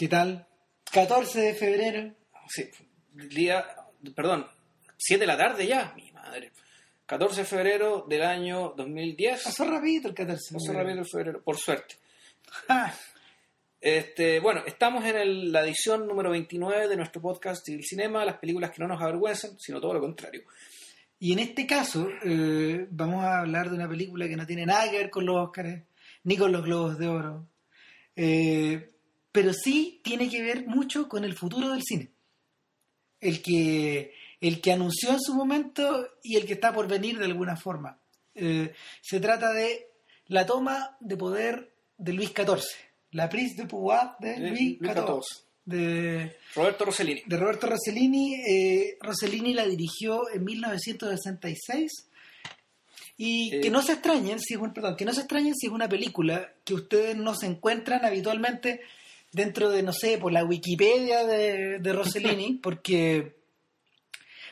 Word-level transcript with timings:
¿Qué 0.00 0.08
tal? 0.08 0.46
14 0.92 1.40
de 1.42 1.54
febrero. 1.54 2.14
Sí, 2.48 2.70
día, 3.12 3.66
perdón, 4.16 4.46
7 4.96 5.20
de 5.20 5.26
la 5.26 5.36
tarde 5.36 5.66
ya, 5.66 5.92
mi 5.94 6.10
madre. 6.12 6.52
14 7.04 7.42
de 7.42 7.46
febrero 7.46 8.06
del 8.08 8.22
año 8.22 8.72
2010. 8.78 9.44
Pasó 9.44 9.66
rapidito 9.66 10.08
el 10.08 10.14
14 10.14 10.54
de 10.54 10.54
Pasó 10.54 10.66
febrero. 10.68 10.84
rápido 10.88 11.02
el 11.02 11.06
febrero, 11.10 11.42
por 11.42 11.58
suerte. 11.58 11.96
Ah, 12.68 12.94
Este, 13.82 14.40
bueno, 14.40 14.62
estamos 14.66 15.04
en 15.04 15.16
el- 15.16 15.52
la 15.52 15.62
edición 15.62 16.06
número 16.06 16.30
29 16.30 16.88
de 16.88 16.96
nuestro 16.96 17.20
podcast 17.20 17.62
Civil 17.64 17.84
Cinema, 17.84 18.24
las 18.24 18.36
películas 18.38 18.70
que 18.70 18.80
no 18.82 18.88
nos 18.88 19.02
avergüenzan, 19.02 19.58
sino 19.60 19.80
todo 19.82 19.92
lo 19.94 20.00
contrario. 20.00 20.44
Y 21.18 21.32
en 21.34 21.40
este 21.40 21.66
caso, 21.66 22.08
eh, 22.24 22.86
vamos 22.90 23.22
a 23.24 23.40
hablar 23.40 23.68
de 23.68 23.76
una 23.76 23.88
película 23.88 24.26
que 24.28 24.36
no 24.36 24.46
tiene 24.46 24.64
nada 24.64 24.90
que 24.90 24.96
ver 24.98 25.10
con 25.10 25.26
los 25.26 25.36
Óscares, 25.36 25.82
ni 26.24 26.36
con 26.38 26.52
los 26.52 26.62
Globos 26.64 26.98
de 26.98 27.06
Oro, 27.08 27.46
eh, 28.16 28.90
pero 29.32 29.52
sí 29.52 30.00
tiene 30.02 30.28
que 30.28 30.42
ver 30.42 30.66
mucho 30.66 31.08
con 31.08 31.24
el 31.24 31.34
futuro 31.34 31.70
del 31.70 31.82
cine. 31.82 32.12
El 33.20 33.42
que, 33.42 34.14
el 34.40 34.60
que 34.60 34.72
anunció 34.72 35.10
en 35.10 35.20
su 35.20 35.34
momento 35.34 36.08
y 36.22 36.36
el 36.36 36.46
que 36.46 36.54
está 36.54 36.72
por 36.72 36.88
venir 36.88 37.18
de 37.18 37.26
alguna 37.26 37.56
forma. 37.56 38.00
Eh, 38.34 38.72
se 39.02 39.20
trata 39.20 39.52
de 39.52 39.90
la 40.26 40.46
toma 40.46 40.96
de 41.00 41.16
poder 41.16 41.74
de 41.98 42.12
Luis 42.12 42.30
XIV, 42.30 42.64
la 43.10 43.28
prise 43.28 43.62
de 43.62 43.68
pouvoir 43.68 44.16
de 44.20 44.38
Luis 44.38 44.78
Luis 44.80 44.92
XIV. 44.92 45.04
XIV. 45.04 45.50
De, 45.62 46.36
Roberto 46.54 46.84
Rossellini. 46.86 47.22
de 47.26 47.36
Roberto 47.36 47.66
Rossellini. 47.66 48.34
Eh, 48.34 48.98
Rossellini 49.00 49.52
la 49.52 49.66
dirigió 49.66 50.30
en 50.32 50.44
1966 50.44 52.10
y 53.22 53.54
Eh, 53.54 53.60
que 53.60 53.70
no 53.70 53.82
se 53.82 53.92
extrañen 53.92 54.40
si 54.40 54.54
es 54.54 54.60
un, 54.60 54.72
perdón, 54.72 54.96
que 54.96 55.04
no 55.04 55.12
se 55.12 55.20
extrañen 55.20 55.54
si 55.54 55.66
es 55.66 55.72
una 55.72 55.90
película 55.90 56.54
que 56.64 56.72
ustedes 56.72 57.14
no 57.14 57.34
se 57.34 57.44
encuentran 57.44 58.02
habitualmente 58.06 58.80
dentro 59.32 59.70
de 59.70 59.82
no 59.82 59.92
sé 59.92 60.18
por 60.18 60.32
la 60.32 60.44
Wikipedia 60.44 61.24
de, 61.24 61.78
de 61.78 61.92
Rossellini 61.92 62.54
porque 62.62 63.36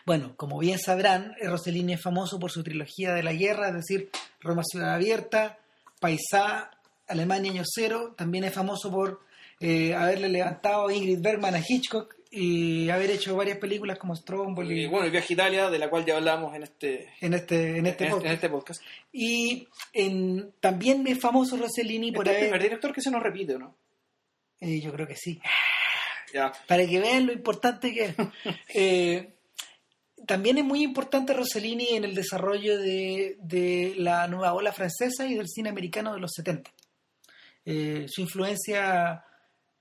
bueno 0.07 0.35
como 0.37 0.59
bien 0.59 0.79
sabrán 0.79 1.35
Rossellini 1.43 1.95
es 1.95 2.03
famoso 2.03 2.39
por 2.39 2.51
su 2.51 2.63
trilogía 2.63 3.13
de 3.15 3.23
la 3.23 3.33
guerra 3.33 3.69
es 3.69 3.75
decir 3.75 4.11
Roma 4.41 4.63
ciudad 4.65 4.95
abierta 4.95 5.59
Paisá 6.01 6.71
Alemania 7.07 7.53
año 7.53 7.63
cero 7.65 8.15
también 8.17 8.45
es 8.45 8.55
famoso 8.55 8.91
por 8.91 9.21
eh, 9.61 9.95
haberle 9.95 10.29
levantado 10.29 10.91
Ingrid 10.91 11.21
Bergman 11.21 11.55
a 11.55 11.63
Hitchcock 11.67 12.15
y 12.31 12.91
haber 12.91 13.11
hecho 13.11 13.35
varias 13.37 13.59
películas 13.59 13.99
como 13.99 14.15
Stromboli 14.15 14.83
Y 14.83 14.87
bueno, 14.87 15.07
el 15.07 15.11
viaje 15.11 15.33
a 15.33 15.35
Italia, 15.35 15.71
de 15.71 15.79
la 15.79 15.89
cual 15.89 16.05
ya 16.05 16.17
hablamos 16.17 16.55
en 16.55 16.63
este, 16.63 17.09
en 17.21 17.35
este 17.35 17.79
en 17.79 17.87
este 17.87 18.05
en, 18.05 18.11
podcast. 18.11 18.27
en 18.27 18.33
este 18.33 18.49
podcast. 18.51 18.83
y 19.13 19.67
en, 19.93 20.53
también 20.61 21.07
es 21.07 21.19
famoso 21.19 21.57
Rossellini 21.57 22.13
por 22.13 22.27
Este 22.27 22.39
es 22.39 22.45
el 22.45 22.51
haber 22.51 22.51
primer 22.51 22.63
director 22.63 22.93
que 22.93 23.01
se 23.01 23.11
nos 23.11 23.23
repite, 23.23 23.55
¿o 23.55 23.59
¿no? 23.59 23.75
Eh, 24.61 24.81
yo 24.81 24.93
creo 24.93 25.07
que 25.07 25.17
sí 25.17 25.41
para 26.67 26.87
que 26.87 27.01
vean 27.01 27.27
lo 27.27 27.33
importante 27.33 27.93
que 27.93 28.05
es. 28.05 28.15
Eh, 28.75 29.35
también 30.27 30.59
es 30.59 30.65
muy 30.65 30.83
importante 30.83 31.33
Rossellini 31.33 31.91
en 31.91 32.05
el 32.05 32.15
desarrollo 32.15 32.79
de, 32.79 33.37
de 33.41 33.95
la 33.97 34.27
nueva 34.29 34.53
ola 34.53 34.73
francesa 34.73 35.27
y 35.27 35.35
del 35.35 35.49
cine 35.49 35.71
americano 35.71 36.13
de 36.13 36.21
los 36.21 36.33
70. 36.35 36.71
Eh, 37.65 38.07
su 38.09 38.21
influencia 38.21 39.25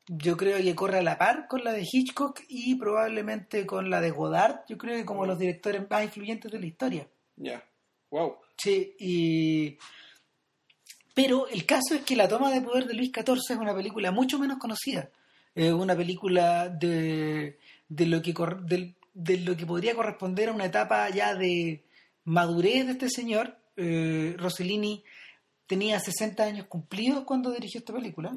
yo 0.07 0.37
creo 0.37 0.57
que 0.57 0.75
corre 0.75 0.99
a 0.99 1.03
la 1.03 1.17
par 1.17 1.47
con 1.47 1.63
la 1.63 1.73
de 1.73 1.85
Hitchcock 1.89 2.41
y 2.47 2.75
probablemente 2.75 3.65
con 3.65 3.89
la 3.89 3.99
de 3.99 4.11
Godard, 4.11 4.61
yo 4.69 4.77
creo 4.77 4.95
que 4.95 5.05
como 5.05 5.25
los 5.25 5.37
directores 5.37 5.89
más 5.89 6.03
influyentes 6.03 6.51
de 6.51 6.59
la 6.59 6.65
historia. 6.65 7.07
Ya. 7.35 7.63
Wow. 8.09 8.37
Sí, 8.57 8.95
y... 8.99 9.77
Pero 11.17 11.47
el 11.47 11.65
caso 11.65 11.95
es 11.95 12.01
que 12.01 12.15
La 12.15 12.27
toma 12.27 12.51
de 12.51 12.61
poder 12.61 12.85
de 12.85 12.93
Luis 12.93 13.11
XIV 13.11 13.37
es 13.49 13.57
una 13.57 13.73
película 13.75 14.11
mucho 14.11 14.37
menos 14.37 14.57
conocida. 14.59 15.09
Es 15.55 15.73
una 15.73 15.95
película 15.95 16.69
de, 16.69 17.57
de, 17.89 18.05
lo 18.05 18.21
que, 18.21 18.33
cor- 18.35 18.61
del- 18.63 18.93
de 19.15 19.39
lo 19.39 19.57
que 19.57 19.65
podría 19.65 19.95
corresponder 19.95 20.49
a 20.49 20.53
una 20.53 20.65
etapa 20.65 21.09
ya 21.09 21.33
de 21.33 21.83
madurez 22.23 22.85
de 22.85 22.91
este 22.91 23.09
señor. 23.09 23.57
Eh, 23.75 24.35
Rossellini 24.37 25.03
tenía 25.65 25.99
60 25.99 26.43
años 26.43 26.67
cumplidos 26.67 27.23
cuando 27.23 27.49
dirigió 27.51 27.79
esta 27.79 27.93
película. 27.93 28.31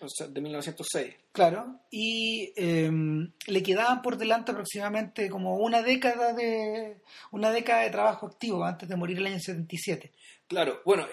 O 0.00 0.08
sea, 0.08 0.26
de 0.28 0.40
1906. 0.42 1.14
Claro, 1.32 1.80
y 1.90 2.52
eh, 2.56 2.90
le 3.46 3.62
quedaban 3.62 4.02
por 4.02 4.16
delante 4.18 4.52
aproximadamente 4.52 5.28
como 5.30 5.56
una 5.56 5.80
década 5.82 6.34
de 6.34 6.98
una 7.32 7.50
década 7.50 7.80
de 7.82 7.90
trabajo 7.90 8.26
activo 8.26 8.64
antes 8.64 8.86
de 8.88 8.96
morir 8.96 9.16
el 9.18 9.26
año 9.26 9.40
77. 9.40 10.12
Claro, 10.46 10.82
bueno, 10.84 11.06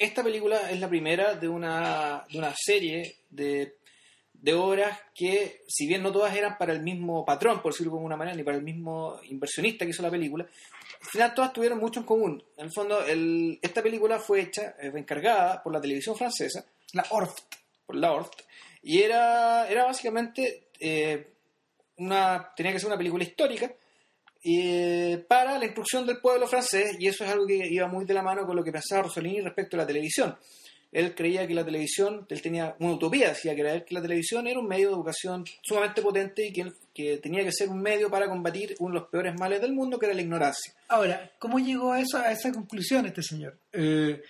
esta 0.00 0.24
película 0.24 0.70
es 0.70 0.80
la 0.80 0.88
primera 0.88 1.34
de 1.34 1.48
una, 1.48 2.24
de 2.30 2.38
una 2.38 2.52
serie 2.56 3.16
de, 3.28 3.76
de 4.32 4.54
obras 4.54 4.98
que, 5.14 5.62
si 5.68 5.86
bien 5.86 6.02
no 6.02 6.10
todas 6.10 6.34
eran 6.34 6.56
para 6.58 6.72
el 6.72 6.80
mismo 6.82 7.24
patrón, 7.24 7.60
por 7.62 7.72
decirlo 7.72 7.92
de 7.92 7.98
alguna 7.98 8.16
manera, 8.16 8.36
ni 8.36 8.42
para 8.42 8.56
el 8.56 8.62
mismo 8.64 9.20
inversionista 9.24 9.84
que 9.84 9.90
hizo 9.90 10.02
la 10.02 10.10
película, 10.10 10.44
al 11.02 11.06
final 11.06 11.34
todas 11.34 11.52
tuvieron 11.52 11.78
mucho 11.78 12.00
en 12.00 12.06
común. 12.06 12.42
En 12.56 12.64
el 12.66 12.72
fondo, 12.72 13.04
el- 13.04 13.58
esta 13.62 13.82
película 13.82 14.18
fue 14.18 14.40
hecha, 14.40 14.74
eh, 14.80 14.90
encargada 14.94 15.62
por 15.62 15.72
la 15.72 15.80
televisión 15.80 16.16
francesa, 16.16 16.64
La 16.94 17.04
Orft. 17.10 17.40
por 17.86 17.96
la 17.96 18.12
Horst, 18.12 18.34
y 18.82 19.02
era, 19.02 19.68
era 19.68 19.84
básicamente 19.84 20.68
eh, 20.78 21.32
una, 21.96 22.52
tenía 22.56 22.72
que 22.72 22.78
ser 22.78 22.86
una 22.86 22.96
película 22.96 23.24
histórica 23.24 23.70
eh, 24.42 25.24
para 25.28 25.58
la 25.58 25.64
instrucción 25.64 26.06
del 26.06 26.18
pueblo 26.18 26.46
francés, 26.46 26.96
y 26.98 27.06
eso 27.06 27.24
es 27.24 27.30
algo 27.30 27.46
que 27.46 27.66
iba 27.68 27.86
muy 27.88 28.04
de 28.04 28.14
la 28.14 28.22
mano 28.22 28.46
con 28.46 28.56
lo 28.56 28.64
que 28.64 28.72
pensaba 28.72 29.02
Rossellini 29.02 29.40
respecto 29.40 29.76
a 29.76 29.80
la 29.80 29.86
televisión. 29.86 30.36
Él 30.92 31.14
creía 31.14 31.46
que 31.46 31.54
la 31.54 31.64
televisión, 31.64 32.26
él 32.28 32.42
tenía 32.42 32.74
una 32.80 32.94
utopía, 32.94 33.28
decía 33.28 33.54
que 33.54 33.60
era 33.60 33.84
que 33.84 33.94
la 33.94 34.02
televisión 34.02 34.48
era 34.48 34.58
un 34.58 34.66
medio 34.66 34.88
de 34.88 34.94
educación 34.94 35.44
sumamente 35.62 36.02
potente 36.02 36.46
y 36.46 36.52
que, 36.52 36.72
que 36.92 37.18
tenía 37.18 37.44
que 37.44 37.52
ser 37.52 37.68
un 37.68 37.80
medio 37.80 38.10
para 38.10 38.28
combatir 38.28 38.74
uno 38.80 38.94
de 38.94 39.00
los 39.00 39.08
peores 39.08 39.34
males 39.38 39.60
del 39.60 39.72
mundo, 39.72 39.98
que 39.98 40.06
era 40.06 40.14
la 40.14 40.22
ignorancia. 40.22 40.74
Ahora, 40.88 41.30
¿cómo 41.38 41.60
llegó 41.60 41.92
a, 41.92 42.00
eso, 42.00 42.18
a 42.18 42.32
esa 42.32 42.50
conclusión 42.50 43.06
este 43.06 43.22
señor? 43.22 43.56
Eh, 43.72 44.20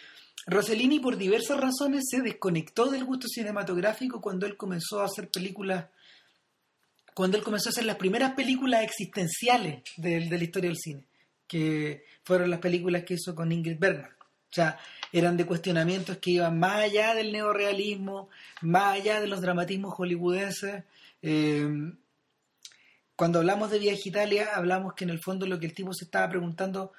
Rossellini, 0.46 1.00
por 1.00 1.16
diversas 1.16 1.58
razones, 1.58 2.04
se 2.10 2.20
desconectó 2.20 2.90
del 2.90 3.04
gusto 3.04 3.26
cinematográfico 3.26 4.20
cuando 4.20 4.46
él 4.46 4.56
comenzó 4.56 5.00
a 5.00 5.06
hacer 5.06 5.30
películas, 5.30 5.86
cuando 7.20 7.36
él 7.36 7.42
comenzó 7.42 7.68
a 7.68 7.72
hacer 7.72 7.84
las 7.84 7.96
primeras 7.96 8.32
películas 8.32 8.82
existenciales 8.82 9.82
de, 9.98 10.20
de 10.20 10.38
la 10.38 10.42
historia 10.42 10.70
del 10.70 10.78
cine, 10.78 11.04
que 11.46 12.02
fueron 12.24 12.48
las 12.48 12.60
películas 12.60 13.04
que 13.04 13.12
hizo 13.12 13.34
con 13.34 13.52
Ingrid 13.52 13.78
Bergman. 13.78 14.10
O 14.10 14.52
sea, 14.54 14.78
eran 15.12 15.36
de 15.36 15.44
cuestionamientos 15.44 16.16
que 16.16 16.30
iban 16.30 16.58
más 16.58 16.76
allá 16.76 17.14
del 17.14 17.30
neorealismo, 17.30 18.30
más 18.62 18.94
allá 18.94 19.20
de 19.20 19.26
los 19.26 19.42
dramatismos 19.42 19.92
hollywoodenses. 19.92 20.84
Eh, 21.20 21.92
cuando 23.14 23.40
hablamos 23.40 23.70
de 23.70 23.80
Viaje 23.80 24.08
Italia, 24.08 24.48
hablamos 24.54 24.94
que 24.94 25.04
en 25.04 25.10
el 25.10 25.20
fondo 25.22 25.44
lo 25.44 25.60
que 25.60 25.66
el 25.66 25.74
tipo 25.74 25.92
se 25.92 26.06
estaba 26.06 26.26
preguntando, 26.30 26.94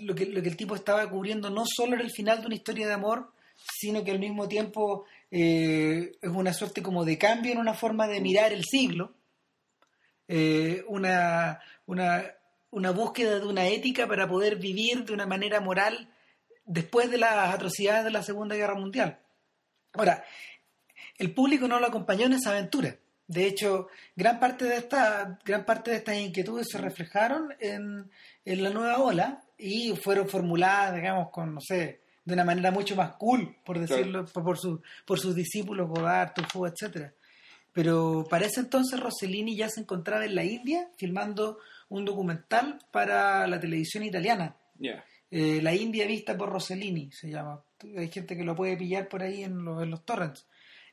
lo 0.00 0.14
que, 0.14 0.24
lo 0.24 0.40
que 0.40 0.48
el 0.48 0.56
tipo 0.56 0.74
estaba 0.74 1.06
cubriendo 1.10 1.50
no 1.50 1.64
solo 1.66 1.96
era 1.96 2.02
el 2.02 2.12
final 2.12 2.40
de 2.40 2.46
una 2.46 2.54
historia 2.54 2.86
de 2.86 2.94
amor, 2.94 3.30
sino 3.78 4.02
que 4.04 4.10
al 4.10 4.20
mismo 4.20 4.48
tiempo 4.48 5.04
eh, 5.30 6.12
es 6.18 6.30
una 6.30 6.54
suerte 6.54 6.82
como 6.82 7.04
de 7.04 7.18
cambio 7.18 7.52
en 7.52 7.58
una 7.58 7.74
forma 7.74 8.08
de 8.08 8.22
mirar 8.22 8.54
el 8.54 8.64
siglo, 8.64 9.19
eh, 10.32 10.84
una, 10.86 11.58
una, 11.86 12.24
una 12.70 12.90
búsqueda 12.92 13.40
de 13.40 13.46
una 13.46 13.66
ética 13.66 14.06
para 14.06 14.28
poder 14.28 14.56
vivir 14.56 15.04
de 15.04 15.12
una 15.12 15.26
manera 15.26 15.60
moral 15.60 16.08
después 16.64 17.10
de 17.10 17.18
las 17.18 17.52
atrocidades 17.52 18.04
de 18.04 18.12
la 18.12 18.22
Segunda 18.22 18.54
Guerra 18.54 18.76
Mundial. 18.76 19.18
Ahora, 19.94 20.22
el 21.18 21.34
público 21.34 21.66
no 21.66 21.80
lo 21.80 21.86
acompañó 21.88 22.26
en 22.26 22.34
esa 22.34 22.50
aventura. 22.50 22.94
De 23.26 23.46
hecho, 23.46 23.88
gran 24.14 24.38
parte 24.38 24.66
de 24.66 24.76
esta, 24.76 25.38
gran 25.44 25.64
parte 25.64 25.90
de 25.90 25.96
estas 25.96 26.16
inquietudes 26.16 26.68
se 26.70 26.78
reflejaron 26.78 27.52
en, 27.58 28.08
en 28.44 28.62
la 28.62 28.70
nueva 28.70 28.98
ola 28.98 29.42
y 29.58 29.94
fueron 29.96 30.28
formuladas, 30.28 30.94
digamos, 30.94 31.30
con, 31.30 31.54
no 31.54 31.60
sé, 31.60 32.00
de 32.24 32.34
una 32.34 32.44
manera 32.44 32.70
mucho 32.70 32.94
más 32.94 33.14
cool, 33.16 33.56
por 33.64 33.78
decirlo, 33.80 34.24
por, 34.26 34.44
por, 34.44 34.58
su- 34.58 34.80
por 35.04 35.18
sus 35.18 35.34
discípulos, 35.34 35.88
Godard, 35.88 36.34
Truffaut, 36.34 36.72
etcétera. 36.72 37.12
Pero 37.72 38.26
para 38.28 38.46
ese 38.46 38.60
entonces 38.60 38.98
Rossellini 38.98 39.56
ya 39.56 39.68
se 39.68 39.80
encontraba 39.80 40.24
en 40.24 40.34
la 40.34 40.44
India 40.44 40.88
filmando 40.96 41.58
un 41.88 42.04
documental 42.04 42.78
para 42.90 43.46
la 43.46 43.60
televisión 43.60 44.02
italiana. 44.04 44.56
Ya. 44.78 45.04
Eh, 45.30 45.60
la 45.62 45.74
India 45.74 46.06
vista 46.06 46.36
por 46.36 46.50
Rossellini 46.50 47.10
se 47.12 47.30
llama. 47.30 47.62
Hay 47.96 48.08
gente 48.08 48.36
que 48.36 48.42
lo 48.44 48.56
puede 48.56 48.76
pillar 48.76 49.08
por 49.08 49.22
ahí 49.22 49.44
en 49.44 49.64
los, 49.64 49.82
en 49.82 49.90
los 49.90 50.04
torrents. 50.04 50.46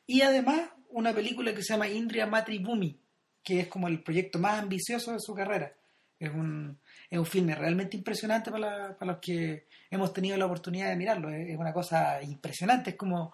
Y 0.06 0.21
además 0.21 0.69
una 0.89 1.13
película 1.13 1.53
que 1.53 1.63
se 1.63 1.74
llama 1.74 1.88
Indria 1.89 2.27
Matri 2.27 2.59
Bhumi, 2.59 3.00
que 3.44 3.62
es 3.62 3.68
como 3.68 3.88
el 3.88 4.03
proyecto 4.03 4.38
más 4.39 4.59
ambicioso 4.62 5.12
de 5.13 5.19
su 5.19 5.33
carrera. 5.33 5.74
Es 6.19 6.31
un, 6.31 6.77
es 7.09 7.18
un 7.19 7.25
filme 7.25 7.53
realmente 7.56 7.97
impresionante 7.97 8.50
para, 8.51 8.88
la- 8.89 8.97
para 8.97 9.13
los 9.13 9.21
que 9.21 9.68
hemos 9.89 10.13
tenido 10.13 10.38
la 10.38 10.45
oportunidad 10.45 10.89
de 10.89 10.95
mirarlo. 10.95 11.29
Es, 11.29 11.50
es 11.50 11.57
una 11.57 11.74
cosa 11.74 12.21
impresionante. 12.24 12.91
Es 12.91 12.95
como 12.95 13.33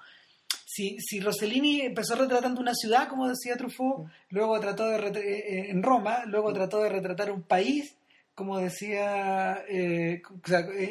si, 0.73 0.97
si 0.99 1.19
Rossellini 1.19 1.81
empezó 1.81 2.15
retratando 2.15 2.59
una 2.59 2.73
ciudad, 2.73 3.07
como 3.07 3.27
decía 3.27 3.55
Truffaut, 3.55 4.09
luego 4.29 4.59
trató 4.59 4.87
de 4.87 4.97
eh, 4.97 5.21
eh, 5.21 5.69
en 5.69 5.83
Roma, 5.83 6.25
luego 6.25 6.51
trató 6.51 6.81
de 6.81 6.89
retratar 6.89 7.31
un 7.31 7.43
país, 7.43 7.95
como 8.33 8.57
decía, 8.57 9.63
eh, 9.69 10.23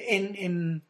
en, 0.08 0.36
en, 0.36 0.82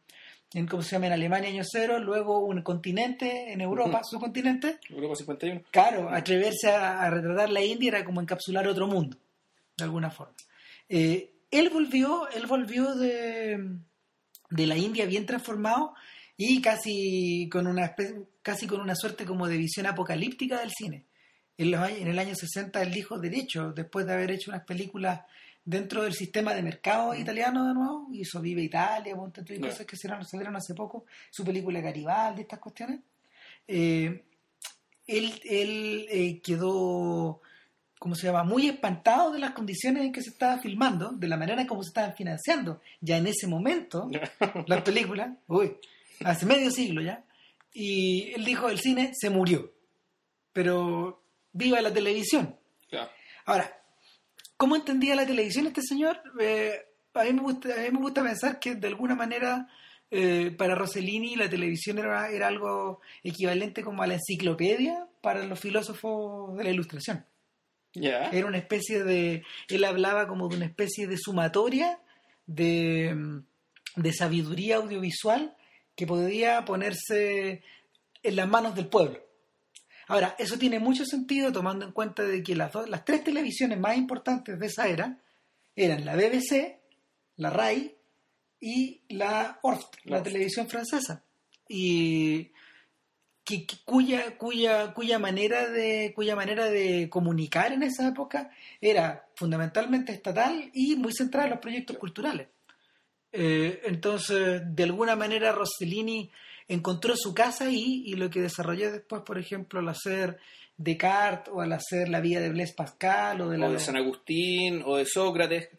en, 0.53 0.67
¿cómo 0.67 0.83
se 0.83 0.91
llama? 0.91 1.07
En 1.07 1.13
Alemania 1.13 1.49
año 1.49 1.63
cero, 1.65 1.97
luego 1.97 2.45
un 2.45 2.61
continente 2.61 3.51
en 3.51 3.61
Europa, 3.61 4.01
su 4.03 4.19
continente. 4.19 4.77
Europa 4.89 5.15
51. 5.15 5.63
Claro, 5.71 6.09
atreverse 6.09 6.69
a, 6.69 7.01
a 7.01 7.09
retratar 7.09 7.49
la 7.49 7.63
India 7.63 7.89
era 7.89 8.05
como 8.05 8.21
encapsular 8.21 8.67
otro 8.67 8.85
mundo, 8.85 9.17
de 9.75 9.85
alguna 9.85 10.11
forma. 10.11 10.35
Eh, 10.87 11.31
él 11.49 11.71
volvió, 11.71 12.29
él 12.29 12.45
volvió 12.45 12.93
de, 12.93 13.57
de 14.51 14.67
la 14.67 14.77
India 14.77 15.07
bien 15.07 15.25
transformado 15.25 15.95
y 16.37 16.61
casi 16.61 17.47
con 17.51 17.67
una 17.67 17.95
espe- 17.95 18.25
casi 18.41 18.67
con 18.67 18.81
una 18.81 18.95
suerte 18.95 19.25
como 19.25 19.47
de 19.47 19.57
visión 19.57 19.85
apocalíptica 19.85 20.59
del 20.59 20.71
cine. 20.71 21.05
En, 21.57 21.69
los 21.71 21.87
en 21.89 22.07
el 22.07 22.17
año 22.19 22.33
60 22.35 22.81
él 22.81 22.91
dijo, 22.91 23.19
de 23.19 23.29
hecho, 23.37 23.71
después 23.73 24.05
de 24.05 24.13
haber 24.13 24.31
hecho 24.31 24.49
unas 24.51 24.65
películas 24.65 25.21
dentro 25.65 26.03
del 26.03 26.13
sistema 26.13 26.53
de 26.53 26.61
mercado 26.63 27.13
italiano 27.15 27.67
de 27.67 27.73
nuevo, 27.73 28.07
hizo 28.11 28.41
Vive 28.41 28.63
Italia, 28.63 29.15
ponte 29.15 29.41
y 29.47 29.59
Ya. 29.59 29.69
cosas 29.69 29.85
que 29.85 29.95
salieron, 29.95 30.25
salieron 30.25 30.55
hace 30.55 30.73
poco, 30.73 31.05
su 31.31 31.45
película 31.45 31.79
Garibaldi, 31.79 32.41
estas 32.41 32.59
cuestiones. 32.59 32.99
Eh, 33.67 34.23
él 35.07 35.33
él 35.45 36.05
eh, 36.09 36.41
quedó, 36.41 37.41
¿cómo 37.99 38.15
se 38.15 38.27
llama?, 38.27 38.43
muy 38.43 38.67
espantado 38.67 39.31
de 39.31 39.39
las 39.39 39.51
condiciones 39.51 40.03
en 40.03 40.11
que 40.11 40.21
se 40.21 40.31
estaba 40.31 40.59
filmando, 40.59 41.11
de 41.11 41.27
la 41.27 41.37
manera 41.37 41.61
en 41.61 41.67
cómo 41.67 41.83
se 41.83 41.89
estaban 41.89 42.15
financiando, 42.15 42.81
ya 42.99 43.17
en 43.17 43.27
ese 43.27 43.47
momento, 43.47 44.09
las 44.67 44.81
películas, 44.81 45.29
uy, 45.47 45.77
hace 46.23 46.45
medio 46.45 46.71
siglo 46.71 47.01
ya, 47.01 47.23
y 47.73 48.31
él 48.33 48.45
dijo, 48.45 48.69
el 48.69 48.79
cine 48.79 49.11
se 49.13 49.29
murió, 49.29 49.73
pero 50.51 51.23
viva 51.51 51.81
la 51.81 51.93
televisión. 51.93 52.57
Claro. 52.89 53.09
Ahora, 53.45 53.81
¿cómo 54.57 54.75
entendía 54.75 55.15
la 55.15 55.25
televisión 55.25 55.67
este 55.67 55.81
señor? 55.81 56.21
Eh, 56.39 56.79
a, 57.13 57.23
mí 57.23 57.33
me 57.33 57.41
gusta, 57.41 57.73
a 57.73 57.81
mí 57.81 57.91
me 57.91 57.99
gusta 57.99 58.23
pensar 58.23 58.59
que 58.59 58.75
de 58.75 58.87
alguna 58.87 59.15
manera 59.15 59.67
eh, 60.11 60.51
para 60.51 60.75
Rossellini 60.75 61.35
la 61.35 61.49
televisión 61.49 61.97
era, 61.97 62.29
era 62.29 62.47
algo 62.47 63.01
equivalente 63.23 63.83
como 63.83 64.03
a 64.03 64.07
la 64.07 64.13
enciclopedia 64.13 65.07
para 65.21 65.43
los 65.43 65.59
filósofos 65.59 66.55
de 66.55 66.63
la 66.63 66.69
ilustración. 66.69 67.25
Era 67.95 68.47
una 68.47 68.57
especie 68.57 69.03
de, 69.03 69.43
él 69.69 69.83
hablaba 69.83 70.27
como 70.27 70.47
de 70.49 70.57
una 70.57 70.65
especie 70.65 71.07
de 71.07 71.17
sumatoria 71.17 71.99
de, 72.45 73.13
mm, 73.15 74.01
de 74.01 74.13
sabiduría 74.13 74.77
audiovisual 74.77 75.55
que 75.95 76.07
podía 76.07 76.65
ponerse 76.65 77.61
en 78.23 78.35
las 78.35 78.47
manos 78.47 78.75
del 78.75 78.87
pueblo. 78.87 79.19
Ahora, 80.07 80.35
eso 80.37 80.57
tiene 80.57 80.79
mucho 80.79 81.05
sentido 81.05 81.51
tomando 81.51 81.85
en 81.85 81.91
cuenta 81.91 82.23
de 82.23 82.43
que 82.43 82.55
las, 82.55 82.71
dos- 82.71 82.89
las 82.89 83.05
tres 83.05 83.23
televisiones 83.23 83.79
más 83.79 83.95
importantes 83.97 84.59
de 84.59 84.65
esa 84.67 84.87
era 84.87 85.17
eran 85.75 86.05
la 86.05 86.15
BBC, 86.15 86.79
la 87.37 87.49
RAI 87.49 87.95
y 88.59 89.01
la 89.09 89.59
ORF, 89.61 89.85
la 90.05 90.17
ORF. 90.17 90.23
televisión 90.25 90.67
francesa. 90.67 91.23
Y 91.67 92.51
que- 93.43 93.65
que- 93.65 93.77
cuya, 93.85 94.37
cuya, 94.37 94.93
cuya, 94.93 95.19
manera 95.19 95.67
de, 95.69 96.11
cuya 96.15 96.35
manera 96.35 96.65
de 96.65 97.09
comunicar 97.09 97.71
en 97.73 97.83
esa 97.83 98.07
época 98.07 98.51
era 98.81 99.27
fundamentalmente 99.35 100.11
estatal 100.11 100.69
y 100.73 100.95
muy 100.95 101.13
centrada 101.13 101.45
en 101.47 101.51
los 101.51 101.59
proyectos 101.59 101.97
culturales. 101.97 102.47
Eh, 103.33 103.81
entonces, 103.85 104.61
de 104.63 104.83
alguna 104.83 105.15
manera, 105.15 105.51
Rossellini 105.51 106.31
encontró 106.67 107.15
su 107.17 107.33
casa 107.33 107.65
ahí 107.65 108.03
y 108.05 108.13
lo 108.13 108.29
que 108.29 108.41
desarrolló 108.41 108.91
después, 108.91 109.23
por 109.25 109.37
ejemplo, 109.39 109.79
al 109.79 109.89
hacer 109.89 110.37
Descartes 110.77 111.53
o 111.53 111.61
al 111.61 111.73
hacer 111.73 112.09
la 112.09 112.19
vida 112.21 112.39
de 112.39 112.49
Blaise 112.49 112.73
Pascal 112.73 113.41
o 113.41 113.49
de 113.49 113.57
la... 113.57 113.67
o 113.67 113.71
de 113.73 113.79
San 113.79 113.95
Agustín 113.97 114.81
o 114.85 114.97
de 114.97 115.05
Sócrates. 115.05 115.69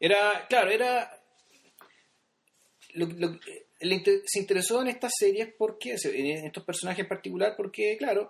Era, 0.00 0.46
claro, 0.48 0.70
era. 0.70 1.10
Lo, 2.94 3.06
lo- 3.06 3.38
se 3.80 4.40
interesó 4.40 4.82
en 4.82 4.88
estas 4.88 5.12
series 5.16 5.54
porque, 5.56 5.96
en 6.02 6.46
estos 6.46 6.64
personajes 6.64 7.04
en 7.04 7.08
particular, 7.08 7.54
porque, 7.56 7.96
claro, 7.96 8.28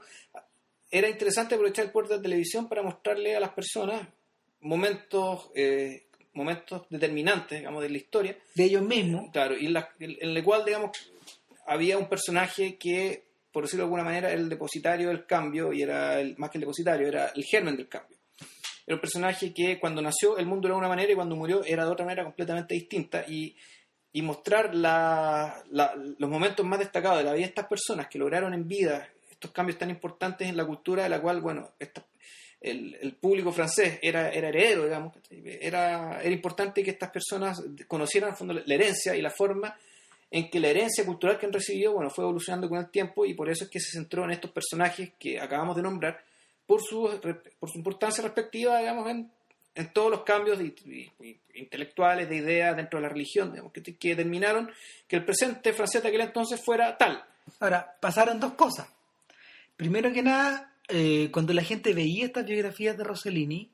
era 0.90 1.08
interesante 1.08 1.54
aprovechar 1.54 1.86
el 1.86 1.90
puerto 1.92 2.14
de 2.16 2.22
televisión 2.22 2.68
para 2.68 2.82
mostrarle 2.82 3.34
a 3.34 3.40
las 3.40 3.50
personas 3.50 4.06
momentos, 4.60 5.50
eh, 5.54 6.07
momentos 6.38 6.86
determinantes, 6.88 7.58
digamos, 7.58 7.82
de 7.82 7.90
la 7.90 7.96
historia. 7.98 8.36
de 8.54 8.64
ellos 8.64 8.82
mismos. 8.82 9.30
Claro, 9.32 9.56
y 9.58 9.66
en, 9.66 9.72
la- 9.74 9.90
en 10.00 10.36
el 10.36 10.44
cual, 10.44 10.64
digamos, 10.64 10.90
había 11.66 11.98
un 11.98 12.08
personaje 12.08 12.76
que, 12.78 13.24
por 13.52 13.64
decirlo 13.64 13.82
de 13.82 13.86
alguna 13.86 14.04
manera, 14.04 14.28
era 14.30 14.40
el 14.40 14.48
depositario 14.48 15.08
del 15.08 15.26
cambio, 15.26 15.72
y 15.72 15.82
era 15.82 16.20
el, 16.20 16.36
más 16.38 16.50
que 16.50 16.58
el 16.58 16.62
depositario, 16.62 17.06
era 17.08 17.26
el 17.34 17.44
germen 17.44 17.76
del 17.76 17.88
cambio. 17.88 18.16
Era 18.86 18.94
un 18.94 19.00
personaje 19.02 19.52
que 19.52 19.78
cuando 19.78 20.00
nació 20.00 20.38
el 20.38 20.46
mundo 20.46 20.66
era 20.68 20.74
de 20.76 20.78
una 20.78 20.88
manera 20.88 21.12
y 21.12 21.14
cuando 21.14 21.36
murió 21.36 21.62
era 21.64 21.84
de 21.84 21.90
otra 21.90 22.06
manera 22.06 22.24
completamente 22.24 22.72
distinta. 22.74 23.22
Y, 23.28 23.54
y 24.12 24.22
mostrar 24.22 24.74
la- 24.74 25.62
la- 25.70 25.94
los 26.18 26.30
momentos 26.30 26.64
más 26.64 26.78
destacados 26.78 27.18
de 27.18 27.24
la 27.24 27.32
vida 27.32 27.42
de 27.42 27.48
estas 27.50 27.66
personas 27.66 28.08
que 28.08 28.18
lograron 28.18 28.54
en 28.54 28.66
vida 28.66 29.06
estos 29.30 29.50
cambios 29.52 29.78
tan 29.78 29.90
importantes 29.90 30.48
en 30.48 30.56
la 30.56 30.64
cultura 30.64 31.02
de 31.02 31.10
la 31.10 31.20
cual, 31.20 31.42
bueno, 31.42 31.72
esta- 31.78 32.04
el, 32.60 32.96
el 33.00 33.12
público 33.14 33.52
francés 33.52 33.98
era, 34.02 34.30
era 34.30 34.48
heredero, 34.48 34.84
digamos, 34.84 35.14
era, 35.30 36.20
era 36.20 36.30
importante 36.34 36.82
que 36.82 36.90
estas 36.90 37.10
personas 37.10 37.62
conocieran 37.86 38.36
fondo 38.36 38.54
la 38.54 38.74
herencia 38.74 39.14
y 39.16 39.22
la 39.22 39.30
forma 39.30 39.76
en 40.30 40.50
que 40.50 40.60
la 40.60 40.68
herencia 40.68 41.06
cultural 41.06 41.38
que 41.38 41.46
han 41.46 41.52
recibido, 41.52 41.92
bueno, 41.94 42.10
fue 42.10 42.24
evolucionando 42.24 42.68
con 42.68 42.78
el 42.78 42.90
tiempo 42.90 43.24
y 43.24 43.34
por 43.34 43.48
eso 43.48 43.64
es 43.64 43.70
que 43.70 43.80
se 43.80 43.92
centró 43.92 44.24
en 44.24 44.32
estos 44.32 44.50
personajes 44.50 45.12
que 45.18 45.40
acabamos 45.40 45.76
de 45.76 45.82
nombrar 45.82 46.22
por 46.66 46.82
su, 46.82 47.08
por 47.58 47.70
su 47.70 47.78
importancia 47.78 48.22
respectiva, 48.22 48.78
digamos, 48.78 49.08
en, 49.08 49.30
en 49.74 49.92
todos 49.92 50.10
los 50.10 50.22
cambios 50.24 50.58
de- 50.58 50.74
y- 50.84 51.10
y- 51.24 51.40
intelectuales, 51.54 52.28
de 52.28 52.36
ideas 52.36 52.76
dentro 52.76 52.98
de 52.98 53.04
la 53.04 53.08
religión, 53.08 53.50
digamos, 53.52 53.72
que, 53.72 53.82
que 53.82 54.08
determinaron 54.10 54.70
que 55.06 55.16
el 55.16 55.24
presente 55.24 55.72
francés 55.72 56.02
de 56.02 56.08
aquel 56.08 56.20
entonces 56.20 56.60
fuera 56.62 56.96
tal. 56.98 57.24
Ahora, 57.60 57.96
pasaron 58.00 58.38
dos 58.38 58.52
cosas. 58.52 58.86
Primero 59.76 60.12
que 60.12 60.22
nada, 60.22 60.67
eh, 60.88 61.30
cuando 61.32 61.52
la 61.52 61.62
gente 61.62 61.92
veía 61.94 62.26
estas 62.26 62.46
biografías 62.46 62.96
de 62.96 63.04
Rossellini, 63.04 63.70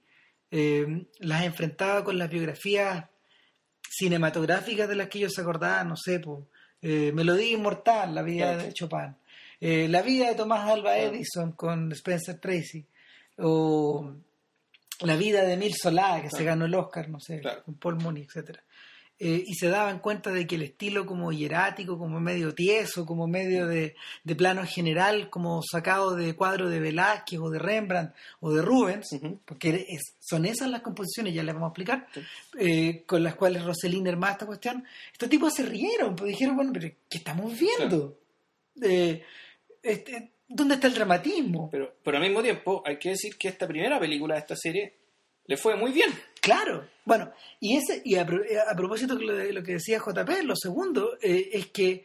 eh, 0.51 1.07
las 1.21 1.45
enfrentaba 1.45 2.05
con 2.05 2.19
las 2.19 2.29
biografías 2.31 3.05
cinematográficas 3.89 4.89
de 4.89 4.97
las 4.97 5.09
que 5.09 5.19
ellos 5.19 5.33
se 5.33 5.41
acordaban, 5.43 5.89
no 5.89 5.97
sé, 5.97 6.21
pues, 6.21 6.41
eh, 6.83 7.13
Melodía 7.15 7.53
Inmortal, 7.53 8.15
la 8.15 8.23
vida 8.23 8.57
de 8.57 8.73
Chopin, 8.73 9.15
eh, 9.61 9.87
la 9.89 10.03
vida 10.03 10.29
de 10.29 10.35
Tomás 10.35 10.69
Alba. 10.69 10.99
Edison 10.99 11.53
con 11.53 11.93
Spencer 11.93 12.39
Tracy, 12.41 12.85
o 13.39 14.13
la 15.01 15.17
vida 15.17 15.43
de 15.45 15.55
Emile 15.55 15.75
Solá, 15.81 16.21
que 16.23 16.31
se 16.31 16.45
ganó 16.45 16.65
el 16.67 16.75
Oscar, 16.75 17.09
no 17.09 17.21
sé, 17.21 17.41
Claro. 17.41 17.63
con 17.65 17.75
Paul 17.75 17.97
Mooney, 17.97 18.25
etcétera 18.25 18.63
eh, 19.21 19.45
y 19.47 19.55
se 19.55 19.69
daban 19.69 20.01
cuenta 20.01 20.31
de 20.33 20.47
que 20.47 20.57
el 20.57 20.63
estilo 20.63 21.07
como 21.07 21.31
hierático, 21.33 21.97
como 21.99 22.19
medio 22.21 22.53
tieso, 22.55 23.07
como 23.07 23.27
medio 23.29 23.67
de, 23.69 23.95
de 24.25 24.35
plano 24.37 24.65
general, 24.67 25.31
como 25.31 25.63
sacado 25.63 26.17
de 26.17 26.35
cuadros 26.35 26.71
de 26.71 26.81
Velázquez 26.81 27.39
o 27.41 27.49
de 27.49 27.59
Rembrandt 27.61 28.13
o 28.41 28.53
de 28.53 28.63
Rubens, 28.63 29.13
Ujú. 29.13 29.39
porque 29.45 29.87
es- 29.89 30.17
son 30.21 30.45
esas 30.45 30.69
las 30.69 30.83
composiciones, 30.83 31.33
ya 31.33 31.43
les 31.45 31.55
vamos 31.55 31.69
a 31.69 31.71
explicar, 31.71 32.09
Sí. 32.13 32.21
eh, 32.59 33.05
con 33.07 33.23
las 33.23 33.37
cuales 33.37 33.65
Rossellini 33.65 34.09
armaba 34.09 34.33
esta 34.33 34.47
cuestión, 34.47 34.85
estos 35.13 35.29
tipos 35.29 35.55
se 35.55 35.63
rieron, 35.65 36.17
pues 36.17 36.31
dijeron, 36.31 36.57
bueno, 36.57 36.73
pero 36.73 36.89
¿qué 37.09 37.19
estamos 37.19 37.57
viendo? 37.59 38.19
Eh, 38.83 39.23
este, 39.83 40.33
¿Dónde 40.49 40.75
está 40.75 40.89
el 40.89 40.95
dramatismo? 40.95 41.71
Pero, 41.71 41.95
pero 42.03 42.19
al 42.19 42.23
mismo 42.23 42.43
tiempo 42.43 42.83
hay 42.85 42.99
que 42.99 43.11
decir 43.11 43.37
que 43.39 43.49
esta 43.49 43.67
primera 43.67 43.99
película 43.99 44.35
de 44.35 44.41
esta 44.41 44.57
serie 44.57 44.95
le 45.47 45.57
fue 45.57 45.77
muy 45.77 45.91
bien. 45.93 46.11
Claro, 46.45 46.87
bueno, 47.07 47.33
y 47.59 47.77
ese 47.77 48.03
y 48.05 48.17
a, 48.17 48.27
pro- 48.27 48.43
a 48.71 48.77
propósito 48.77 49.17
de 49.17 49.25
lo, 49.25 49.35
de 49.35 49.53
lo 49.53 49.63
que 49.63 49.73
decía 49.73 49.99
JP, 49.99 50.29
lo 50.45 50.55
segundo 50.55 51.17
eh, 51.23 51.49
es 51.55 51.67
que 51.69 52.05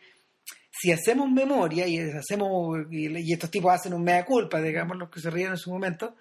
si 0.72 0.94
hacemos 0.94 1.30
memoria 1.30 1.86
y 1.88 2.00
hacemos 2.00 2.78
y, 2.90 3.34
estos 3.34 3.52
tipos 3.52 3.74
hacen 3.74 3.94
un 3.94 4.02
mea 4.04 4.24
culpa, 4.24 4.62
digamos 4.62 4.96
los 4.98 5.10
que 5.10 5.20
se 5.20 5.30
rieron 5.30 5.54
en 5.56 5.58
su 5.58 5.72
momento, 5.72 6.16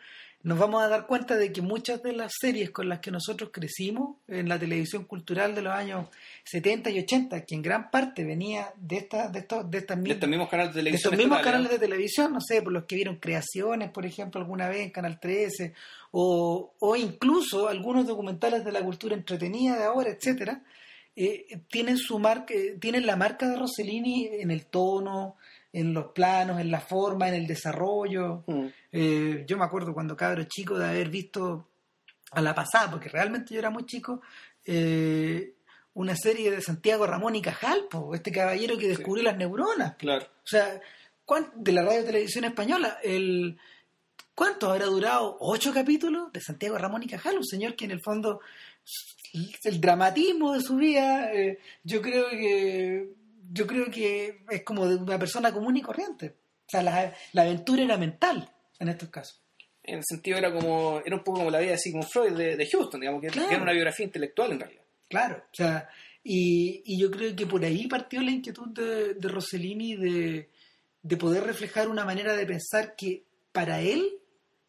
nos 0.49 0.59
vamos 0.59 0.83
a 0.83 0.89
dar 0.89 1.07
cuenta 1.07 1.37
de 1.37 1.53
que 1.53 1.61
muchas 1.61 2.03
de 2.03 2.15
las 2.15 2.33
series 2.41 2.71
con 2.71 2.89
las 2.89 3.01
que 3.01 3.11
nosotros 3.11 3.51
crecimos 3.53 4.17
en 4.27 4.49
la 4.49 4.59
televisión 4.59 5.05
cultural 5.05 5.55
de 5.55 5.61
los 5.61 5.75
años 5.75 6.07
70 6.45 6.89
y 6.89 7.01
80, 7.01 7.45
que 7.45 7.55
en 7.55 7.61
gran 7.61 7.91
parte 7.91 8.25
venía 8.25 8.73
de 8.77 8.97
estas 8.97 9.31
de 9.31 9.41
estos 9.41 9.71
de 9.71 9.79
estas 9.79 9.99
De 9.99 10.03
mismas 10.03 10.17
estos 10.17 10.29
mismos 10.31 10.49
canales 10.49 10.73
de 10.75 10.75
de 10.75 10.81
televisión. 10.81 11.13
estos 11.13 11.19
mismos 11.19 11.39
estatales, 11.39 11.53
canales 11.53 11.71
de 11.71 11.87
televisión, 11.87 12.33
no 12.33 12.41
sé, 12.41 12.63
por 12.63 12.73
los 12.73 12.85
que 12.87 12.97
vieron 12.97 13.17
creaciones, 13.17 13.91
por 13.91 14.07
ejemplo, 14.07 14.41
alguna 14.41 14.71
vez 14.71 14.81
en 14.81 14.91
Canal 14.91 15.21
13, 15.21 15.75
o, 16.13 16.73
o 16.79 16.97
incluso 16.97 17.69
algunos 17.69 18.07
documentales 18.07 18.65
de 18.65 18.73
la 18.73 18.83
cultura 18.83 19.15
entretenida 19.15 19.77
de 19.77 19.85
ahora, 19.85 20.09
etcétera, 20.09 20.63
eh, 21.15 21.61
tienen 21.69 21.99
su 21.99 22.19
marca, 22.19 22.55
eh, 22.55 22.79
tienen 22.81 23.05
la 23.05 23.17
marca 23.17 23.47
de 23.47 23.57
Rossellini 23.57 24.29
en 24.41 24.51
el 24.51 24.65
tono, 24.65 25.37
en 25.73 25.93
los 25.93 26.13
planos, 26.13 26.61
en 26.61 26.71
la 26.71 26.81
forma, 26.81 27.29
en 27.29 27.35
el 27.35 27.47
desarrollo. 27.47 28.45
Mm. 28.47 28.67
Eh, 28.93 29.45
yo 29.47 29.57
me 29.59 29.65
acuerdo 29.65 29.93
cuando 29.95 30.17
cabro 30.17 30.45
chico 30.45 30.79
de 30.79 30.87
haber 30.89 31.09
visto 31.11 31.69
a 32.33 32.41
la 32.41 32.55
pasada, 32.55 32.91
porque 32.91 33.09
realmente 33.09 33.55
yo 33.55 33.61
era 33.61 33.71
muy 33.71 33.85
chico, 33.87 34.21
eh, 34.65 35.55
una 35.95 36.15
serie 36.17 36.51
de 36.51 36.61
Santiago 36.61 37.07
Ramón 37.07 37.35
y 37.37 37.43
Cajal, 37.43 37.87
po, 37.91 38.15
este 38.15 38.31
caballero 38.31 38.77
que 38.79 38.89
descubrió 38.89 39.25
las 39.25 39.37
neuronas. 39.37 39.97
Claro. 39.97 40.25
O 40.27 40.47
sea, 40.47 40.81
¿cuán- 41.25 41.51
de 41.57 41.73
la 41.73 41.83
radio 41.83 42.05
televisión 42.05 42.45
española, 42.45 42.99
el 43.03 43.59
¿cuánto 44.35 44.71
habrá 44.71 44.87
durado? 44.87 45.37
¿Ocho 45.41 45.73
capítulos 45.75 46.33
de 46.33 46.41
Santiago 46.41 46.79
Ramón 46.79 47.03
y 47.03 47.09
Cajal? 47.09 47.37
Un 47.39 47.45
señor 47.47 47.75
que 47.75 47.87
en 47.87 47.91
el 47.93 48.01
fondo 48.01 48.41
el 49.65 49.81
dramatismo 49.81 50.55
de 50.55 50.61
su 50.61 50.77
vida, 50.77 51.33
eh, 51.35 51.59
yo 51.83 52.01
creo 52.01 52.29
que 52.31 53.11
yo 53.51 53.67
creo 53.67 53.91
que 53.91 54.45
es 54.51 54.63
como 54.63 54.87
de 54.87 54.97
una 54.97 55.19
persona 55.19 55.53
común 55.53 55.77
y 55.77 55.83
corriente. 55.83 56.37
O 56.67 56.71
sea, 56.71 56.83
la, 56.83 57.15
la 57.33 57.43
aventura 57.43 57.83
era 57.83 57.97
mental 57.97 58.51
en 58.79 58.89
estos 58.89 59.09
casos. 59.09 59.43
En 59.83 59.99
el 59.99 60.05
sentido 60.07 60.37
era 60.37 60.53
como, 60.53 61.01
era 61.05 61.17
un 61.17 61.25
poco 61.25 61.39
como 61.39 61.51
la 61.51 61.61
vida 61.61 61.71
de 61.73 61.79
Sigmund 61.79 62.09
Freud 62.09 62.33
de, 62.37 62.57
de 62.57 62.67
Houston, 62.69 63.01
digamos, 63.01 63.23
que, 63.23 63.29
Claro. 63.29 63.51
era 63.51 63.63
una 63.63 63.73
biografía 63.73 64.05
intelectual 64.05 64.53
en 64.53 64.61
realidad. 64.61 64.83
Claro, 65.09 65.37
o 65.39 65.55
sea, 65.55 65.89
y, 66.23 66.83
y 66.85 67.01
yo 67.01 67.11
creo 67.11 67.35
que 67.35 67.47
por 67.47 67.65
ahí 67.65 67.87
partió 67.87 68.21
la 68.21 68.31
inquietud 68.31 68.69
de, 68.69 69.15
de 69.15 69.29
Rossellini 69.29 69.97
de, 69.97 70.51
de 71.03 71.17
poder 71.17 71.45
reflejar 71.45 71.89
una 71.89 72.05
manera 72.05 72.35
de 72.37 72.45
pensar 72.45 72.95
que 72.97 73.25
para 73.53 73.81
él 73.81 74.07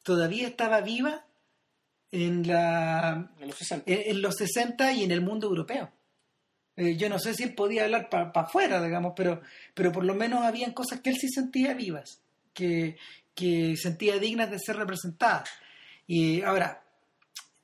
todavía 0.03 0.47
estaba 0.47 0.79
viva 0.79 1.25
en, 2.11 2.47
la, 2.47 3.29
En 3.41 3.47
los 3.49 3.57
60. 3.57 3.91
en, 3.91 4.11
en 4.11 4.21
los 4.21 4.35
60 4.37 4.93
y 4.93 5.03
en 5.03 5.11
el 5.11 5.19
mundo 5.21 5.47
europeo. 5.47 5.91
Eh, 6.79 6.95
yo 6.95 7.09
no 7.09 7.19
sé 7.19 7.33
si 7.33 7.43
él 7.43 7.55
podía 7.55 7.83
hablar 7.83 8.09
para 8.09 8.31
afuera, 8.33 8.81
digamos, 8.81 9.11
pero, 9.13 9.41
pero 9.73 9.91
por 9.91 10.05
lo 10.05 10.15
menos 10.15 10.45
habían 10.45 10.71
cosas 10.71 11.01
que 11.01 11.09
él 11.09 11.17
sí 11.17 11.27
sentía 11.27 11.73
vivas, 11.73 12.21
que, 12.53 12.95
que 13.35 13.75
sentía 13.75 14.17
dignas 14.17 14.49
de 14.49 14.59
ser 14.59 14.77
representadas. 14.77 15.49
Y 16.07 16.41
ahora, 16.41 16.81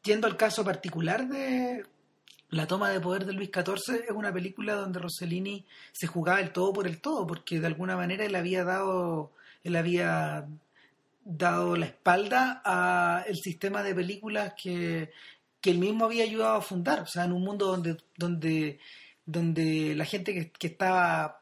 yendo 0.03 0.27
al 0.27 0.35
caso 0.35 0.65
particular 0.65 1.29
de 1.29 1.85
la 2.49 2.67
toma 2.67 2.89
de 2.89 2.99
poder 2.99 3.25
de 3.25 3.31
Luis 3.31 3.51
XIV, 3.53 4.03
es 4.03 4.11
una 4.13 4.33
película 4.33 4.75
donde 4.75 4.99
Rossellini 4.99 5.65
se 5.93 6.07
jugaba 6.07 6.41
el 6.41 6.51
todo 6.51 6.73
por 6.73 6.85
el 6.85 6.99
todo, 6.99 7.25
porque 7.25 7.61
de 7.61 7.67
alguna 7.67 7.95
manera 7.95 8.25
él 8.25 8.35
había 8.35 8.65
dado, 8.65 9.31
él 9.63 9.77
había 9.77 10.45
dado 11.23 11.77
la 11.77 11.85
espalda 11.85 12.61
a 12.65 13.23
el 13.27 13.37
sistema 13.37 13.81
de 13.81 13.95
películas 13.95 14.55
que, 14.61 15.09
que 15.61 15.71
él 15.71 15.79
mismo 15.79 16.03
había 16.03 16.25
ayudado 16.25 16.55
a 16.55 16.61
fundar, 16.61 16.99
o 16.99 17.07
sea, 17.07 17.23
en 17.23 17.31
un 17.31 17.43
mundo 17.43 17.67
donde, 17.67 17.95
donde, 18.17 18.77
donde 19.25 19.95
la 19.95 20.05
gente 20.05 20.33
que, 20.33 20.51
que 20.51 20.67
estaba 20.67 21.41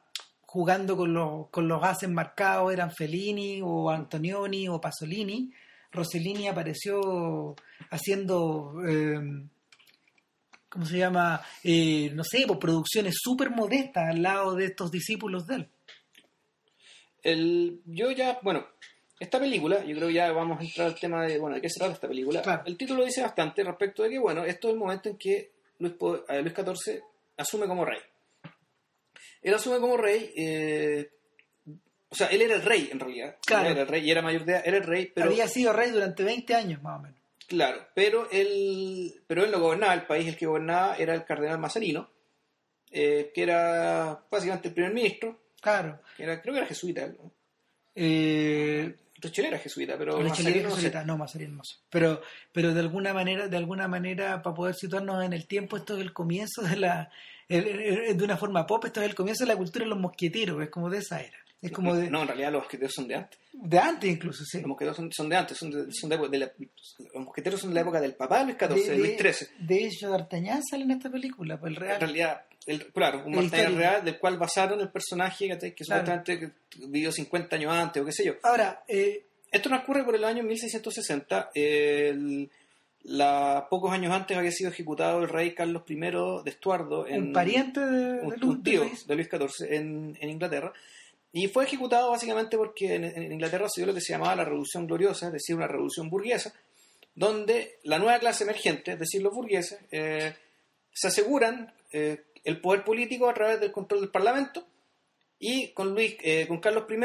jugando 0.53 0.95
con 0.95 1.13
los, 1.13 1.49
con 1.49 1.67
los 1.67 1.81
gases 1.81 2.09
marcados 2.09 2.71
eran 2.71 2.91
Fellini 2.91 3.59
o 3.63 3.89
Antonioni 3.89 4.67
o 4.67 4.79
Pasolini, 4.79 5.51
Rossellini 5.93 6.47
apareció 6.47 7.55
haciendo, 7.89 8.73
eh, 8.87 9.19
¿cómo 10.69 10.85
se 10.85 10.97
llama? 10.97 11.41
Eh, 11.63 12.11
no 12.13 12.23
sé, 12.23 12.45
pues, 12.47 12.59
producciones 12.59 13.15
súper 13.17 13.51
modestas 13.51 14.09
al 14.09 14.21
lado 14.21 14.55
de 14.55 14.65
estos 14.65 14.91
discípulos 14.91 15.47
de 15.47 15.55
él. 15.55 15.69
El, 17.21 17.81
yo 17.85 18.11
ya, 18.11 18.39
bueno, 18.41 18.65
esta 19.19 19.39
película, 19.39 19.83
yo 19.85 19.95
creo 19.95 20.07
que 20.07 20.15
ya 20.15 20.31
vamos 20.31 20.59
a 20.59 20.63
entrar 20.63 20.87
al 20.87 20.99
tema 20.99 21.25
de, 21.25 21.37
bueno, 21.39 21.55
de 21.55 21.61
qué 21.61 21.69
se 21.69 21.79
trata 21.79 21.93
esta 21.93 22.07
película. 22.07 22.41
Claro. 22.41 22.63
El 22.65 22.75
título 22.75 23.05
dice 23.05 23.21
bastante 23.21 23.63
respecto 23.63 24.03
de 24.03 24.09
que, 24.09 24.19
bueno, 24.19 24.43
esto 24.43 24.67
es 24.67 24.73
el 24.73 24.79
momento 24.79 25.09
en 25.09 25.17
que 25.17 25.51
Luis, 25.79 25.93
eh, 26.29 26.41
Luis 26.41 26.53
XIV 26.53 27.03
asume 27.37 27.67
como 27.67 27.85
rey. 27.85 27.99
Él 29.41 29.53
asume 29.53 29.79
como 29.79 29.97
rey, 29.97 30.31
eh, 30.37 31.09
o 32.09 32.15
sea, 32.15 32.27
él 32.27 32.41
era 32.41 32.55
el 32.55 32.61
rey 32.63 32.89
en 32.91 32.99
realidad. 32.99 33.37
Claro. 33.45 33.65
Él 33.67 33.71
Era 33.73 33.81
el 33.81 33.87
rey 33.87 34.05
y 34.07 34.11
era 34.11 34.21
mayor 34.21 34.45
de 34.45 34.53
edad, 34.53 34.63
era 34.65 34.77
el 34.77 34.83
rey, 34.83 35.11
pero 35.13 35.27
Había 35.29 35.47
sido 35.47 35.73
rey 35.73 35.91
durante 35.91 36.23
20 36.23 36.55
años 36.55 36.81
más 36.81 36.99
o 36.99 37.03
menos. 37.03 37.19
claro, 37.47 37.85
pero 37.93 38.29
él, 38.31 39.13
pero 39.27 39.43
él 39.43 39.51
no 39.51 39.59
gobernaba 39.59 39.93
el 39.93 40.05
país, 40.05 40.27
el 40.27 40.37
que 40.37 40.45
gobernaba 40.45 40.95
era 40.97 41.13
el 41.13 41.25
cardenal 41.25 41.59
Mazarino, 41.59 42.09
eh, 42.91 43.31
que 43.33 43.43
era 43.43 44.23
básicamente 44.31 44.69
el 44.69 44.73
primer 44.73 44.93
ministro, 44.93 45.39
Claro. 45.61 45.99
que 46.15 46.23
era, 46.23 46.41
creo 46.41 46.53
que 46.53 46.59
era 46.59 46.67
jesuita, 46.67 47.07
¿no? 47.07 47.31
Eh, 47.95 48.95
Richelieu 49.23 49.49
era 49.51 49.59
jesuita, 49.59 49.97
pero 49.97 50.17
es 50.19 50.23
no 50.63 50.69
sé. 50.69 50.75
jesuita, 50.75 51.03
no, 51.03 51.17
Mazarino 51.17 51.51
hermoso. 51.51 51.77
Pero, 51.89 52.21
pero 52.51 52.73
de 52.73 52.79
alguna 52.79 53.13
manera, 53.13 53.47
de 53.47 53.57
alguna 53.57 53.87
manera, 53.87 54.41
para 54.41 54.53
poder 54.55 54.75
situarnos 54.75 55.23
en 55.23 55.33
el 55.33 55.47
tiempo, 55.47 55.77
esto 55.77 55.95
es 55.95 56.01
el 56.01 56.13
comienzo 56.13 56.61
de 56.61 56.75
la, 56.75 57.09
el- 57.49 57.67
el- 57.67 58.17
de 58.17 58.23
una 58.23 58.37
forma 58.37 58.65
pop, 58.67 58.85
esto 58.85 59.01
es 59.01 59.07
el 59.09 59.15
comienzo 59.15 59.43
de 59.43 59.47
la 59.49 59.57
cultura 59.57 59.83
de 59.85 59.89
los 59.89 59.99
mosqueteros, 59.99 60.61
es 60.61 60.69
como 60.69 60.89
de 60.89 60.99
esa 60.99 61.21
era. 61.21 61.37
Es 61.63 61.71
como 61.71 61.95
de, 61.95 62.09
No, 62.09 62.21
en 62.21 62.27
realidad 62.27 62.51
los 62.51 62.61
mosqueteros 62.63 62.93
son 62.93 63.07
de 63.07 63.15
antes. 63.15 63.39
de 63.53 63.79
antes 63.79 64.09
incluso, 64.11 64.43
sí. 64.45 64.59
Los 64.59 64.67
mosqueteros 64.67 64.97
son, 64.97 65.11
son 65.11 65.29
de 65.29 65.35
antes, 65.35 65.57
son 65.57 65.71
de, 65.71 65.91
son 65.93 66.09
de, 66.09 66.17
de 66.29 66.37
la- 66.37 66.51
los 67.13 67.23
mosqueteros 67.25 67.59
son 67.61 67.69
de 67.71 67.75
la 67.75 67.81
época 67.81 68.01
del 68.01 68.13
papá 68.15 68.39
de 68.39 68.45
Luis 68.45 68.57
XIV, 68.57 68.89
de, 68.91 68.97
Luis 68.97 69.17
XIII. 69.17 69.47
de 69.65 69.85
hecho, 69.85 70.09
D'Artagnan 70.09 70.61
sale 70.63 70.83
en 70.83 70.91
esta 70.91 71.09
película, 71.09 71.57
pues 71.59 71.71
el 71.71 71.77
En 71.77 71.81
real. 71.81 71.99
realidad, 72.01 72.41
el, 72.65 72.85
claro, 72.91 73.23
un 73.25 73.35
histórico. 73.43 73.77
real 73.77 74.03
del 74.05 74.19
cual 74.19 74.37
basaron 74.37 74.79
el 74.81 74.89
personaje 74.89 75.47
¿cachai? 75.49 75.73
que 75.73 75.83
Claro. 75.85 76.05
supuestamente 76.05 76.53
vivió 76.87 77.11
50 77.11 77.55
años 77.55 77.71
antes 77.73 78.01
o 78.03 78.05
qué 78.05 78.11
sé 78.11 78.25
yo. 78.25 78.33
Ahora, 78.43 78.83
eh, 78.87 79.25
Esto 79.51 79.69
transcurre 79.69 80.03
por 80.03 80.15
el 80.15 80.23
año 80.23 80.43
1660. 80.43 81.49
el- 81.53 82.49
la, 83.05 83.67
pocos 83.69 83.91
años 83.91 84.13
antes 84.13 84.37
había 84.37 84.51
sido 84.51 84.69
ejecutado 84.71 85.21
el 85.23 85.27
rey 85.29 85.53
Carlos 85.53 85.83
I 85.89 85.95
de 85.95 86.41
Estuardo. 86.45 87.05
En, 87.05 87.23
un 87.23 87.33
pariente 87.33 87.81
de, 87.81 88.21
un, 88.21 88.29
de 88.29 88.35
un 88.35 88.39
Lu- 88.39 88.55
de 88.55 88.63
tío 88.71 88.83
Luis. 88.85 89.05
de 89.07 89.15
Luis 89.15 89.27
XIV 89.29 89.73
en, 89.73 90.17
en 90.21 90.29
Inglaterra. 90.29 90.71
Y 91.35 91.47
fue 91.47 91.65
ejecutado 91.65 92.11
básicamente 92.11 92.57
porque 92.57 92.93
en, 92.93 93.31
Inglaterra 93.31 93.67
se 93.67 93.81
dio 93.81 93.87
lo 93.87 93.93
que 93.95 94.01
se 94.01 94.13
llamaba 94.13 94.35
la 94.35 94.45
Revolución 94.45 94.85
Gloriosa, 94.85 95.27
es 95.27 95.33
decir, 95.33 95.55
una 95.55 95.67
revolución 95.67 96.07
burguesa, 96.07 96.53
donde 97.15 97.79
la 97.83 97.97
nueva 97.97 98.19
clase 98.19 98.43
emergente, 98.43 98.93
es 98.93 98.99
decir, 98.99 99.23
los 99.23 99.33
burgueses, 99.33 99.79
eh, 99.91 100.35
se 100.91 101.07
aseguran 101.07 101.73
eh, 101.91 102.25
el 102.43 102.61
poder 102.61 102.83
político 102.83 103.27
a 103.27 103.33
través 103.33 103.59
del 103.59 103.71
control 103.71 104.01
del 104.01 104.11
Parlamento. 104.11 104.63
Y 105.39 105.69
con, 105.69 105.93
Luis, 105.93 106.15
eh, 106.21 106.45
con 106.47 106.59
Carlos 106.59 106.85
I 106.87 106.97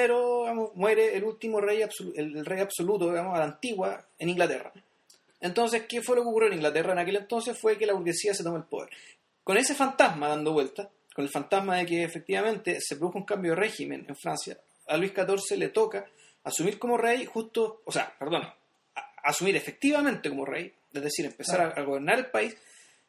muere 0.75 1.16
el 1.16 1.25
último 1.25 1.61
rey, 1.61 1.82
el, 2.14 2.44
rey 2.44 2.61
absoluto 2.61 3.08
digamos, 3.08 3.35
a 3.35 3.38
la 3.38 3.47
antigua 3.47 4.06
en 4.18 4.28
Inglaterra. 4.28 4.73
Entonces, 5.40 5.85
¿qué 5.88 6.02
fue 6.02 6.16
lo 6.16 6.23
que 6.23 6.28
ocurrió 6.28 6.49
en 6.49 6.54
Inglaterra 6.54 6.92
en 6.92 6.99
aquel 6.99 7.16
entonces? 7.16 7.58
Fue 7.58 7.78
que 7.78 7.87
la 7.87 7.94
burguesía 7.94 8.35
se 8.35 8.44
tomó 8.44 8.56
el 8.58 8.64
poder. 8.64 8.90
Con 9.42 9.56
ese 9.56 9.75
fantasma 9.75 10.28
dando 10.28 10.52
vuelta, 10.52 10.90
con 11.18 11.25
el 11.25 11.32
fantasma 11.32 11.78
de 11.78 11.84
que 11.84 12.04
efectivamente 12.04 12.78
se 12.80 12.94
produjo 12.94 13.18
un 13.18 13.25
cambio 13.25 13.50
de 13.50 13.56
régimen 13.56 14.06
en 14.08 14.14
Francia, 14.14 14.56
a 14.87 14.96
Luis 14.96 15.10
XIV 15.12 15.58
le 15.58 15.70
toca 15.70 16.06
asumir 16.44 16.78
como 16.78 16.96
rey 16.96 17.25
justo, 17.25 17.82
o 17.84 17.90
sea, 17.90 18.14
perdón, 18.16 18.42
a- 18.42 19.12
asumir 19.25 19.56
efectivamente 19.56 20.28
como 20.28 20.44
rey, 20.44 20.72
es 20.92 21.02
decir, 21.02 21.26
empezar 21.26 21.60
a, 21.60 21.66
a 21.70 21.82
gobernar 21.82 22.20
el 22.20 22.26
país, 22.26 22.56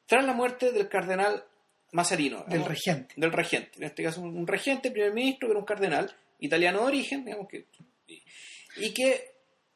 tras 0.07 0.25
la 0.25 0.33
muerte 0.33 0.71
del 0.71 0.89
cardenal 0.89 1.43
Mazarino. 1.91 2.45
Del 2.47 2.65
regente. 2.65 3.13
Del 3.15 3.31
regente. 3.31 3.77
En 3.77 3.83
este 3.83 4.01
caso, 4.01 4.21
un, 4.21 4.47
regente, 4.47 4.89
primer 4.89 5.13
ministro, 5.13 5.47
que 5.47 5.51
era 5.51 5.59
un 5.59 5.65
cardenal 5.67 6.11
italiano 6.39 6.79
de 6.79 6.85
origen, 6.85 7.25
digamos 7.25 7.47
que. 7.47 7.67
Y, 8.07 8.23
y 8.77 8.91
que 8.91 9.33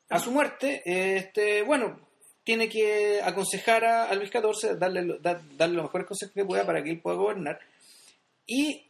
a 0.09 0.17
su 0.17 0.31
muerte, 0.31 0.81
este, 0.85 1.61
bueno, 1.61 1.99
tiene 2.43 2.67
que 2.67 3.21
aconsejar 3.21 3.85
a, 3.85 4.15
Luis 4.15 4.31
XIV, 4.31 4.79
darle, 4.79 5.19
darle 5.21 5.75
los 5.75 5.83
mejores 5.83 6.07
consejos 6.07 6.33
que 6.33 6.45
pueda 6.45 6.65
para 6.65 6.83
que 6.83 6.89
él 6.89 6.99
pueda 6.99 7.15
gobernar. 7.17 7.59
Y 8.45 8.85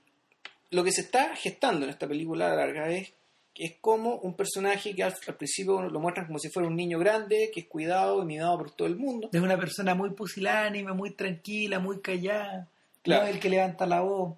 lo 0.71 0.83
que 0.83 0.91
se 0.91 1.01
está 1.01 1.35
gestando 1.35 1.85
en 1.85 1.91
esta 1.91 2.07
película 2.07 2.55
larga 2.55 2.89
es 2.89 3.13
que 3.53 3.65
es 3.65 3.75
como 3.79 4.15
un 4.15 4.35
personaje 4.35 4.95
que 4.95 5.03
al, 5.03 5.13
al 5.27 5.35
principio 5.35 5.83
lo 5.83 5.99
muestran 5.99 6.25
como 6.25 6.39
si 6.39 6.49
fuera 6.49 6.67
un 6.67 6.75
niño 6.75 6.97
grande, 6.97 7.51
que 7.53 7.61
es 7.61 7.67
cuidado 7.67 8.23
y 8.23 8.25
mimado 8.25 8.57
por 8.57 8.71
todo 8.71 8.87
el 8.87 8.95
mundo. 8.95 9.29
Es 9.31 9.41
una 9.41 9.57
persona 9.57 9.93
muy 9.93 10.09
pusilánime, 10.09 10.91
muy 10.93 11.11
tranquila, 11.11 11.79
muy 11.79 11.99
callada. 11.99 12.67
Claro. 13.03 13.23
No 13.23 13.29
el 13.29 13.39
que 13.39 13.49
levanta 13.49 13.85
la 13.85 14.01
voz. 14.01 14.37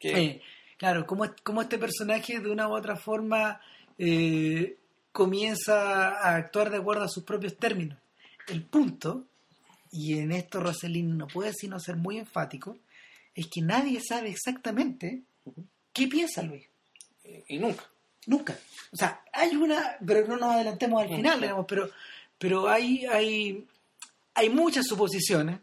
Eh, 0.00 0.40
claro, 0.76 1.06
como, 1.06 1.24
como 1.42 1.62
este 1.62 1.78
personaje 1.78 2.40
de 2.40 2.50
una 2.50 2.68
u 2.68 2.72
otra 2.72 2.96
forma 2.96 3.60
eh, 3.98 4.76
comienza 5.12 6.18
a 6.18 6.36
actuar 6.36 6.70
de 6.70 6.78
acuerdo 6.78 7.04
a 7.04 7.08
sus 7.08 7.22
propios 7.22 7.56
términos. 7.58 7.98
El 8.48 8.64
punto, 8.64 9.26
y 9.92 10.18
en 10.18 10.32
esto 10.32 10.58
Rossellini 10.58 11.12
no 11.12 11.28
puede 11.28 11.52
sino 11.52 11.78
ser 11.78 11.96
muy 11.96 12.18
enfático, 12.18 12.78
es 13.34 13.46
que 13.48 13.60
nadie 13.62 14.00
sabe 14.06 14.30
exactamente 14.30 15.22
qué 15.92 16.06
piensa 16.06 16.42
Luis. 16.42 16.66
y 17.48 17.58
nunca. 17.58 17.84
Nunca. 18.26 18.56
O 18.92 18.96
sea, 18.96 19.22
hay 19.32 19.56
una, 19.56 19.96
pero 20.06 20.26
no 20.26 20.36
nos 20.36 20.54
adelantemos 20.54 21.02
al 21.02 21.08
Mm, 21.10 21.16
final, 21.16 21.40
digamos, 21.40 21.66
pero, 21.68 21.90
pero 22.38 22.68
hay, 22.68 23.06
hay, 23.06 23.66
hay 24.34 24.50
muchas 24.50 24.86
suposiciones. 24.86 25.58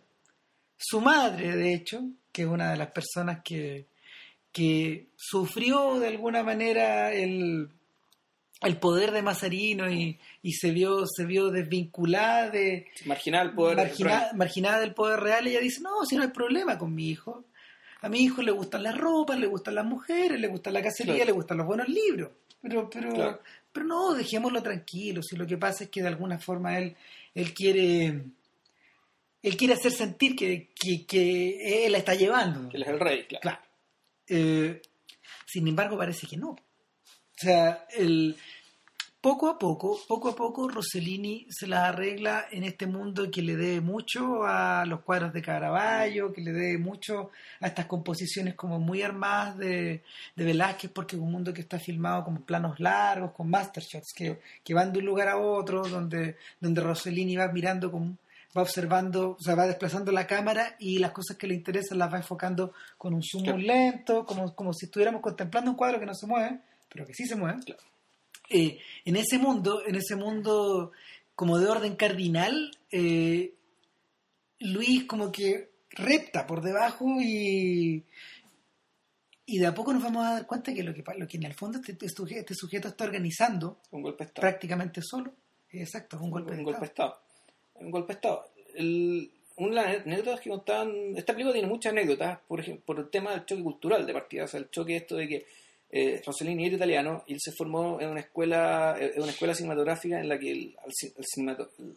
Su 0.78 1.00
madre, 1.02 1.56
de 1.56 1.74
hecho, 1.74 2.02
que 2.32 2.44
es 2.44 2.48
una 2.48 2.72
de 2.72 2.78
las 2.78 2.92
personas 2.92 3.42
que, 3.44 3.86
que 4.52 5.08
sufrió 5.16 6.00
de 6.00 6.08
alguna 6.08 6.42
manera 6.44 7.14
el, 7.14 7.70
el 8.62 8.78
poder 8.78 9.12
de 9.12 9.22
Mazarino 9.22 9.92
y, 9.92 10.20
y 10.42 10.54
se 10.54 10.72
vio, 10.72 11.06
se 11.08 11.26
vio 11.26 11.50
desvinculada 11.52 12.50
de, 12.50 12.88
Marginal 13.06 13.54
poder. 13.54 13.78
margina- 13.78 14.32
marginada 14.36 14.80
del 14.80 14.94
poder 14.94 15.20
real, 15.20 15.48
ella 15.48 15.60
dice, 15.60 15.82
no, 15.82 16.06
si 16.06 16.16
no 16.16 16.24
hay 16.24 16.30
problema 16.30 16.78
con 16.78 16.94
mi 16.96 17.10
hijo. 17.10 17.46
A 18.02 18.10
mi 18.10 18.20
hijo 18.20 18.42
le 18.42 18.52
gustan 18.52 18.84
las 18.84 18.98
ropas, 18.98 19.40
le 19.40 19.48
gustan 19.48 19.76
las 19.76 19.86
mujeres, 19.86 20.40
le 20.40 20.48
gustan 20.48 20.74
la 20.74 20.82
cacería, 20.84 21.16
Claro. 21.16 21.26
le 21.28 21.32
gustan 21.34 21.58
los 21.58 21.66
buenos 21.68 21.88
libros. 21.90 22.32
Pero, 22.62 22.90
pero, 22.90 23.14
Claro. 23.14 23.42
pero 23.72 23.86
no, 23.86 24.14
dejémoslo 24.14 24.62
tranquilo. 24.62 25.22
Si 25.24 25.36
lo 25.36 25.46
que 25.48 25.58
pasa 25.58 25.86
es 25.86 25.90
que 25.90 26.02
de 26.02 26.08
alguna 26.08 26.38
forma 26.40 26.78
él, 26.78 26.96
él 27.34 27.54
quiere 27.54 28.22
él 29.44 29.56
quiere 29.56 29.76
hacer 29.76 29.92
sentir 29.92 30.36
que, 30.36 30.70
que, 30.76 31.06
que 31.06 31.86
él 31.86 31.92
la 31.92 32.00
está 32.00 32.16
llevando. 32.16 32.70
que 32.70 32.78
él 32.78 32.84
es 32.84 32.90
el 32.90 33.00
rey, 33.00 33.26
claro. 33.28 33.42
Claro. 33.42 33.60
Eh, 34.28 34.82
sin 35.46 35.68
embargo, 35.68 35.98
parece 35.98 36.28
que 36.28 36.36
no. 36.38 36.50
O 36.50 36.58
sea, 37.40 37.86
el, 37.96 38.36
poco 39.22 39.50
a 39.50 39.58
poco, 39.58 40.00
poco 40.08 40.30
a 40.30 40.36
poco, 40.36 40.70
Rossellini 40.70 41.48
se 41.50 41.68
las 41.68 41.90
arregla 41.90 42.46
en 42.52 42.64
este 42.64 42.86
mundo 42.86 43.30
que 43.32 43.42
le 43.42 43.56
debe 43.56 43.82
mucho 43.82 44.44
a 44.46 44.86
los 44.86 45.02
cuadros 45.02 45.34
de 45.34 45.42
Caravaggio, 45.42 46.32
que 46.32 46.42
le 46.42 46.52
debe 46.52 46.78
mucho 46.78 47.32
a 47.60 47.68
estas 47.68 47.88
composiciones 47.88 48.56
como 48.56 48.80
muy 48.80 49.02
armadas 49.02 49.58
de, 49.58 50.04
de 50.36 50.46
Velázquez, 50.46 50.92
porque 50.92 51.16
es 51.16 51.22
un 51.22 51.32
mundo 51.32 51.54
que 51.54 51.62
está 51.62 51.80
filmado 51.80 52.24
como 52.24 52.42
planos 52.42 52.80
largos, 52.80 53.32
con 53.32 53.50
mastershots, 53.50 54.14
que, 54.16 54.40
que 54.64 54.74
van 54.74 54.94
de 54.94 55.00
un 55.00 55.06
lugar 55.06 55.30
a 55.30 55.38
otro, 55.38 55.84
donde, 55.84 56.38
donde 56.60 56.82
Rossellini 56.82 57.36
va 57.36 57.48
mirando 57.48 57.92
con, 57.92 58.18
va 58.56 58.62
observando, 58.62 59.32
o 59.32 59.42
sea, 59.42 59.56
va 59.56 59.68
desplazando 59.68 60.12
la 60.12 60.28
cámara 60.28 60.76
y 60.80 61.00
las 61.00 61.12
cosas 61.12 61.38
que 61.38 61.48
le 61.48 61.56
interesan 61.56 61.98
las 61.98 62.12
va 62.12 62.18
enfocando 62.18 62.74
con 62.98 63.14
un 63.14 63.24
zoom 63.24 63.44
muy 63.44 63.64
lento, 63.64 64.26
como, 64.26 64.54
como 64.56 64.74
si 64.74 64.86
estuviéramos 64.86 65.22
contemplando 65.22 65.72
un 65.72 65.78
cuadro 65.78 66.00
que 66.00 66.06
no 66.06 66.14
se 66.14 66.28
mueve, 66.28 66.60
pero 66.88 67.06
que 67.06 67.14
sí 67.14 67.26
se 67.26 67.36
mueve. 67.36 67.60
Eh, 68.50 68.80
en 69.06 69.16
ese 69.16 69.38
mundo, 69.38 69.82
en 69.86 69.96
ese 69.96 70.16
mundo 70.16 70.92
como 71.36 71.60
de 71.60 71.68
orden 71.70 71.96
cardinal, 71.96 72.72
eh, 72.92 73.54
Luis 74.60 75.04
como 75.06 75.32
que 75.32 75.70
repta 75.92 76.48
por 76.48 76.62
debajo 76.62 77.06
y, 77.22 78.04
y 79.46 79.60
de 79.60 79.66
a 79.68 79.74
poco 79.74 79.94
nos 79.94 80.04
vamos 80.04 80.26
a 80.26 80.32
dar 80.34 80.48
cuenta 80.48 80.74
que 80.74 80.84
lo 80.84 80.94
que, 80.94 81.04
lo 81.18 81.28
que 81.28 81.38
en 81.38 81.44
el 81.44 81.54
fondo 81.54 81.80
este, 81.80 81.92
este 82.06 82.54
sujeto, 82.56 82.88
está 82.88 83.04
organizando 83.06 83.80
Un 83.92 84.02
golpe 84.02 84.24
de 84.24 84.28
Estado. 84.30 84.42
prácticamente 84.48 85.02
solo. 85.02 85.34
Exacto, 85.72 86.16
es 86.18 86.22
un 86.24 86.32
golpe 86.32 86.52
de 86.54 86.58
un 86.60 86.64
golpe 86.64 86.80
de 86.82 86.86
Estado. 86.88 87.10
Estado. 87.14 87.86
Un 87.86 87.92
golpe 87.92 88.14
de 88.14 88.18
Estado. 88.18 88.46
El- 88.76 89.32
una 89.60 89.82
de 89.88 89.94
las 89.98 90.06
anécdotas 90.06 90.42
que 90.42 90.50
contaban. 90.52 90.94
Esta 91.16 91.34
película 91.34 91.52
tiene 91.54 91.68
muchas 91.68 91.92
anécdotas, 91.92 92.40
por 92.48 92.60
ejemplo, 92.60 92.86
por 92.86 93.00
el 93.00 93.10
tema 93.10 93.32
del 93.32 93.44
choque 93.46 93.64
cultural 93.64 94.06
de 94.06 94.14
partida. 94.14 94.44
O 94.44 94.48
sea, 94.48 94.60
el 94.60 94.70
choque 94.70 94.96
esto 94.98 95.16
de 95.16 95.28
que 95.28 95.46
eh, 95.90 96.22
Rossellini 96.26 96.66
era 96.66 96.76
italiano 96.76 97.24
y 97.28 97.34
él 97.34 97.40
se 97.42 97.52
formó 97.54 98.00
en 98.02 98.10
una 98.10 98.20
escuela 98.20 98.96
en 99.00 99.22
una 99.22 99.32
escuela 99.32 99.54
cinematográfica 99.56 100.20
en 100.20 100.28
la 100.30 100.38
que 100.38 100.52
el, 100.52 100.76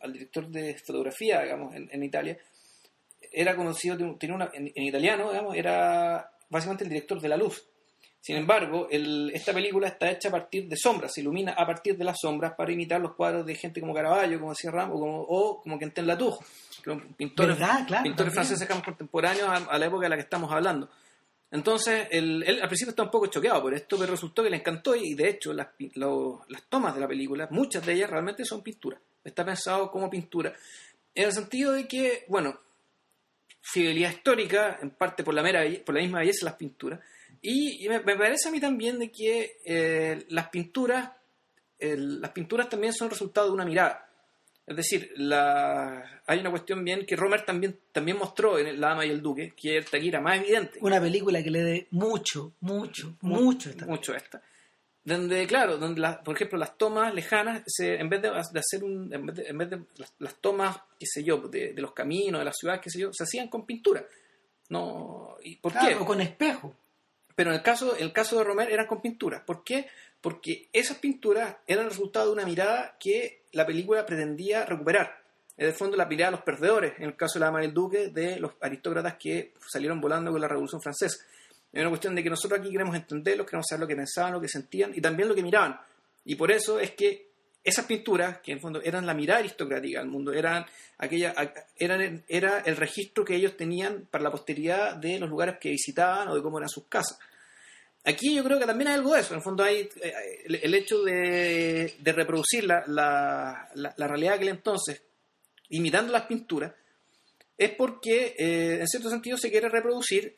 al, 0.01 0.13
director 0.13 0.47
de 0.49 0.77
fotografía, 0.87 1.43
digamos, 1.43 1.75
en, 1.75 1.89
en 1.93 2.03
Italia, 2.03 2.39
era 3.33 3.55
conocido, 3.57 3.97
tenía 4.17 4.37
una, 4.37 4.51
en, 4.53 4.71
en 4.75 4.83
italiano, 4.85 5.31
digamos, 5.31 5.57
era 5.57 6.31
básicamente 6.49 6.85
el 6.85 6.91
director 6.91 7.21
de 7.21 7.29
la 7.29 7.37
luz. 7.37 7.65
Sin 8.23 8.37
embargo, 8.37 8.87
el- 8.91 9.31
esta 9.35 9.53
película 9.53 9.89
está 9.89 10.11
hecha 10.11 10.29
a 10.29 10.33
partir 10.33 10.69
de 10.69 10.77
sombras, 10.77 11.13
se 11.15 11.23
ilumina 11.23 11.53
a 11.53 11.67
partir 11.67 11.97
de 11.97 12.05
las 12.05 12.19
sombras 12.21 12.53
para 12.55 12.71
imitar 12.71 13.01
los 13.01 13.15
cuadros 13.15 13.47
de 13.47 13.55
gente 13.55 13.81
como 13.81 13.95
Caravaggio, 13.95 14.39
como 14.39 14.53
Ramos, 14.65 14.97
o 14.97 15.01
como, 15.01 15.21
o 15.23 15.63
como 15.63 15.79
Quentin 15.79 16.07
Latour, 16.07 16.35
pintores. 17.17 17.57
Claro, 17.87 18.03
pintores 18.03 18.35
franceses 18.35 18.69
contemporáneos 18.69 19.49
a, 19.49 19.57
a 19.57 19.79
la 19.79 19.87
época 19.87 20.05
de 20.05 20.11
la 20.11 20.17
que 20.17 20.23
estamos 20.23 20.53
hablando. 20.53 20.91
Entonces, 21.53 22.07
el- 22.11 22.43
él 22.47 22.61
al 22.63 22.69
principio 22.69 22.91
está 22.91 23.03
un 23.03 23.11
poco 23.11 23.27
choqueado 23.27 23.61
por 23.63 23.75
esto, 23.75 23.99
pero 23.99 24.13
resultó 24.13 24.43
que 24.43 24.51
le 24.51 24.57
encantó 24.59 24.95
y 24.95 25.15
de 25.15 25.29
hecho 25.31 25.53
las, 25.53 25.69
lo- 25.95 26.45
las 26.49 26.63
tomas 26.69 26.95
de 26.95 27.01
la 27.01 27.09
película, 27.09 27.49
muchas 27.51 27.85
de 27.85 27.95
ellas 27.95 28.11
realmente 28.11 28.45
son 28.45 28.63
pintura. 28.63 29.01
Está 29.25 29.45
pensado 29.45 29.91
como 29.91 30.09
pintura. 30.09 30.55
En 31.15 31.25
el 31.25 31.33
sentido 31.33 31.73
de 31.73 31.89
que, 31.89 32.25
bueno, 32.29 32.59
fidelidad 33.61 34.11
histórica, 34.11 34.79
en 34.81 34.91
parte 34.91 35.23
por 35.25 35.35
la, 35.35 35.43
mera, 35.43 35.63
por 35.85 35.95
la 35.95 36.01
misma 36.03 36.21
belleza 36.21 36.41
de 36.47 36.51
las 36.51 36.59
pinturas. 36.59 37.01
Y, 37.43 37.89
me, 37.89 38.01
parece 38.01 38.49
a 38.49 38.53
mí 38.53 38.61
también 38.61 38.99
de 38.99 39.11
que 39.11 39.59
eh, 39.65 40.25
las 40.29 40.49
pinturas 40.51 41.11
las 41.83 42.31
pinturas 42.33 42.69
también 42.69 42.93
son 42.93 43.09
resultado 43.09 43.47
de 43.47 43.55
una 43.55 43.65
mirada. 43.65 44.10
Es 44.71 44.77
decir, 44.77 45.13
la, 45.17 46.23
hay 46.27 46.39
una 46.39 46.51
cuestión 46.51 46.85
bien 46.85 47.05
que 47.05 47.17
Romer 47.17 47.45
también, 47.45 47.77
también 47.93 48.17
mostró 48.17 48.57
en 48.59 48.81
La 48.81 48.91
Dama 48.91 49.05
y 49.05 49.11
el 49.11 49.21
Duque, 49.21 49.53
que 49.61 49.79
es 49.79 49.93
aquí 49.93 50.09
era 50.09 50.21
más 50.21 50.39
evidente. 50.39 50.79
Una 50.81 51.01
película 51.01 51.43
que 51.43 51.51
le 51.51 51.63
dé 51.63 51.87
mucho, 51.91 52.53
mucho, 52.61 53.17
mucho. 53.21 53.71
esta 53.71 53.85
mucho 53.87 54.15
esta. 54.15 54.41
Donde, 55.03 55.47
claro, 55.47 55.77
donde 55.79 56.01
la- 56.01 56.23
por 56.23 56.37
ejemplo 56.37 56.57
las 56.59 56.79
tomas 56.79 57.13
lejanas, 57.15 57.63
se, 57.67 57.95
en 57.97 58.09
vez 58.09 58.23
de, 58.23 58.31
de 58.31 58.61
hacer 58.61 58.85
un, 58.85 59.13
en 59.13 59.27
vez 59.27 59.37
de, 59.37 59.47
en 59.49 59.59
vez 59.59 59.71
de 59.71 59.81
las, 59.97 60.15
las 60.21 60.35
tomas, 60.37 60.77
qué 60.99 61.07
sé 61.07 61.25
yo, 61.25 61.39
de, 61.39 61.73
de 61.73 61.83
los 61.83 61.93
caminos, 61.93 62.39
de 62.41 62.45
las 62.45 62.57
ciudades, 62.57 62.81
qué 62.83 62.91
sé 62.91 63.01
yo, 63.01 63.13
se 63.13 63.25
hacían 63.25 63.49
con 63.49 63.67
pintura. 63.67 64.05
No, 64.69 65.37
¿y 65.43 65.57
¿Por 65.57 65.73
Claro, 65.73 65.89
qué? 65.89 65.95
o 65.97 66.07
con 66.07 66.21
espejo. 66.21 66.75
Pero 67.35 67.51
en 67.51 67.57
el 67.57 67.63
caso, 67.63 67.97
el 67.97 68.13
caso 68.13 68.39
de 68.39 68.45
Romer 68.45 68.71
eran 68.71 68.87
con 68.87 69.01
pinturas. 69.01 69.43
¿Por 69.43 69.65
qué? 69.65 69.89
Porque 70.21 70.69
esas 70.73 70.99
pinturas 70.99 71.57
eran 71.67 71.85
el 71.85 71.91
resultado 71.91 72.27
de 72.27 72.33
una 72.33 72.45
mirada 72.45 72.97
que 72.99 73.43
la 73.53 73.67
película 73.67 74.05
pretendía 74.05 74.65
recuperar. 74.65 75.21
En 75.57 75.67
el 75.67 75.73
fondo, 75.75 75.97
la 75.97 76.07
mirada 76.07 76.31
de 76.31 76.37
los 76.37 76.45
perdedores, 76.45 76.95
en 76.99 77.05
el 77.05 77.17
caso 77.17 77.39
de 77.39 77.41
la 77.41 77.47
Dama 77.47 77.61
del 77.61 77.75
Duque, 77.75 78.09
de 78.09 78.39
los 78.39 78.53
aristócratas 78.61 79.17
que 79.17 79.53
salieron 79.69 80.01
volando 80.01 80.31
con 80.31 80.41
la 80.41 80.49
Revolución 80.49 80.81
Francesa. 80.81 81.25
Es 81.73 81.81
una 81.81 81.91
cuestión 81.91 82.15
de 82.15 82.23
que 82.23 82.31
nosotros 82.31 82.59
aquí 82.59 82.71
queremos 82.71 82.97
entenderlos, 82.97 83.47
queremos 83.47 83.67
saber 83.69 83.81
lo 83.81 83.87
que 83.87 83.97
pensaban, 83.97 84.33
lo 84.33 84.41
que 84.41 84.49
sentían 84.49 84.93
y 84.95 85.01
también 85.01 85.29
lo 85.29 85.35
que 85.35 85.43
miraban. 85.43 85.79
Y 86.25 86.35
por 86.35 86.51
eso 86.51 86.81
es 86.81 86.93
que 86.93 87.31
esas 87.63 87.85
pinturas, 87.85 88.39
que 88.39 88.53
en 88.53 88.57
el 88.59 88.63
fondo 88.63 88.81
eran 88.83 89.07
la 89.07 89.15
mirada 89.15 89.41
aristocrática 89.41 90.01
del 90.01 90.09
mundo, 90.09 90.33
eran, 90.33 90.65
aquella, 90.99 91.35
eran, 91.77 92.25
era 92.27 92.61
el 92.61 92.77
registro 92.77 93.25
que 93.25 93.37
ellos 93.37 93.57
tenían 93.57 94.09
para 94.11 94.25
la 94.25 94.31
posteridad 94.31 94.97
de 94.97 95.19
los 95.19 95.29
lugares 95.29 95.59
que 95.61 95.71
visitaban 95.71 96.29
o 96.29 96.35
de 96.35 96.43
cómo 96.43 96.59
eran 96.59 96.69
sus 96.69 96.85
casas. 96.85 97.19
Aquí 98.05 98.35
yo 98.35 98.43
creo 98.43 98.59
que 98.59 98.67
también 98.67 98.89
hay 98.89 98.95
algo 98.95 99.15
de 99.15 99.21
eso. 99.21 99.35
En 99.35 99.39
el 99.39 99.45
fondo 99.45 99.63
hay 99.63 99.89
eh, 100.03 100.13
el, 100.47 100.75
hecho 100.75 101.03
de, 101.03 101.95
de 101.99 102.13
reproducir 102.13 102.65
la, 102.65 102.83
la, 102.87 103.69
la, 103.75 103.95
la 103.97 104.09
realidad 104.09 104.33
de 104.33 104.37
aquel 104.37 104.49
entonces, 104.49 105.03
imitando 105.69 106.13
las 106.13 106.27
pinturas, 106.27 106.73
es 107.59 107.71
porque 107.75 108.35
eh, 108.39 108.81
en 108.81 108.87
cierto 108.87 109.11
sentido 109.11 109.37
se 109.37 109.51
quiere 109.51 109.69
reproducir 109.69 110.35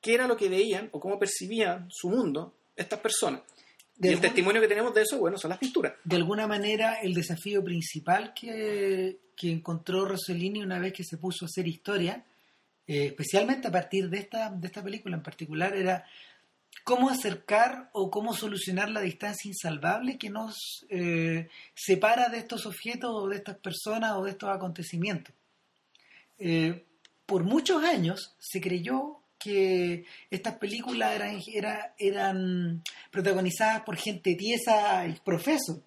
qué 0.00 0.14
era 0.14 0.26
lo 0.26 0.36
que 0.36 0.48
veían 0.48 0.88
o 0.92 0.98
cómo 0.98 1.18
percibían 1.18 1.88
su 1.90 2.08
mundo 2.08 2.54
estas 2.74 3.00
personas. 3.00 3.42
De 3.94 4.08
y 4.08 4.12
el 4.14 4.20
testimonio 4.20 4.62
que 4.62 4.66
tenemos 4.66 4.94
de 4.94 5.02
eso, 5.02 5.18
bueno, 5.18 5.36
son 5.36 5.50
las 5.50 5.58
pinturas. 5.58 5.92
de 6.02 6.16
alguna 6.16 6.46
manera 6.46 7.00
el 7.02 7.12
desafío 7.12 7.62
principal 7.62 8.32
que, 8.34 9.18
que 9.36 9.50
encontró 9.50 10.06
Rossellini 10.06 10.62
una 10.62 10.78
vez 10.78 10.94
que 10.94 11.04
se 11.04 11.18
puso 11.18 11.44
a 11.44 11.48
hacer 11.48 11.68
historia, 11.68 12.24
eh, 12.86 13.06
especialmente 13.06 13.68
a 13.68 13.70
partir 13.70 14.08
de 14.08 14.18
esta, 14.18 14.48
de 14.50 14.66
esta 14.66 14.82
película 14.82 15.16
en 15.16 15.22
particular, 15.22 15.76
era 15.76 16.04
cómo 16.84 17.08
acercar 17.10 17.90
o 17.92 18.10
cómo 18.10 18.34
solucionar 18.34 18.90
la 18.90 19.00
distancia 19.00 19.48
insalvable 19.48 20.18
que 20.18 20.30
nos 20.30 20.84
eh, 20.88 21.48
separa 21.74 22.28
de 22.28 22.38
estos 22.38 22.66
objetos 22.66 23.10
o 23.12 23.28
de 23.28 23.36
estas 23.36 23.56
personas 23.58 24.12
o 24.16 24.24
de 24.24 24.30
estos 24.32 24.48
acontecimientos. 24.50 25.34
Eh, 26.38 26.84
por 27.26 27.44
muchos 27.44 27.82
años 27.84 28.34
se 28.38 28.60
creyó 28.60 29.18
que 29.38 30.04
estas 30.30 30.56
películas 30.58 31.14
eran, 31.14 31.40
era- 31.52 31.94
eran 31.98 32.82
protagonizadas 33.10 33.82
por 33.82 33.96
gente 33.96 34.34
tiesa 34.34 35.06
y 35.06 35.12
profeso. 35.24 35.82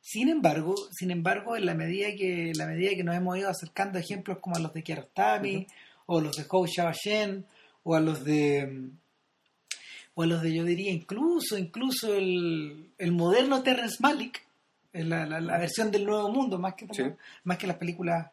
Sin 0.00 0.28
embargo, 0.28 0.74
sin 0.92 1.10
embargo, 1.12 1.56
en 1.56 1.66
la 1.66 1.74
medida 1.74 2.08
que, 2.16 2.50
en 2.50 2.58
la 2.58 2.66
medida 2.66 2.90
que 2.96 3.04
nos 3.04 3.14
hemos 3.16 3.38
ido 3.38 3.48
acercando 3.48 3.98
a 3.98 4.00
ejemplos 4.02 4.38
como 4.40 4.56
a 4.56 4.58
los 4.60 4.72
de 4.72 4.82
Kiarostami, 4.82 5.66
o 6.06 6.20
los 6.20 6.36
de 6.36 6.44
Hou 6.48 6.66
Xiaoshen, 6.66 7.46
o 7.84 7.94
a 7.94 8.00
los 8.00 8.24
de 8.24 8.90
o 10.14 10.22
a 10.22 10.26
los 10.26 10.42
de 10.42 10.54
yo 10.54 10.64
diría 10.64 10.90
incluso, 10.92 11.56
incluso 11.58 12.14
el, 12.14 12.90
el 12.98 13.12
moderno 13.12 13.62
Terrence 13.62 13.96
Malick, 14.00 14.42
la, 14.92 15.24
la- 15.26 15.40
la 15.40 15.58
versión 15.58 15.90
del 15.90 16.04
Nuevo 16.04 16.28
Mundo, 16.30 16.58
más 16.58 16.74
que 16.74 16.86
Sí. 16.92 17.02
más 17.44 17.56
que 17.58 17.66
las 17.66 17.76
películas 17.78 18.30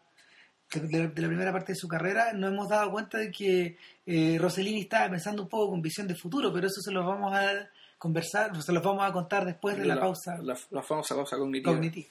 de, 0.73 0.81
de 0.81 0.99
la- 0.99 1.07
de 1.07 1.21
la 1.21 1.27
primera 1.27 1.51
parte 1.53 1.71
de 1.71 1.77
su 1.77 1.87
carrera, 1.87 2.33
nos 2.33 2.51
hemos 2.51 2.67
dado 2.69 2.91
cuenta 2.91 3.17
de 3.17 3.31
que 3.31 3.77
eh, 4.05 4.37
Rossellini 4.39 4.81
estaba 4.81 5.09
pensando 5.09 5.43
un 5.43 5.49
poco 5.49 5.69
con 5.71 5.81
visión 5.81 6.07
de 6.07 6.15
futuro, 6.15 6.51
pero 6.53 6.67
eso 6.67 6.81
se 6.81 6.91
los 6.91 7.05
vamos 7.05 7.33
a 7.33 7.69
conversar, 7.97 8.61
se 8.61 8.71
los 8.73 8.83
vamos 8.83 9.03
a 9.03 9.11
contar 9.13 9.45
después 9.45 9.77
de 9.77 9.85
la, 9.85 9.99
pausa 9.99 10.37
La, 10.43 10.57
la 10.71 10.83
famosa 10.83 11.15
pausa 11.15 11.37
cognitiva. 11.37 11.73
cognitiva. 11.73 12.09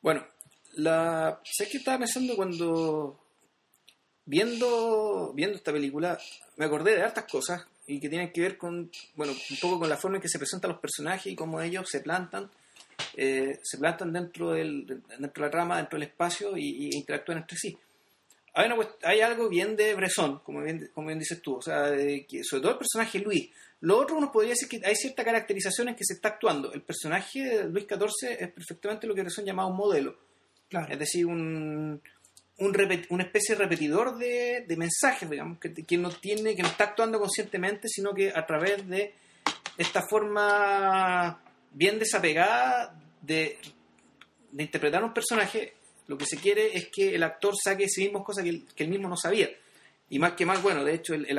Bueno, 0.00 0.24
la 0.76 1.40
sé 1.44 1.68
que 1.68 1.78
estaba 1.78 1.98
pensando 1.98 2.36
cuando 2.36 3.20
viendo 4.24 5.32
viendo 5.34 5.56
esta 5.56 5.72
película 5.72 6.18
me 6.56 6.64
acordé 6.64 6.96
de 6.96 7.02
hartas 7.02 7.24
cosas 7.30 7.66
y 7.86 8.00
que 8.00 8.08
tienen 8.08 8.32
que 8.32 8.40
ver 8.40 8.56
con 8.56 8.90
bueno 9.14 9.32
un 9.32 9.56
poco 9.60 9.78
con 9.78 9.88
la 9.88 9.96
forma 9.96 10.16
en 10.16 10.22
que 10.22 10.28
se 10.28 10.38
presentan 10.38 10.70
los 10.70 10.80
personajes 10.80 11.32
y 11.32 11.36
cómo 11.36 11.60
ellos 11.60 11.88
se 11.88 12.00
plantan 12.00 12.50
eh, 13.14 13.58
se 13.62 13.78
plantan 13.78 14.12
dentro 14.12 14.52
del 14.52 14.86
dentro 14.86 15.32
de 15.34 15.40
la 15.40 15.50
trama 15.50 15.76
dentro 15.76 15.98
del 15.98 16.08
espacio 16.08 16.56
y, 16.56 16.90
interactúan 16.94 17.38
entre 17.38 17.58
sí 17.58 17.76
hay, 18.54 18.70
una 18.70 18.88
hay 19.02 19.20
algo 19.20 19.48
bien 19.48 19.74
de 19.74 19.94
Bresson, 19.94 20.38
como 20.38 20.62
bien, 20.62 20.88
como 20.94 21.08
bien 21.08 21.18
dices 21.18 21.42
tú, 21.42 21.56
o 21.56 21.60
sea, 21.60 21.90
de 21.90 22.24
que, 22.24 22.44
sobre 22.44 22.62
todo 22.62 22.72
el 22.72 22.78
personaje 22.78 23.18
Luis. 23.18 23.50
Lo 23.80 23.98
otro 23.98 24.16
uno 24.16 24.30
podría 24.30 24.52
decir 24.52 24.68
que 24.68 24.80
hay 24.86 24.94
cierta 24.94 25.24
caracterización 25.24 25.88
en 25.88 25.96
que 25.96 26.04
se 26.04 26.14
está 26.14 26.28
actuando. 26.28 26.72
El 26.72 26.82
personaje 26.82 27.40
de 27.40 27.64
Luis 27.64 27.84
XIV 27.88 28.30
es 28.38 28.52
perfectamente 28.52 29.08
lo 29.08 29.14
que 29.14 29.22
Bresson 29.22 29.44
llamaba 29.44 29.68
un 29.68 29.76
modelo. 29.76 30.16
Claro. 30.68 30.92
Es 30.92 30.98
decir, 30.98 31.26
un, 31.26 32.00
un 32.58 32.74
repet- 32.74 33.06
una 33.10 33.24
especie 33.24 33.54
de 33.54 33.62
repetidor 33.62 34.16
de, 34.18 34.64
de 34.66 34.76
mensajes, 34.76 35.28
digamos, 35.28 35.58
que, 35.58 35.72
que 35.72 35.96
no 35.98 36.10
tiene, 36.10 36.54
que 36.56 36.62
no 36.62 36.68
está 36.68 36.84
actuando 36.84 37.18
conscientemente, 37.18 37.88
sino 37.88 38.12
que 38.14 38.30
a 38.34 38.44
través 38.46 38.86
de 38.88 39.14
esta 39.78 40.02
forma 40.08 41.40
bien 41.72 41.98
desapegada 41.98 42.98
de, 43.22 43.58
de 44.52 44.62
interpretar 44.62 45.02
un 45.02 45.12
personaje, 45.12 45.74
lo 46.06 46.16
que 46.18 46.26
se 46.26 46.36
quiere 46.36 46.76
es 46.76 46.88
que 46.94 47.14
el 47.14 47.22
actor 47.22 47.54
saque 47.62 47.84
de 47.84 47.88
sí 47.88 48.02
mismo 48.04 48.22
cosas 48.22 48.44
que 48.44 48.62
que 48.74 48.84
él 48.84 48.90
mismo 48.90 49.08
no 49.08 49.16
sabía. 49.16 49.48
Y 50.10 50.18
más 50.18 50.32
que 50.34 50.44
más, 50.46 50.62
bueno, 50.62 50.84
de 50.84 50.94
hecho, 50.94 51.14
el, 51.14 51.26
el, 51.28 51.38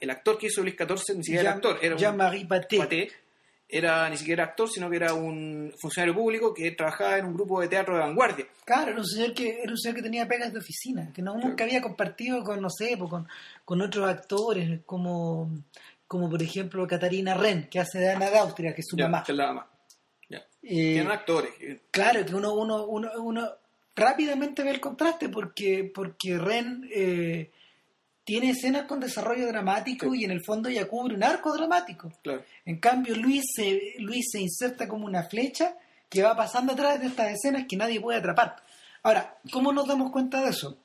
el- 0.00 0.10
actor 0.10 0.38
que 0.38 0.46
hizo 0.46 0.62
Luis 0.62 0.76
XIV 0.76 1.16
ni 1.16 1.24
siquiera 1.24 1.40
era 1.40 1.52
actor, 1.54 1.78
era 1.82 1.94
un 1.94 2.00
Jean-Marie 2.00 2.78
Paté. 2.78 3.10
Era 3.74 4.06
ni 4.10 4.18
siquiera 4.18 4.44
actor, 4.44 4.68
sino 4.68 4.90
que 4.90 4.96
era 4.96 5.14
un 5.14 5.72
funcionario 5.80 6.14
público 6.14 6.52
que 6.52 6.72
trabajaba 6.72 7.16
en 7.16 7.24
un 7.24 7.32
grupo 7.32 7.58
de 7.60 7.68
teatro 7.68 7.94
de 7.94 8.00
vanguardia. 8.00 8.46
Claro, 8.66 8.90
era 8.90 9.00
un 9.00 9.06
señor 9.06 9.32
que 9.32 9.62
era 9.62 9.70
un 9.72 9.78
señor 9.78 9.96
que 9.96 10.02
tenía 10.02 10.28
pegas 10.28 10.52
de 10.52 10.58
oficina, 10.58 11.10
que 11.14 11.22
no, 11.22 11.38
nunca 11.38 11.64
había 11.64 11.80
compartido 11.80 12.44
con, 12.44 12.60
no 12.60 12.68
sé, 12.68 12.96
pues, 12.98 13.08
con, 13.08 13.26
con 13.64 13.80
otros 13.80 14.06
actores, 14.06 14.80
como, 14.84 15.50
como 16.06 16.28
por 16.28 16.42
ejemplo 16.42 16.86
Catarina 16.86 17.32
Ren, 17.32 17.68
que 17.70 17.80
hace 17.80 17.98
de 17.98 18.10
Ana 18.12 18.28
de 18.28 18.38
Austria, 18.38 18.74
que 18.74 18.82
es 18.82 18.86
su 18.86 18.96
Ya, 18.98 19.04
mamá. 19.08 19.24
que 19.24 19.32
es 19.32 19.38
la 19.38 19.46
mamá. 19.46 19.66
Ya. 20.28 20.38
Eh, 20.62 20.92
Tienen 20.92 21.10
actores. 21.10 21.52
eh, 21.60 21.80
Claro, 21.90 22.26
que 22.26 22.34
uno, 22.34 22.52
uno, 22.52 22.84
uno, 22.84 23.10
uno 23.22 23.48
rápidamente 23.96 24.62
ve 24.62 24.70
el 24.70 24.80
contraste 24.80 25.28
porque, 25.30 25.90
porque 25.94 26.36
Ren 26.38 26.88
eh, 26.94 27.50
tiene 28.24 28.50
escenas 28.50 28.84
con 28.86 29.00
desarrollo 29.00 29.46
dramático 29.48 30.12
Sí. 30.12 30.20
y 30.20 30.24
en 30.24 30.30
el 30.30 30.44
fondo 30.44 30.68
ya 30.70 30.86
cubre 30.86 31.14
un 31.14 31.24
arco 31.24 31.52
dramático. 31.56 32.12
Claro. 32.22 32.44
En 32.64 32.78
cambio, 32.78 33.16
Luis 33.16 33.42
se, 33.54 33.94
Luis 33.98 34.26
se 34.30 34.40
inserta 34.40 34.86
como 34.88 35.06
una 35.06 35.24
flecha 35.24 35.76
que 36.08 36.22
va 36.22 36.36
pasando 36.36 36.72
a 36.72 36.76
través 36.76 37.00
de 37.00 37.06
estas 37.08 37.32
escenas 37.32 37.64
que 37.68 37.76
nadie 37.76 38.00
puede 38.00 38.18
atrapar. 38.18 38.56
Ahora, 39.02 39.38
¿cómo 39.50 39.72
nos 39.72 39.88
damos 39.88 40.12
cuenta 40.12 40.42
de 40.42 40.50
eso? 40.50 40.78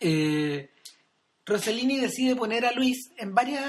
Eh, 0.00 0.70
Rossellini 1.44 1.98
decide 1.98 2.36
poner 2.36 2.64
a 2.64 2.72
Luis 2.72 3.10
en 3.16 3.34
varias. 3.34 3.64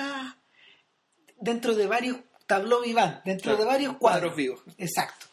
dentro 1.40 1.76
de 1.76 1.88
varios 1.88 2.18
tableaux 2.48 2.82
vivants, 2.86 3.22
dentro 3.26 3.52
Claro, 3.52 3.60
de 3.60 3.66
varios 3.66 3.98
cuadros 3.98 4.32
cuadros. 4.34 4.36
vivos. 4.38 4.62
Exacto. 4.78 5.26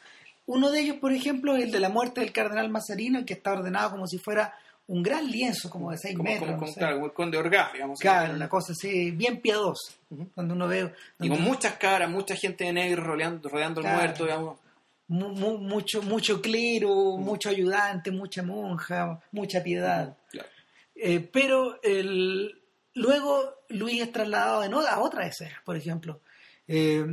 Uno 0.47 0.71
de 0.73 0.81
ellos, 0.81 0.97
por 0.97 1.13
ejemplo, 1.13 1.55
es 1.57 1.65
el 1.65 1.71
de 1.71 1.79
la 1.79 1.89
muerte 1.89 2.21
del 2.21 2.33
cardenal 2.33 2.69
Mazarino, 2.69 3.25
que 3.25 3.35
está 3.35 3.53
ordenado 3.53 3.93
como 3.93 4.09
si 4.09 4.19
fuera 4.19 4.53
un 4.93 5.03
gran 5.03 5.31
lienzo, 5.31 5.71
como 5.71 5.91
de 5.93 5.99
seis 5.99 6.17
Como, 6.17 6.29
metros. 6.31 6.51
como, 6.51 6.61
no 6.63 6.67
sé. 6.67 6.79
claro, 6.81 7.05
el 7.05 7.13
conde 7.13 7.39
Orgaz, 7.39 7.73
digamos. 7.73 7.99
Claro, 8.01 8.35
una 8.35 8.49
cosa 8.49 8.73
así, 8.73 9.11
bien 9.13 9.41
piadosa. 9.41 9.93
Cuando 10.35 10.55
uno 10.55 10.67
ve. 10.67 10.93
Y 11.21 11.29
con 11.29 11.43
muchas 11.43 11.75
caras, 11.75 12.11
mucha 12.11 12.35
gente 12.35 12.65
de 12.65 12.73
negro 12.73 13.05
rodeando, 13.05 13.49
rodeando 13.49 13.81
Claro. 13.83 13.97
muerto, 13.99 14.25
digamos. 14.25 14.59
mu- 15.07 15.31
mu- 15.31 15.59
mucho, 15.59 16.03
mucho 16.03 16.41
clero, 16.41 17.17
mucho 17.19 17.49
ayudante, 17.49 18.13
mucha 18.13 18.43
monja, 18.45 19.21
mucha 19.33 19.61
piedad. 19.61 20.17
Claro. 20.31 20.49
Eh, 20.95 21.19
pero 21.21 21.83
el, 21.83 22.61
luego 22.95 23.57
Luis 23.71 24.03
es 24.03 24.13
trasladado 24.13 24.63
en 24.63 24.73
o- 24.75 24.81
a 24.87 25.01
otra 25.01 25.27
escena, 25.27 25.61
por 25.65 25.77
ejemplo. 25.77 26.21
Eh, 26.69 27.05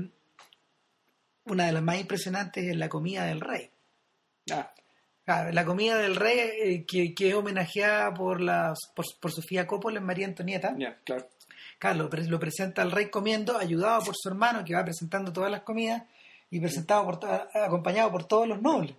una 1.45 1.65
de 1.65 1.71
las 1.71 1.81
más 1.81 1.99
impresionantes 1.99 2.65
es 2.65 2.75
la 2.75 2.87
comida 2.89 3.25
del 3.25 3.41
rey. 3.41 3.69
Ah, 4.51 4.71
Claro, 5.27 5.51
la 5.51 5.65
comida 5.65 5.97
del 5.97 6.15
rey, 6.15 6.39
eh, 6.39 6.85
que, 6.87 7.13
que 7.13 7.27
es 7.27 7.33
homenajeada 7.35 8.13
por, 8.13 8.39
por, 8.95 9.05
por 9.19 9.31
Sofía 9.33 9.67
Coppola 9.67 9.99
en 9.99 10.05
María 10.05 10.25
Antonieta. 10.25 10.73
ya, 10.77 10.97
claro. 11.03 11.27
Claro, 11.79 11.97
lo, 12.03 12.09
pre- 12.09 12.23
lo 12.27 12.39
presenta 12.39 12.81
al 12.81 12.91
rey 12.91 13.09
comiendo, 13.09 13.57
ayudado 13.57 14.03
por 14.05 14.15
su 14.17 14.29
hermano, 14.29 14.63
que 14.63 14.73
va 14.73 14.85
presentando 14.85 15.33
todas 15.33 15.51
las 15.51 15.61
comidas, 15.63 16.03
y 16.49 16.61
presentado 16.61 17.03
por 17.03 17.19
acompañado 17.53 18.09
por 18.09 18.23
todos 18.23 18.47
los 18.47 18.61
nobles. 18.61 18.93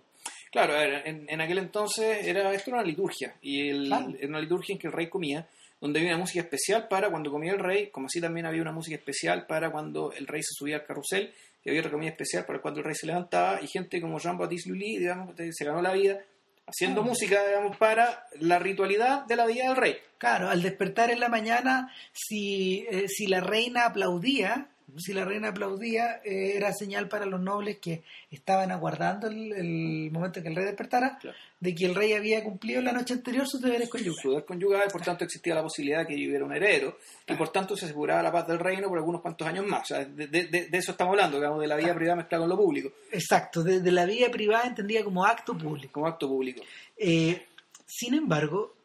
Claro, 0.51 0.73
a 0.73 0.77
ver, 0.81 1.01
en, 1.07 1.25
en 1.27 1.41
aquel 1.41 1.57
entonces 1.57 2.25
era 2.27 2.53
esto 2.53 2.69
era 2.69 2.77
una 2.81 2.87
liturgia 2.87 3.33
y 3.41 3.69
el, 3.69 3.87
Claro. 3.87 4.13
era 4.19 4.27
una 4.27 4.39
liturgia 4.39 4.73
en 4.73 4.79
que 4.79 4.85
el 4.87 4.93
rey 4.93 5.07
comía, 5.09 5.47
donde 5.81 5.99
había 5.99 6.11
una 6.11 6.19
música 6.19 6.41
especial 6.41 6.87
para 6.87 7.09
cuando 7.09 7.31
comía 7.31 7.53
el 7.53 7.59
rey, 7.59 7.87
como 7.89 8.05
así 8.05 8.21
también 8.21 8.45
había 8.45 8.61
una 8.61 8.71
música 8.71 8.95
especial 8.97 9.47
para 9.47 9.71
cuando 9.71 10.11
el 10.13 10.27
rey 10.27 10.43
se 10.43 10.53
subía 10.53 10.75
al 10.77 10.85
carrusel, 10.85 11.33
y 11.69 11.71
había 11.71 11.81
otra 11.81 11.91
comida 11.91 12.09
especial 12.11 12.45
para 12.45 12.59
cuando 12.59 12.79
el 12.79 12.85
rey 12.85 12.95
se 12.95 13.07
levantaba, 13.07 13.59
y 13.61 13.67
gente 13.67 14.01
como 14.01 14.19
Jean-Baptiste 14.19 14.69
Lully, 14.69 14.97
digamos, 14.97 15.35
se 15.37 15.65
ganó 15.65 15.81
la 15.81 15.93
vida 15.93 16.19
haciendo 16.67 17.01
Ah. 17.01 17.05
música, 17.05 17.45
digamos, 17.47 17.77
para 17.77 18.25
la 18.39 18.59
ritualidad 18.59 19.25
de 19.25 19.35
la 19.35 19.45
vida 19.45 19.63
del 19.67 19.75
rey. 19.75 19.97
Claro, 20.17 20.49
al 20.49 20.61
despertar 20.61 21.09
en 21.11 21.19
la 21.19 21.29
mañana, 21.29 21.91
si, 22.13 22.85
eh, 22.91 23.07
si 23.07 23.27
la 23.27 23.39
reina 23.39 23.85
aplaudía, 23.85 24.69
si 24.97 25.13
la 25.13 25.25
reina 25.25 25.49
aplaudía, 25.49 26.21
eh, 26.23 26.53
era 26.55 26.73
señal 26.73 27.07
para 27.07 27.25
los 27.25 27.39
nobles 27.41 27.77
que 27.79 28.03
estaban 28.31 28.71
aguardando 28.71 29.27
el, 29.27 29.53
el 29.53 30.11
momento 30.11 30.39
en 30.39 30.43
que 30.43 30.49
el 30.49 30.55
rey 30.55 30.65
despertara, 30.65 31.17
Claro. 31.19 31.37
de 31.59 31.75
que 31.75 31.85
el 31.85 31.95
rey 31.95 32.13
había 32.13 32.43
cumplido 32.43 32.81
la 32.81 32.91
noche 32.91 33.13
anterior 33.13 33.47
sus 33.47 33.61
deberes 33.61 33.89
conyugales. 33.89 34.21
Su 34.21 34.29
deber 34.29 34.45
conyugal, 34.45 34.87
por 34.91 35.01
tanto 35.01 35.23
existía 35.25 35.55
la 35.55 35.63
posibilidad 35.63 35.99
de 35.99 36.07
que 36.07 36.13
hubiera 36.15 36.45
un 36.45 36.53
heredero, 36.53 36.97
y 37.27 37.33
por 37.35 37.49
tanto 37.49 37.75
se 37.75 37.85
aseguraba 37.85 38.21
la 38.23 38.31
paz 38.31 38.47
del 38.47 38.59
reino 38.59 38.87
por 38.87 38.97
algunos 38.97 39.21
cuantos 39.21 39.47
años 39.47 39.65
más. 39.65 39.81
O 39.83 39.85
sea, 39.95 40.05
de, 40.05 40.27
de- 40.27 40.45
de- 40.45 40.65
de 40.69 40.77
eso 40.77 40.91
estamos 40.91 41.11
hablando, 41.13 41.37
digamos, 41.37 41.59
de 41.61 41.67
la 41.67 41.75
vida 41.75 41.93
privada 41.95 42.15
mezclada 42.17 42.41
con 42.43 42.49
lo 42.49 42.57
público, 42.57 42.91
Exacto, 43.11 43.63
de, 43.63 43.79
de 43.81 43.91
la 43.91 44.05
vida 44.05 44.29
privada 44.31 44.65
entendida 44.67 45.03
como 45.03 45.25
acto 45.25 45.57
público. 45.57 45.91
como 45.93 46.07
acto 46.07 46.27
público. 46.27 46.61
Eh, 46.97 47.45
sin 47.85 48.13
embargo, 48.13 48.75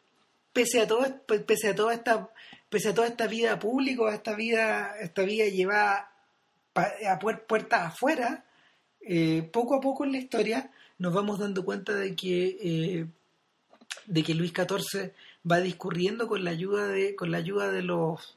pese 0.53 0.79
a 0.81 0.87
todo, 0.87 1.05
pese 1.45 1.69
a 1.69 1.75
toda 1.75 1.93
esta, 1.93 2.29
pese 2.75 2.89
a 2.89 2.93
toda 2.93 3.07
esta 3.07 3.25
vida 3.27 3.57
pública, 3.57 4.13
esta 4.13 4.35
vida, 4.35 4.97
esta 4.99 5.21
vida 5.21 5.45
llevada 5.45 6.11
a 6.75 7.19
puer- 7.21 7.45
puertas 7.47 7.83
afuera, 7.83 8.43
eh, 8.99 9.49
poco 9.53 9.75
a 9.75 9.79
poco 9.79 10.03
en 10.03 10.11
la 10.11 10.17
historia 10.17 10.69
nos 10.97 11.13
vamos 11.13 11.39
dando 11.39 11.63
cuenta 11.63 11.93
de 11.93 12.13
que 12.17 12.57
eh, 12.59 13.05
de 14.07 14.23
que 14.23 14.33
Luis 14.33 14.51
XIV 14.51 15.13
va 15.49 15.61
discurriendo 15.61 16.27
con 16.27 16.43
la 16.43 16.51
ayuda 16.51 16.89
de 16.89 17.15
con 17.15 17.31
la 17.31 17.37
ayuda 17.37 17.71
de 17.71 17.81
los 17.81 18.35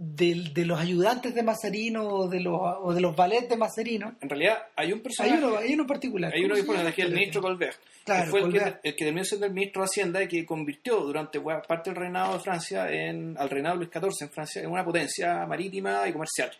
de, 0.00 0.50
de 0.54 0.64
los 0.64 0.78
ayudantes 0.78 1.34
de 1.34 1.42
Mazarino 1.42 2.06
o 2.06 2.28
de 2.28 2.38
los 2.38 2.56
o 2.56 2.94
de 2.94 3.00
los 3.00 3.16
ballets 3.16 3.48
de 3.48 3.56
Mazarino. 3.56 4.14
En 4.20 4.28
realidad 4.28 4.58
hay 4.76 4.92
un 4.92 4.98
Hay 4.98 5.02
personaje, 5.02 5.44
uno, 5.44 5.56
hay 5.58 5.74
uno 5.74 5.82
en 5.82 5.86
particular. 5.88 6.32
hay 6.32 6.44
uno 6.44 6.54
¿Cómo 6.64 6.80
que 6.80 6.88
aquí 6.88 7.02
el 7.02 7.12
ministro 7.12 7.42
Colbert, 7.42 7.76
Claro, 8.04 8.24
que 8.26 8.30
fue 8.30 8.40
el 8.42 8.52
que, 8.52 8.58
el 8.84 8.94
que 8.94 9.04
terminó 9.04 9.24
siendo 9.24 9.46
el 9.46 9.52
ministro 9.52 9.82
de 9.82 9.86
Hacienda 9.86 10.22
y 10.22 10.28
que 10.28 10.46
convirtió 10.46 11.00
durante 11.00 11.40
parte 11.40 11.90
del 11.90 11.96
reinado 11.98 12.34
de 12.34 12.38
Francia 12.40 12.88
en, 12.92 13.36
al 13.36 13.50
reinado 13.50 13.76
de 13.76 13.84
Luis 13.86 13.90
XIV 13.92 14.26
en 14.26 14.30
Francia 14.30 14.62
en 14.62 14.70
una 14.70 14.84
potencia 14.84 15.44
marítima 15.46 16.06
y 16.08 16.12
comercial. 16.12 16.50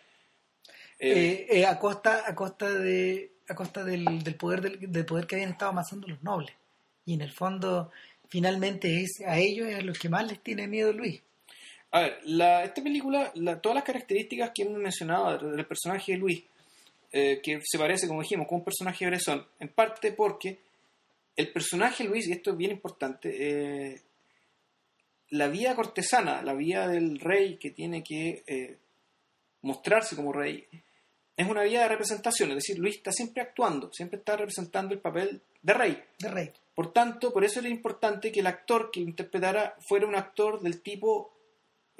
Eh, 0.99 1.47
Eh, 1.49 1.59
eh, 1.59 1.65
a 1.65 1.79
costa 1.79 2.23
a 2.27 2.35
costa 2.35 2.69
de 2.73 3.31
a 3.47 3.55
costa 3.55 3.85
del, 3.85 4.21
del 4.21 4.35
poder 4.35 4.59
del, 4.61 4.91
del 4.91 5.05
poder 5.05 5.25
que 5.25 5.35
habían 5.35 5.51
estado 5.51 5.71
amasando 5.71 6.09
los 6.09 6.21
nobles 6.23 6.51
y 7.05 7.13
en 7.13 7.21
el 7.21 7.31
fondo 7.31 7.89
finalmente 8.27 9.01
es 9.01 9.21
a 9.25 9.37
ellos 9.39 9.65
es 9.69 9.77
a 9.77 9.81
los 9.81 9.97
que 9.97 10.09
más 10.09 10.27
les 10.27 10.41
tiene 10.43 10.67
miedo 10.67 10.91
Luis 10.91 11.21
A 11.91 12.01
ver, 12.01 12.19
la, 12.25 12.63
esta 12.63 12.83
película, 12.83 13.31
la- 13.35 13.59
todas 13.59 13.75
las 13.75 13.83
características 13.83 14.51
que 14.53 14.63
hemos 14.63 14.77
mencionado 14.79 15.49
del, 15.51 15.65
personaje 15.65 16.11
de 16.13 16.17
Luis, 16.19 16.43
eh, 17.11 17.39
que 17.41 17.61
se 17.63 17.79
parece, 17.79 18.07
como 18.07 18.21
dijimos, 18.21 18.47
con 18.47 18.59
un 18.59 18.63
personaje 18.63 19.05
de 19.05 19.11
Bresson, 19.11 19.45
en 19.59 19.69
parte 19.69 20.11
porque 20.11 20.59
el 21.35 21.51
personaje 21.51 22.03
Luis, 22.03 22.27
y 22.27 22.33
esto 22.33 22.51
es 22.51 22.57
bien 22.57 22.71
importante, 22.71 23.29
eh, 23.39 24.01
la 25.31 25.47
vida 25.47 25.75
cortesana, 25.75 26.41
la 26.43 26.53
vida 26.53 26.87
del 26.87 27.19
rey 27.19 27.57
que 27.57 27.71
tiene 27.71 28.03
que 28.03 28.43
eh, 28.45 28.77
mostrarse 29.61 30.15
como 30.15 30.33
rey, 30.33 30.67
es 31.37 31.47
una 31.47 31.63
vida 31.63 31.81
de 31.83 31.87
representación, 31.87 32.49
es 32.49 32.55
decir, 32.55 32.77
Luis 32.77 32.97
está 32.97 33.11
siempre 33.11 33.41
actuando, 33.41 33.91
siempre 33.93 34.19
está 34.19 34.35
representando 34.35 34.93
el 34.93 34.99
papel 34.99 35.41
de 35.61 35.73
rey. 35.73 36.03
de 36.19 36.29
rey 36.29 36.51
Por 36.75 36.91
tanto, 36.91 37.31
por 37.31 37.43
eso 37.43 37.59
era 37.61 37.69
importante 37.69 38.31
que 38.31 38.41
el 38.41 38.47
actor 38.47 38.91
que 38.91 38.99
interpretara 38.99 39.75
fuera 39.87 40.05
un 40.05 40.15
actor 40.15 40.61
del 40.61 40.81
tipo, 40.81 41.31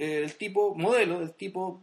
del 0.06 0.36
tipo 0.36 0.74
modelo, 0.76 1.20
del 1.20 1.34
tipo, 1.34 1.82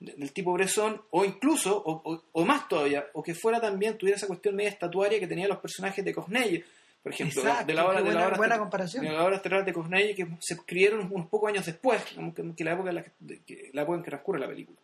del 0.00 0.32
tipo 0.32 0.52
Bresson, 0.52 1.00
o 1.10 1.24
incluso, 1.24 1.76
o, 1.76 2.02
o- 2.12 2.24
o 2.32 2.44
más 2.44 2.68
todavía, 2.68 3.06
o 3.14 3.22
que 3.22 3.34
fuera 3.34 3.60
también, 3.60 3.96
tuviera 3.98 4.16
esa 4.16 4.26
cuestión 4.26 4.54
media 4.56 4.70
estatuaria 4.70 5.18
que 5.20 5.26
tenían 5.26 5.48
los 5.48 5.58
personajes 5.58 6.04
de 6.04 6.14
Corneille, 6.14 6.64
por 7.02 7.12
ejemplo, 7.12 7.40
Exacto, 7.42 7.66
de 7.66 7.74
la 7.74 7.86
obra 7.86 7.98
de 8.02 8.04
la 8.04 8.10
buena- 8.12 8.26
obra 8.26 8.36
buena 8.36 8.54
te- 8.56 8.58
comparación. 8.60 9.04
de 9.04 9.10
la 9.12 9.24
obra 9.24 9.38
de 9.38 10.14
que 10.14 10.26
se 10.40 10.54
escribieron 10.54 11.08
unos 11.10 11.28
pocos 11.28 11.48
años 11.48 11.64
después, 11.64 12.02
que, 12.34 12.54
que 12.56 12.64
la 12.64 12.72
época 12.72 12.88
en 12.90 12.94
la 12.96 13.02
que- 13.04 13.70
la 13.72 13.82
época 13.82 13.98
en 13.98 14.02
que 14.04 14.10
transcurre 14.10 14.40
la 14.40 14.48
película. 14.48 14.78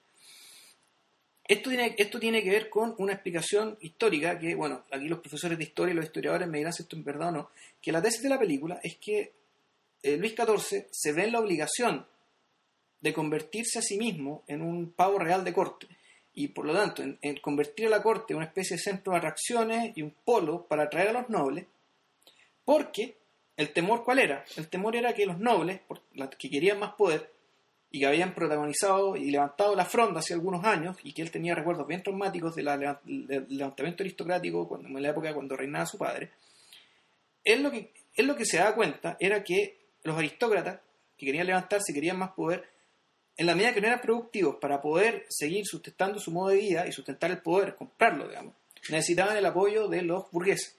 Esto 1.46 1.68
tiene, 1.68 1.94
esto 1.98 2.18
tiene 2.18 2.42
que 2.42 2.50
ver 2.50 2.70
con 2.70 2.94
una 2.98 3.12
explicación 3.12 3.76
histórica 3.80 4.38
que, 4.38 4.54
bueno, 4.54 4.84
aquí 4.90 5.06
los 5.08 5.18
profesores 5.18 5.58
de 5.58 5.64
historia 5.64 5.92
y 5.92 5.96
los 5.96 6.06
historiadores 6.06 6.48
me 6.48 6.56
dirán 6.58 6.72
si 6.72 6.82
esto 6.84 6.96
es 6.96 7.04
verdad 7.04 7.28
o 7.28 7.32
no, 7.32 7.50
que 7.82 7.92
la 7.92 8.00
tesis 8.00 8.22
de 8.22 8.30
la 8.30 8.38
película 8.38 8.80
es 8.82 8.96
que 8.96 9.32
eh, 10.02 10.16
Luis 10.16 10.34
XIV 10.34 10.86
se 10.90 11.12
ve 11.12 11.24
en 11.24 11.32
la 11.32 11.40
obligación 11.40 12.06
de 13.04 13.12
convertirse 13.12 13.78
a 13.78 13.82
sí 13.82 13.98
mismo 13.98 14.44
en 14.46 14.62
un 14.62 14.90
pavo 14.90 15.18
real 15.18 15.44
de 15.44 15.52
corte. 15.52 15.86
Y 16.32 16.48
por 16.48 16.64
lo 16.64 16.72
tanto 16.72 17.02
en, 17.02 17.36
convertir 17.42 17.86
a 17.86 17.90
la 17.90 18.02
corte 18.02 18.32
en 18.32 18.38
una 18.38 18.46
especie 18.46 18.78
de 18.78 18.82
centro 18.82 19.12
de 19.12 19.18
atracciones 19.18 19.92
y 19.94 20.00
un 20.00 20.14
polo 20.24 20.64
para 20.66 20.84
atraer 20.84 21.08
a 21.08 21.20
los 21.20 21.28
nobles 21.28 21.66
porque 22.64 23.14
el 23.58 23.74
temor 23.74 24.04
cuál 24.04 24.20
era 24.20 24.42
el 24.56 24.68
temor 24.68 24.96
era 24.96 25.12
que 25.12 25.26
los 25.26 25.38
nobles 25.38 25.82
que 26.38 26.48
querían 26.48 26.78
más 26.78 26.94
poder 26.94 27.30
y 27.90 28.00
que 28.00 28.06
habían 28.06 28.34
protagonizado 28.34 29.16
y 29.16 29.30
levantado 29.30 29.76
la 29.76 29.84
fronda 29.84 30.20
hace 30.20 30.32
algunos 30.32 30.64
años 30.64 30.96
y 31.04 31.12
que 31.12 31.20
él 31.20 31.30
tenía 31.30 31.54
recuerdos 31.54 31.86
bien 31.86 32.02
traumáticos 32.02 32.54
de 32.56 32.62
del 33.04 33.46
levantamiento 33.50 34.02
aristocrático 34.02 34.66
cuando, 34.66 34.88
en 34.88 35.02
la 35.02 35.10
época 35.10 35.34
cuando 35.34 35.56
reinaba 35.56 35.84
su 35.84 35.98
padre 35.98 36.30
él 37.44 37.62
lo 37.62 37.70
que 37.70 37.92
él 38.16 38.26
lo 38.26 38.34
que 38.34 38.46
se 38.46 38.56
daba 38.56 38.74
cuenta 38.74 39.18
era 39.20 39.44
que 39.44 39.76
los 40.04 40.16
aristócratas 40.16 40.80
que 41.18 41.26
querían 41.26 41.46
levantarse 41.46 41.92
querían 41.92 42.18
más 42.18 42.30
poder 42.30 42.73
en 43.36 43.46
la 43.46 43.54
medida 43.54 43.74
que 43.74 43.80
no 43.80 43.88
eran 43.88 44.00
productivos 44.00 44.56
para 44.60 44.80
poder 44.80 45.26
seguir 45.28 45.66
sustentando 45.66 46.18
su 46.18 46.30
modo 46.30 46.50
de 46.50 46.56
vida 46.56 46.86
y 46.86 46.92
sustentar 46.92 47.30
el 47.30 47.38
poder, 47.38 47.74
comprarlo, 47.74 48.28
digamos, 48.28 48.54
necesitaban 48.90 49.36
el 49.36 49.46
apoyo 49.46 49.88
de 49.88 50.02
los 50.02 50.30
burgueses. 50.30 50.76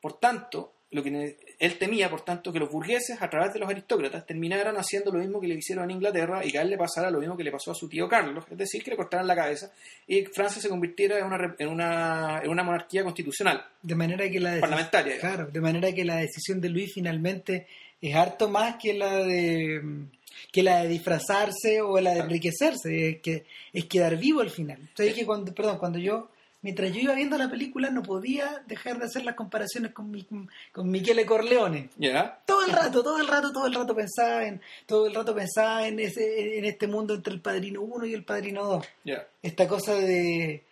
Por 0.00 0.18
tanto, 0.18 0.72
lo 0.90 1.02
que 1.02 1.36
él 1.58 1.78
temía, 1.78 2.08
por 2.08 2.22
tanto, 2.22 2.52
que 2.52 2.58
los 2.58 2.70
burgueses, 2.70 3.20
a 3.20 3.28
través 3.28 3.52
de 3.52 3.58
los 3.58 3.68
aristócratas, 3.68 4.24
terminaran 4.24 4.76
haciendo 4.76 5.10
lo 5.10 5.18
mismo 5.18 5.40
que 5.40 5.48
le 5.48 5.54
hicieron 5.54 5.84
en 5.84 5.96
Inglaterra 5.96 6.44
y 6.44 6.50
que 6.50 6.58
a 6.58 6.62
él 6.62 6.70
le 6.70 6.78
pasara 6.78 7.10
lo 7.10 7.18
mismo 7.18 7.36
que 7.36 7.44
le 7.44 7.50
pasó 7.50 7.72
a 7.72 7.74
su 7.74 7.88
tío 7.88 8.08
Carlos, 8.08 8.44
es 8.50 8.58
decir, 8.58 8.82
que 8.82 8.90
le 8.90 8.96
cortaran 8.96 9.26
la 9.26 9.34
cabeza 9.34 9.72
y 10.06 10.24
Francia 10.26 10.62
se 10.62 10.68
convirtiera 10.68 11.18
en 11.18 11.24
una, 11.24 11.54
en 11.58 11.68
una, 11.68 12.40
en 12.42 12.50
una 12.50 12.62
monarquía 12.62 13.02
constitucional. 13.02 13.64
De 13.82 13.94
manera 13.94 14.28
que 14.30 14.40
la 14.40 14.60
parlamentaria. 14.60 15.18
Claro, 15.18 15.46
de 15.46 15.60
manera 15.60 15.92
que 15.92 16.04
la 16.04 16.16
decisión 16.16 16.60
de 16.60 16.68
Luis 16.68 16.92
finalmente 16.94 17.66
es 18.00 18.14
harto 18.14 18.48
más 18.48 18.76
que 18.76 18.94
la 18.94 19.24
de 19.24 20.06
que 20.52 20.62
la 20.62 20.82
de 20.82 20.88
disfrazarse 20.88 21.80
o 21.80 22.00
la 22.00 22.14
de 22.14 22.20
enriquecerse, 22.20 23.10
es 23.10 23.20
que 23.20 23.46
es 23.72 23.84
quedar 23.86 24.16
vivo 24.16 24.40
al 24.40 24.50
final. 24.50 24.78
Entonces, 24.80 25.14
que 25.14 25.26
cuando, 25.26 25.54
perdón, 25.54 25.78
cuando 25.78 25.98
yo 25.98 26.28
mientras 26.66 26.92
yo 26.92 27.00
iba 27.00 27.14
viendo 27.14 27.38
la 27.38 27.48
película 27.48 27.90
no 27.90 28.02
podía 28.02 28.64
dejar 28.66 28.98
de 28.98 29.04
hacer 29.04 29.24
las 29.24 29.36
comparaciones 29.36 29.92
con, 29.92 30.10
mi, 30.10 30.26
con 30.72 30.90
Michele 30.90 31.24
Corleone. 31.24 31.90
¿Ya? 31.96 32.40
Todo 32.44 32.64
el 32.64 32.72
rato, 32.72 33.04
todo 33.04 33.20
el 33.20 33.28
rato, 33.28 33.52
todo 33.52 33.66
el 33.66 33.74
rato 33.74 33.94
pensaba 33.94 34.44
en, 34.44 34.60
todo 34.84 35.06
el 35.06 35.14
rato 35.14 35.32
pensaba 35.32 35.86
en 35.86 36.00
ese, 36.00 36.58
en 36.58 36.64
este 36.64 36.88
mundo 36.88 37.14
entre 37.14 37.34
el 37.34 37.40
Padrino 37.40 37.82
1 37.82 38.06
y 38.06 38.14
el 38.14 38.24
Padrino 38.24 38.64
2. 38.64 38.86
¿Ya? 39.04 39.28
Esta 39.42 39.68
cosa 39.68 39.94
de 39.94 40.64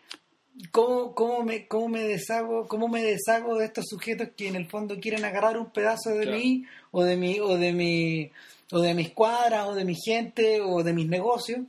cómo, 0.73 1.15
cómo 1.15 1.45
me, 1.45 1.69
cómo 1.69 1.89
me 1.89 2.03
deshago, 2.03 2.67
cómo 2.67 2.89
me 2.89 3.03
deshago 3.03 3.57
de 3.59 3.67
estos 3.67 3.85
sujetos 3.89 4.31
que 4.37 4.49
en 4.49 4.57
el 4.57 4.67
fondo 4.67 4.99
quieren 4.99 5.25
agarrar 5.25 5.59
un 5.59 5.71
pedazo 5.71 6.11
de 6.11 6.27
mí 6.27 6.65
o 6.91 7.05
de 7.05 7.17
mi, 7.17 7.39
o 7.39 7.57
de 7.57 7.73
mi, 7.73 8.33
o 8.75 8.81
de 8.81 8.95
mis 8.95 9.11
cuadras, 9.11 9.69
o 9.69 9.75
de 9.75 9.85
mi 9.85 9.95
gente, 9.95 10.61
o 10.61 10.83
de 10.83 10.93
mis 10.93 11.07
negocios. 11.07 11.61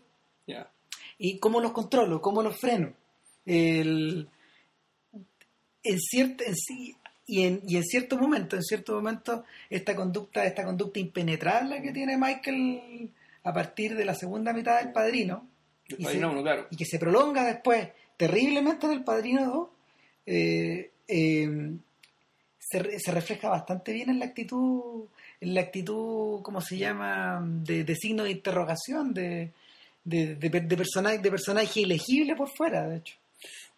Y 1.18 1.38
cómo 1.40 1.62
los 1.62 1.72
controlo, 1.72 2.22
cómo 2.22 2.42
los 2.42 2.60
freno 2.60 2.94
el, 3.46 4.28
en 5.84 6.00
cierto, 6.00 6.44
en 6.44 6.56
sí, 6.56 6.96
y 7.28 7.44
en, 7.44 7.62
y 7.68 7.78
en 7.78 7.84
cierto 7.84 8.18
momento, 8.18 8.56
en 8.56 8.64
cierto 8.64 8.96
momento, 8.96 9.46
esta 9.70 9.96
conducta, 9.96 10.46
esta 10.46 10.66
conducta 10.66 11.00
impenetrable 11.00 11.82
que 11.82 11.92
tiene 11.92 12.18
Michael 12.18 13.12
a 13.44 13.54
partir 13.54 13.96
de 13.96 14.06
la 14.06 14.16
segunda 14.16 14.54
mitad 14.54 14.80
del 14.80 14.92
Padrino, 14.92 15.48
y, 15.88 16.04
claro. 16.04 16.68
y, 16.72 16.76
que 16.76 16.86
se 16.86 16.98
prolonga 16.98 17.44
después 17.44 17.90
terriblemente 18.18 18.88
en 18.88 18.94
el 18.94 19.04
Padrino 19.04 19.46
2, 19.46 19.70
eh, 20.26 20.92
eh, 21.08 21.72
se, 22.58 23.00
se, 23.00 23.12
refleja 23.12 23.50
bastante 23.50 23.94
bien 23.94 24.10
en 24.10 24.18
la 24.18 24.26
actitud, 24.26 25.06
la 25.42 25.62
actitud, 25.62 26.42
¿cómo 26.42 26.62
se 26.62 26.78
llama?, 26.78 27.42
de, 27.44 27.84
de 27.84 27.96
signo 27.96 28.24
de 28.24 28.32
interrogación, 28.32 29.14
de, 29.14 29.52
de, 30.04 30.36
de, 30.36 30.78
personaje, 30.78 31.20
de 31.20 31.32
personaje 31.32 31.82
ilegible 31.82 32.36
por 32.36 32.50
fuera, 32.50 32.88
de 32.88 32.98
hecho. 32.98 33.16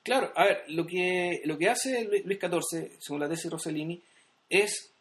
Claro, 0.03 0.31
a 0.35 0.45
ver, 0.45 0.63
lo 0.69 0.85
que, 0.85 1.41
lo 1.45 1.57
que 1.57 1.69
hace 1.69 2.05
Luis 2.23 2.39
XIV, 2.39 2.97
según 2.99 3.19
la 3.19 3.29
tesis 3.29 3.51
Rossellini, 3.51 4.01
es 4.49 4.91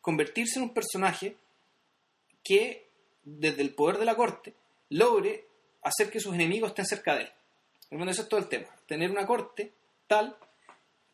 convertirse 0.00 0.58
en 0.58 0.64
un 0.64 0.74
personaje 0.74 1.36
que, 2.42 2.86
desde 3.24 3.62
el 3.62 3.74
poder 3.74 3.98
de 3.98 4.04
la 4.04 4.14
corte, 4.14 4.52
logre 4.90 5.46
hacer 5.82 6.10
que 6.10 6.20
sus 6.20 6.34
enemigos 6.34 6.70
estén 6.70 6.86
cerca 6.86 7.16
de 7.16 7.22
él. 7.22 7.30
Bueno, 7.90 8.10
eso 8.10 8.22
es 8.22 8.28
todo 8.28 8.40
el 8.40 8.48
tema. 8.48 8.66
Tener 8.86 9.10
una 9.10 9.26
corte 9.26 9.72
tal 10.06 10.36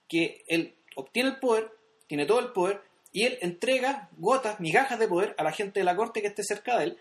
que 0.09 0.43
él 0.49 0.75
obtiene 0.97 1.31
el 1.31 1.37
poder, 1.37 1.71
tiene 2.07 2.27
todo 2.27 2.41
el 2.41 2.49
poder, 2.49 2.81
y 3.13 3.25
él 3.25 3.39
entrega 3.41 4.09
gotas, 4.17 4.61
migajas 4.61 4.99
de 4.99 5.09
poder 5.09 5.35
a 5.39 5.45
la 5.45 5.53
gente 5.53 5.81
de 5.81 5.85
la 5.85 5.97
corte 5.97 6.21
que 6.21 6.29
esté 6.29 6.43
cerca 6.43 6.79
de 6.79 6.85
él, 6.85 6.99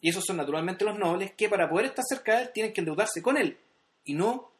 y 0.00 0.10
esos 0.10 0.24
son 0.24 0.36
naturalmente 0.36 0.84
los 0.84 0.98
nobles, 0.98 1.32
que 1.32 1.48
para 1.48 1.68
poder 1.68 1.86
estar 1.86 2.04
cerca 2.06 2.36
de 2.36 2.42
él 2.42 2.50
tienen 2.52 2.72
que 2.72 2.80
endeudarse 2.80 3.22
con 3.22 3.36
él, 3.36 3.58
y 4.04 4.14
no 4.14 4.50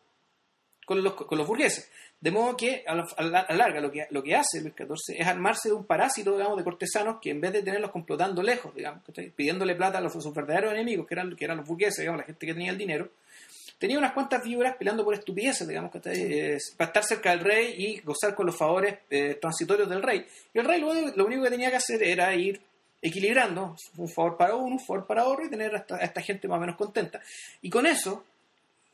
con 0.87 1.02
los, 1.02 1.14
con 1.14 1.37
los 1.37 1.46
burgueses. 1.46 1.90
De 2.18 2.30
modo 2.30 2.56
que 2.56 2.82
a 2.87 2.94
la, 2.94 3.46
larga 3.50 3.80
lo 3.80 3.92
que, 3.92 4.06
lo 4.11 4.22
que 4.22 4.35
hace 4.35 4.62
Luis 4.62 4.74
XIV 4.74 5.16
es 5.18 5.26
armarse 5.26 5.68
de 5.68 5.74
un 5.74 5.85
parásito, 5.85 6.32
digamos, 6.32 6.56
de 6.56 6.64
cortesanos 6.64 7.18
que 7.20 7.30
en 7.30 7.40
vez 7.40 7.52
de 7.52 7.62
tenerlos 7.62 7.90
complotando 7.90 8.42
lejos, 8.42 8.74
digamos, 8.74 9.02
pidiéndole 9.35 9.74
plata 9.74 9.98
a, 9.98 10.00
los, 10.00 10.14
sus 10.14 10.32
verdaderos 10.32 10.72
enemigos, 10.72 11.06
que 11.06 11.14
eran, 11.14 11.37
que 11.37 11.44
eran 11.44 11.59
los 11.59 11.66
burgueses, 11.66 11.98
digamos, 11.98 12.20
la 12.20 12.26
gente 12.26 12.46
que 12.46 12.54
tenía 12.54 12.70
el 12.70 12.78
dinero, 12.78 13.11
tenía 13.78 13.98
unas 13.98 14.12
cuantas 14.12 14.42
figuras 14.42 14.76
peleando 14.76 15.04
por 15.04 15.14
estupideces, 15.14 15.66
digamos, 15.66 15.90
que 15.90 16.00
para 16.76 16.88
estar 16.88 17.04
cerca 17.04 17.30
del 17.30 17.40
rey 17.40 17.74
y 17.76 18.00
gozar 18.00 18.34
con 18.34 18.46
los 18.46 18.56
favores 18.56 18.98
eh, 19.10 19.38
transitorios 19.40 19.88
del 19.88 20.02
rey. 20.02 20.26
Y 20.54 20.58
el 20.58 20.64
rey 20.64 20.80
lo, 20.80 20.92
lo, 20.92 21.26
único 21.26 21.42
que 21.42 21.50
tenía 21.50 21.70
que 21.70 21.76
hacer 21.76 22.02
era 22.02 22.34
ir 22.34 22.60
equilibrando 23.02 23.76
un 23.96 24.08
favor 24.08 24.36
para 24.36 24.56
uno, 24.56 24.76
un 24.76 24.84
favor 24.84 25.06
para 25.06 25.24
otro 25.24 25.44
y 25.44 25.50
tener 25.50 25.74
a 25.76 25.96
esta 25.98 26.20
gente 26.20 26.48
más 26.48 26.58
o 26.58 26.60
menos 26.60 26.76
contenta. 26.76 27.20
Y 27.62 27.70
con 27.70 27.86
eso 27.86 28.24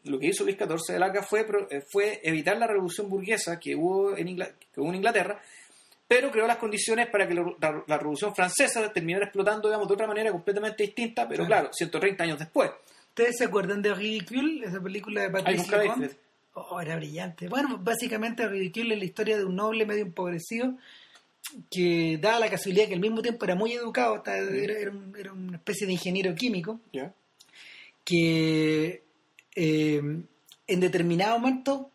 lo 0.05 0.19
que 0.19 0.27
hizo 0.27 0.45
Luis 0.45 0.57
XIV 0.57 0.95
de 0.95 0.99
Laca 0.99 1.23
fue, 1.23 1.47
eh, 1.71 1.83
fue 1.89 2.21
evitar 2.23 2.57
la 2.57 2.67
revolución 2.67 3.09
burguesa 3.09 3.59
que 3.59 3.77
hubo, 3.77 4.17
en 4.17 4.29
Inglaterra, 4.29 5.41
pero 6.09 6.31
creó 6.31 6.47
las 6.47 6.59
condiciones 6.59 7.09
para 7.09 7.27
que 7.27 7.35
la, 7.35 7.97
revolución 7.97 8.35
francesa 8.35 8.93
terminara 8.93 9.27
explotando 9.27 9.69
digamos, 9.69 9.89
de 9.89 9.95
otra 9.95 10.07
manera 10.07 10.31
completamente 10.31 10.83
distinta, 10.83 11.29
pero 11.29 11.47
claro, 11.47 11.71
130 11.73 12.25
años 12.25 12.39
después. 12.39 12.71
¿Ustedes 13.13 13.37
se 13.37 13.45
acuerdan 13.45 13.83
de 13.83 13.95
Ridicule, 13.95 14.65
esa 14.65 14.81
película 14.81 15.21
de 15.21 15.29
Patricia 15.29 15.85
Highsmith? 15.85 16.13
Oh, 16.55 16.81
era 16.81 16.97
brillante. 16.97 17.47
Bueno, 17.47 17.77
básicamente 17.77 18.49
Ridicule 18.49 18.95
es 18.95 18.99
la 19.01 19.05
historia 19.05 19.37
de 19.37 19.45
un 19.45 19.55
noble 19.55 19.85
medio 19.85 20.05
empobrecido 20.05 20.79
que 21.71 22.19
daba 22.19 22.39
la 22.39 22.49
casualidad 22.49 22.89
que 22.89 22.95
al 22.95 23.01
mismo 23.01 23.21
tiempo 23.21 23.45
era 23.45 23.55
muy 23.55 23.73
educado, 23.73 24.23
era, 24.25 24.91
una 25.31 25.59
especie 25.59 25.87
de 25.87 25.93
ingeniero 25.93 26.35
químico, 26.35 26.81
que 28.03 29.03
eh, 29.57 30.03
en 30.67 30.81
determinado 30.81 31.39
momento 31.39 31.91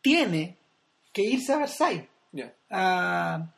tiene 0.00 0.56
que 1.12 1.24
irse 1.24 1.52
a 1.52 1.58
Versailles. 1.58 2.08
A, 2.70 3.52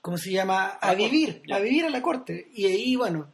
¿Cómo 0.00 0.16
se 0.16 0.32
llama? 0.32 0.78
A, 0.80 0.94
vivir, 0.94 1.42
a 1.52 1.58
vivir 1.58 1.84
a 1.84 1.90
la 1.90 2.00
corte. 2.00 2.48
Y 2.54 2.64
ahí, 2.64 2.96
bueno, 2.96 3.33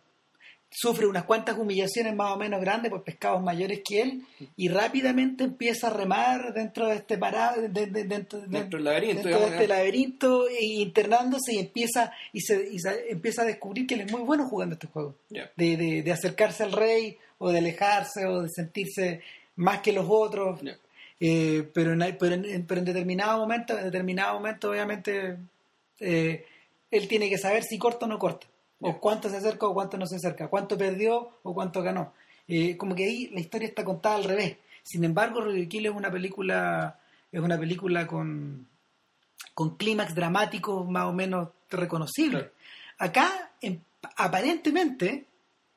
sufre 0.70 1.06
unas 1.06 1.24
cuantas 1.24 1.58
humillaciones 1.58 2.14
más 2.14 2.32
o 2.32 2.36
menos 2.36 2.60
grandes 2.60 2.90
por 2.90 3.02
pescados 3.02 3.42
mayores 3.42 3.80
que 3.84 4.02
él 4.02 4.22
y 4.56 4.68
rápidamente 4.68 5.42
empieza 5.42 5.88
a 5.88 5.90
remar 5.90 6.54
dentro 6.54 6.86
de 6.86 6.96
este 6.96 7.18
parado 7.18 7.60
dentro, 7.68 8.38
del 8.38 8.84
laberinto, 8.84 9.28
de 9.28 9.46
este 9.46 9.66
laberinto 9.66 10.48
e 10.48 10.64
internándose 10.64 11.54
y 11.54 11.58
empieza 11.58 12.12
y 12.32 12.40
se, 12.40 12.68
empieza 13.08 13.42
a 13.42 13.46
descubrir 13.46 13.86
que 13.86 13.94
él 13.94 14.02
es 14.02 14.12
muy 14.12 14.22
bueno 14.22 14.46
jugando 14.48 14.74
este 14.74 14.86
juego. 14.86 15.16
De, 15.56 16.02
de, 16.02 16.12
acercarse 16.12 16.62
al 16.62 16.72
rey 16.72 17.18
o 17.38 17.50
de 17.50 17.58
alejarse 17.58 18.26
o 18.26 18.42
de 18.42 18.48
sentirse 18.48 19.22
más 19.56 19.80
que 19.80 19.92
los 19.92 20.06
otros. 20.08 20.60
Eh, 21.18 21.68
pero, 21.74 21.92
en, 21.92 22.16
pero, 22.18 22.34
en, 22.34 22.64
pero 22.64 22.78
en 22.78 22.84
determinado 22.84 23.38
momento 23.38 23.76
en 23.76 23.84
determinado 23.84 24.34
momento 24.34 24.70
obviamente 24.70 25.36
eh, 25.98 26.46
él 26.90 27.08
tiene 27.08 27.28
que 27.28 27.36
saber 27.36 27.62
si 27.62 27.76
corta 27.76 28.06
o 28.06 28.08
no 28.08 28.18
corta 28.18 28.46
o 28.80 28.98
cuánto 28.98 29.28
se 29.28 29.36
acerca 29.36 29.66
o 29.66 29.74
cuánto 29.74 29.96
no 29.98 30.06
se 30.06 30.16
acerca, 30.16 30.48
cuánto 30.48 30.76
perdió 30.76 31.38
o 31.42 31.54
cuánto 31.54 31.82
ganó. 31.82 32.12
Eh, 32.48 32.76
como 32.76 32.94
que 32.94 33.04
ahí 33.04 33.28
la 33.28 33.40
historia 33.40 33.68
está 33.68 33.84
contada 33.84 34.16
al 34.16 34.24
revés. 34.24 34.56
Sin 34.82 35.04
embargo, 35.04 35.44
Kill 35.68 35.86
es 35.86 35.92
una 35.92 36.10
película, 36.10 36.98
es 37.30 37.40
una 37.40 37.58
película 37.58 38.06
con, 38.06 38.66
con 39.54 39.76
clímax 39.76 40.14
dramático 40.14 40.84
más 40.84 41.04
o 41.04 41.12
menos 41.12 41.48
reconocible. 41.70 42.52
Acá, 42.98 43.52
aparentemente, 44.16 45.26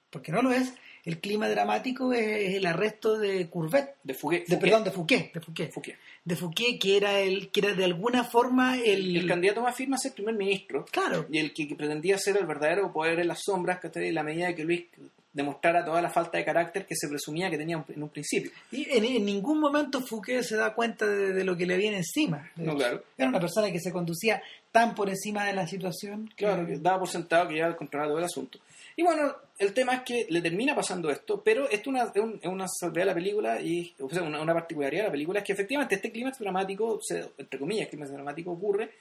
porque 0.10 0.32
no 0.32 0.42
lo 0.42 0.52
es, 0.52 0.74
el 1.06 1.20
clima 1.20 1.50
dramático 1.50 2.14
es, 2.14 2.56
el 2.56 2.66
arresto 2.66 3.18
de 3.18 3.50
Courbet. 3.50 3.96
De 4.04 4.14
Fouquet. 4.14 4.46
De, 4.48 4.58
perdón, 4.58 4.86
de 4.86 4.92
Fouquet. 4.92 5.34
De 5.34 5.42
Fouquet. 5.42 5.98
De 6.24 6.36
Fouquet, 6.36 6.80
que 6.80 6.96
era 6.96 7.20
el 7.20 7.50
que 7.50 7.60
era 7.60 7.74
de 7.74 7.84
alguna 7.84 8.24
forma 8.24 8.78
el... 8.78 9.18
El 9.18 9.28
candidato 9.28 9.62
más 9.62 9.76
firme 9.76 9.96
a 9.96 10.00
ser 10.00 10.14
primer 10.14 10.36
ministro. 10.36 10.86
Claro. 10.92 11.26
Y 11.30 11.40
el 11.40 11.54
que, 11.54 11.68
pretendía 11.76 12.18
ser 12.18 12.38
el 12.38 12.46
verdadero 12.46 12.94
poder 12.94 13.20
en 13.20 13.28
las 13.28 13.42
sombras, 13.44 13.80
que 13.80 14.12
la 14.12 14.24
medida 14.24 14.56
que 14.56 14.64
Luis 14.64 14.86
demostrara 15.34 15.84
toda 15.84 16.02
la 16.02 16.12
falta 16.12 16.38
de 16.38 16.46
carácter 16.46 16.86
que 16.86 16.96
se 16.96 17.10
presumía 17.10 17.50
que 17.50 17.58
tenía 17.58 17.84
en 17.88 18.04
un 18.04 18.10
principio. 18.10 18.52
Y 18.72 18.88
en, 18.90 19.26
ningún 19.26 19.60
momento 19.60 20.00
Fouquet 20.00 20.44
se 20.44 20.56
da 20.56 20.74
cuenta 20.74 21.06
de, 21.08 21.44
lo 21.44 21.58
que 21.58 21.66
le 21.66 21.76
viene 21.76 21.98
encima. 21.98 22.50
No, 22.56 22.76
claro. 22.76 23.04
Era 23.18 23.30
una 23.30 23.40
persona 23.40 23.72
que 23.72 23.80
se 23.80 23.92
conducía 23.92 24.42
tan 24.72 24.96
por 24.96 25.10
encima 25.10 25.46
de 25.46 25.54
la 25.54 25.68
situación. 25.68 26.30
Claro, 26.38 26.66
que 26.66 26.78
daba 26.78 27.00
por 27.00 27.10
sentado 27.10 27.50
que 27.50 27.58
ya 27.58 27.66
el 27.66 27.76
controlado 27.76 28.16
del 28.16 28.26
asunto. 28.26 28.60
Y 28.96 29.04
bueno, 29.04 29.36
el 29.60 29.74
tema 29.74 29.96
es 29.96 30.02
que 30.02 30.26
le 30.30 30.42
termina 30.42 30.76
pasando 30.76 31.10
esto, 31.10 31.42
pero 31.44 31.70
esto 31.70 31.76
es 31.76 31.88
una, 31.88 32.38
es 32.42 32.48
una 32.48 32.68
salvedad 32.68 33.04
de 33.04 33.06
la 33.06 33.14
película 33.14 33.62
y 33.62 33.94
o 34.00 34.10
sea, 34.10 34.24
una, 34.24 34.54
particularidad 34.54 35.04
de 35.04 35.08
la 35.08 35.12
película 35.12 35.40
es 35.40 35.46
que 35.46 35.54
efectivamente 35.54 35.96
este 35.96 36.12
clímax 36.12 36.40
dramático, 36.40 37.00
entre 37.38 37.60
comillas, 37.60 37.88
clímax 37.88 38.12
dramático 38.12 38.52
ocurre 38.52 38.92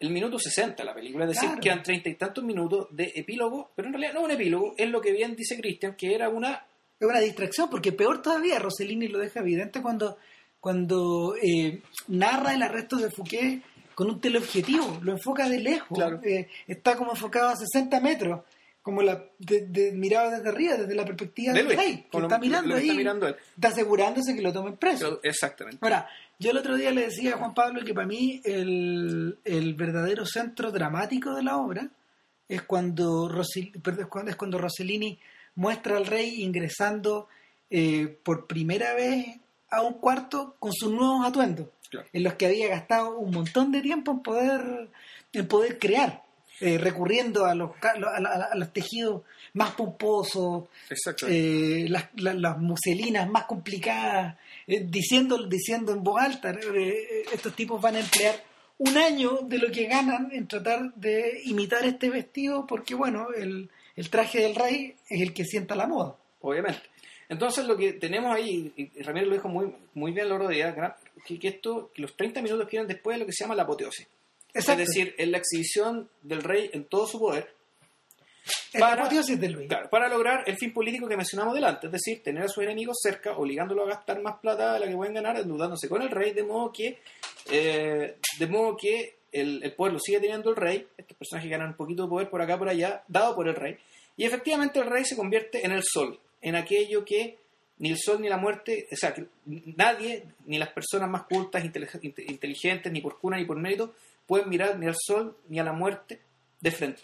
el 0.00 0.10
minuto 0.10 0.38
60 0.38 0.76
de 0.76 0.84
la 0.84 0.94
película, 0.94 1.24
es 1.24 1.32
decir, 1.32 1.50
quedan 1.60 1.82
treinta 1.82 2.08
y 2.08 2.14
tantos 2.14 2.44
minutos 2.44 2.86
de 2.90 3.12
epílogo, 3.16 3.70
pero 3.74 3.88
en 3.88 3.94
realidad 3.94 4.14
no 4.14 4.22
un 4.22 4.30
epílogo, 4.30 4.74
es 4.76 4.88
lo 4.88 5.00
que 5.00 5.12
bien 5.12 5.34
dice 5.34 5.60
Christian, 5.60 5.94
que 5.96 6.14
era 6.14 6.28
una... 6.28 6.64
Es 7.00 7.06
una 7.06 7.20
distracción, 7.20 7.70
porque 7.70 7.92
peor 7.92 8.22
todavía, 8.22 8.58
Rossellini 8.58 9.06
lo 9.06 9.20
deja 9.20 9.38
evidente 9.38 9.80
cuando, 9.80 10.18
cuando 10.58 11.36
eh, 11.40 11.80
narra 12.08 12.54
el 12.54 12.62
arresto 12.62 12.96
de 12.96 13.08
Fouquet 13.10 13.62
con 13.94 14.10
un 14.10 14.20
teleobjetivo, 14.20 14.98
lo 15.02 15.12
enfoca 15.12 15.48
de 15.48 15.60
lejos, 15.60 15.96
claro. 15.96 16.20
Eh, 16.24 16.48
está 16.66 16.96
como 16.96 17.12
enfocado 17.12 17.50
a 17.50 17.56
60 17.56 18.00
metros 18.00 18.40
como 18.88 19.02
la 19.02 19.22
de, 19.38 19.66
de- 19.66 19.92
mirado 19.92 20.30
desde 20.30 20.48
arriba, 20.48 20.76
desde 20.76 20.94
la 20.94 21.04
perspectiva 21.04 21.52
De 21.52 21.58
del 21.58 21.66
Luis, 21.66 21.78
rey, 21.78 22.06
que 22.10 22.18
lo- 22.18 22.24
está 22.26 22.38
mirando 22.38 22.68
lo 22.68 22.74
que 22.76 22.80
ahí, 22.80 22.86
está 22.88 22.96
mirando 22.98 23.28
él. 23.28 23.36
está 23.54 23.68
asegurándose 23.68 24.34
que 24.34 24.40
lo 24.42 24.52
tomen 24.52 24.76
preso. 24.78 25.20
Exactamente. 25.22 25.78
Ahora, 25.82 26.08
yo 26.38 26.50
el 26.52 26.56
otro 26.56 26.76
día 26.76 26.90
le 26.90 27.02
decía 27.02 27.34
a 27.34 27.38
Juan 27.38 27.52
Pablo 27.54 27.84
que 27.84 27.92
para 27.92 28.06
mí 28.06 28.40
el, 28.44 29.38
el 29.44 29.74
verdadero 29.74 30.24
centro 30.24 30.70
dramático 30.72 31.34
de 31.34 31.42
la 31.42 31.56
obra 31.58 31.88
es 32.48 32.62
cuando, 32.62 33.28
Rosil- 33.28 33.80
perdón, 33.82 34.00
es 34.04 34.06
cuando, 34.08 34.30
es 34.30 34.36
cuando 34.36 34.58
Rossellini 34.58 35.18
muestra 35.56 35.96
al 35.98 36.06
rey 36.06 36.42
ingresando 36.42 37.28
eh, 37.70 38.16
por 38.22 38.46
primera 38.46 38.94
vez 38.94 39.36
a 39.70 39.82
un 39.82 39.94
cuarto 39.94 40.56
con 40.58 40.72
sus 40.72 40.90
nuevos 40.90 41.26
atuendos, 41.26 41.66
Claro. 41.90 42.06
en 42.12 42.22
los 42.22 42.34
que 42.34 42.46
había 42.46 42.68
gastado 42.68 43.18
un 43.18 43.32
montón 43.34 43.70
de 43.72 43.80
tiempo 43.82 44.12
en 44.12 44.20
poder, 44.20 44.88
en 45.32 45.48
poder 45.48 45.78
crear, 45.78 46.22
eh, 46.60 46.78
recurriendo 46.78 47.44
a 47.44 47.54
los, 47.54 47.70
a, 47.82 47.98
la- 48.20 48.48
a 48.52 48.54
los 48.56 48.72
tejidos 48.72 49.22
más 49.54 49.72
pomposos, 49.72 50.64
eh, 51.28 51.86
las, 51.88 52.08
la- 52.16 52.34
las 52.34 52.58
muselinas 52.58 53.28
más 53.28 53.44
complicadas, 53.44 54.36
eh, 54.66 54.84
diciendo, 54.88 55.46
diciendo 55.46 55.92
en 55.92 56.02
voz 56.02 56.20
alta. 56.20 56.50
Eh, 56.50 57.24
estos 57.32 57.54
tipos 57.54 57.80
van 57.80 57.96
a 57.96 58.00
emplear 58.00 58.42
un 58.78 58.96
año 58.96 59.38
de 59.42 59.58
lo 59.58 59.70
que 59.72 59.86
ganan 59.86 60.30
en 60.32 60.46
tratar 60.46 60.94
de 60.94 61.40
imitar 61.44 61.84
este 61.84 62.10
vestido, 62.10 62.66
porque 62.66 62.94
bueno, 62.94 63.28
el, 63.36 63.68
el 63.96 64.10
traje 64.10 64.40
del 64.40 64.54
rey 64.54 64.94
es 65.08 65.20
el 65.20 65.32
que 65.34 65.44
sienta 65.44 65.74
la 65.74 65.86
moda. 65.86 66.14
obviamente. 66.40 66.82
Entonces 67.30 67.66
lo 67.66 67.76
que 67.76 67.92
tenemos 67.92 68.34
ahí, 68.34 68.72
y 68.76 69.02
Ramírez 69.02 69.28
lo 69.28 69.34
dijo 69.34 69.48
muy, 69.48 69.70
muy 69.94 70.12
bien 70.12 70.26
el 70.26 70.32
otro 70.32 70.48
día, 70.48 70.74
que, 71.26 71.38
que 71.38 71.48
esto, 71.48 71.90
que 71.94 72.00
los 72.00 72.16
30 72.16 72.40
minutos 72.40 72.70
vienen 72.70 72.88
después 72.88 73.16
de 73.16 73.20
lo 73.20 73.26
que 73.26 73.32
se 73.32 73.44
llama 73.44 73.54
la 73.54 73.64
apoteosis. 73.64 74.06
Exacto. 74.54 74.82
Es 74.82 74.88
decir, 74.88 75.14
es 75.18 75.28
la 75.28 75.38
exhibición 75.38 76.08
del 76.22 76.42
rey 76.42 76.70
en 76.72 76.84
todo 76.84 77.06
su 77.06 77.18
poder 77.18 77.54
para- 78.80 79.02
claro, 79.68 80.08
lograr 80.08 80.44
el 80.46 80.56
fin 80.56 80.72
político 80.72 81.06
que 81.06 81.16
mencionamos 81.16 81.54
delante, 81.54 81.86
es 81.86 81.92
decir, 81.92 82.22
tener 82.22 82.44
a 82.44 82.48
sus 82.48 82.64
enemigos 82.64 82.96
cerca, 83.02 83.36
obligándolo 83.36 83.82
a 83.84 83.88
gastar 83.88 84.20
más 84.22 84.38
plata 84.40 84.72
de 84.74 84.80
la 84.80 84.86
que 84.88 84.94
pueden 84.96 85.14
ganar, 85.14 85.36
endeudándose 85.38 85.88
con 85.88 86.00
el 86.02 86.10
rey, 86.10 86.32
de 86.32 86.42
modo 86.44 86.72
que, 86.72 86.98
eh, 87.50 88.16
de 88.38 88.46
modo 88.46 88.76
que 88.76 89.16
el, 89.32 89.62
el 89.62 89.72
poder 89.74 89.92
lo 89.92 89.98
sigue 89.98 90.20
teniendo 90.20 90.48
el 90.50 90.56
rey, 90.56 90.86
estos 90.96 91.16
personajes 91.16 91.50
ganan 91.50 91.68
un 91.68 91.74
poquito 91.76 92.04
de 92.04 92.08
poder 92.08 92.30
por 92.30 92.40
acá 92.40 92.56
por 92.58 92.68
allá, 92.70 93.02
dado 93.06 93.34
por 93.34 93.48
el 93.48 93.54
rey, 93.54 93.76
y 94.16 94.24
efectivamente 94.24 94.78
el 94.80 94.86
rey 94.86 95.04
se 95.04 95.16
convierte 95.16 95.64
en 95.66 95.72
el 95.72 95.82
sol, 95.84 96.18
en 96.40 96.56
aquello 96.56 97.04
que 97.04 97.36
ni 97.80 97.90
el 97.90 97.98
sol 97.98 98.20
ni 98.20 98.28
la 98.28 98.38
muerte, 98.38 98.88
o 98.90 98.96
sea, 98.96 99.12
que 99.14 99.26
nadie, 99.76 100.24
ni 100.46 100.58
las 100.58 100.70
personas 100.70 101.08
más 101.08 101.24
cultas, 101.24 101.62
inteligentes, 101.64 102.90
ni 102.92 103.00
por 103.00 103.18
cuna 103.20 103.36
ni 103.36 103.44
por 103.44 103.56
mérito, 103.58 103.94
pueden 104.28 104.48
mirar 104.48 104.78
ni 104.78 104.86
al 104.86 104.94
sol 104.96 105.36
ni 105.48 105.58
a 105.58 105.64
la 105.64 105.72
muerte 105.72 106.20
de 106.60 106.70
frente. 106.70 107.02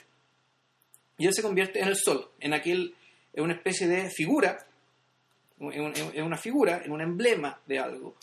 Y 1.19 1.27
él 1.27 1.33
se 1.35 1.43
convierte 1.43 1.81
en 1.81 1.89
el 1.89 1.97
sol, 1.97 2.31
en 2.39 2.53
aquel, 2.55 2.95
en 3.33 3.43
una 3.45 3.55
especie 3.55 3.89
de 3.89 4.11
figura, 4.11 4.65
en, 5.59 5.81
un- 5.81 5.93
en 5.97 6.23
una 6.25 6.37
figura, 6.37 6.83
en 6.85 6.93
un 6.93 7.01
emblema 7.01 7.61
de 7.67 7.79
algo, 7.79 8.15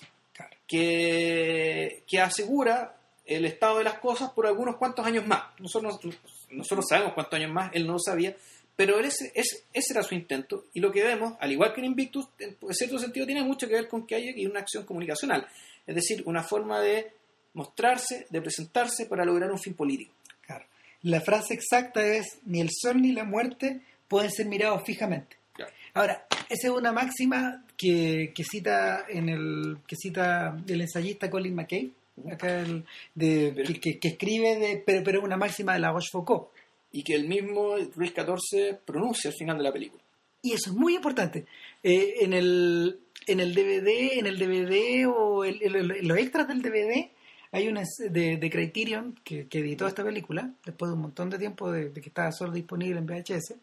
que, 0.68 2.04
que 2.08 2.20
asegura 2.20 2.98
el 3.26 3.46
estado 3.46 3.78
de 3.80 3.84
las 3.86 4.00
cosas 4.00 4.32
por 4.32 4.46
algunos 4.48 4.78
cuantos 4.78 5.06
años 5.06 5.26
más. 5.28 5.44
Nosotros, 5.60 6.00
no- 6.04 6.12
nosotros 6.52 6.86
sabemos 6.90 7.14
cuántos 7.14 7.40
años 7.40 7.52
más, 7.52 7.72
él 7.74 7.86
no 7.88 7.94
lo 7.94 8.00
sabía, 8.00 8.36
pero 8.76 9.00
ese, 9.00 9.32
ese, 9.36 9.64
ese 9.74 9.94
era 9.94 10.04
su 10.04 10.16
intento. 10.16 10.66
Y 10.74 10.80
lo 10.80 10.92
que 10.92 11.04
vemos, 11.04 11.34
al 11.40 11.52
igual 11.52 11.74
que 11.74 11.82
en 11.82 11.86
Invictus, 11.88 12.28
en 12.40 12.58
cierto 12.72 13.00
sentido 13.00 13.26
tiene 13.26 13.44
mucho 13.44 13.68
que 13.68 13.74
ver 13.76 13.88
con 13.88 14.06
que 14.06 14.16
hay 14.16 14.46
una 14.46 14.60
acción 14.62 14.86
comunicacional. 14.86 15.48
Es 15.86 15.96
decir, 15.96 16.24
una 16.26 16.44
forma 16.44 16.80
de 16.82 17.14
mostrarse, 17.54 18.28
de 18.30 18.42
presentarse 18.42 19.06
para 19.06 19.26
lograr 19.26 19.52
un 19.52 19.60
fin 19.60 19.74
político. 19.74 20.14
Claro. 20.46 20.66
La 21.04 21.22
frase 21.22 21.54
exacta 21.54 22.06
es, 22.06 22.40
ni 22.46 22.62
el 22.62 22.70
sol 22.72 23.02
ni 23.02 23.12
la 23.12 23.24
muerte 23.24 23.82
pueden 24.08 24.32
ser 24.32 24.46
mirados 24.48 24.84
fijamente. 24.86 25.38
Claro. 25.54 25.72
Ahora, 25.94 26.26
esa 26.50 26.68
es 26.68 26.74
una 26.74 26.92
máxima 26.92 27.64
que, 27.78 28.32
que 28.34 28.44
cita 28.44 29.06
en 29.10 29.30
el 29.30 29.78
que 29.88 29.96
cita 29.96 30.58
el 30.68 30.82
ensayista 30.82 31.30
Colin 31.30 31.56
McKay, 31.56 31.92
acá 32.32 32.60
el- 32.62 32.86
de, 33.16 33.52
Pero- 33.56 33.68
que, 33.68 33.80
que- 33.80 34.00
que 34.00 34.08
escribe 34.10 34.56
de, 34.58 34.84
pero, 34.86 35.04
pero 35.04 35.20
es 35.20 35.26
una 35.26 35.38
máxima 35.38 35.74
de 35.74 35.80
la 35.80 35.92
Rochefoucauld. 35.92 36.48
Y 36.94 37.04
que 37.04 37.16
el 37.16 37.26
mismo 37.28 37.76
Luis 37.96 38.12
XIV 38.14 38.76
pronuncia 38.86 39.30
al 39.32 39.36
final 39.38 39.58
de 39.58 39.64
la 39.64 39.72
película. 39.72 40.04
Y 40.42 40.52
eso 40.54 40.72
es 40.72 40.76
muy 40.76 40.96
importante. 40.96 41.46
Eh, 41.84 42.16
en 42.22 42.34
el 42.34 43.00
en 43.28 43.40
el 43.40 43.54
DVD, 43.54 44.18
en 44.20 44.26
el 44.26 44.38
DVD 44.40 45.06
o 45.08 45.44
el- 45.46 45.62
el- 45.62 46.08
los 46.08 46.18
extras 46.18 46.48
del 46.48 46.62
DVD 46.62 47.10
hay 47.52 47.68
una 47.68 47.84
de, 48.10 48.38
de 48.38 48.50
Criterion 48.50 49.20
que, 49.24 49.48
que 49.48 49.60
editó 49.60 49.88
esta 49.88 50.04
película 50.04 50.52
después 50.66 50.90
de 50.90 50.96
un 50.96 51.02
montón 51.02 51.30
de 51.30 51.38
tiempo 51.38 51.72
de, 51.72 51.90
de 51.90 52.02
que 52.02 52.10
estaba 52.10 52.32
solo 52.32 52.52
disponible 52.54 53.00
en 53.00 53.06
VHS. 53.06 53.56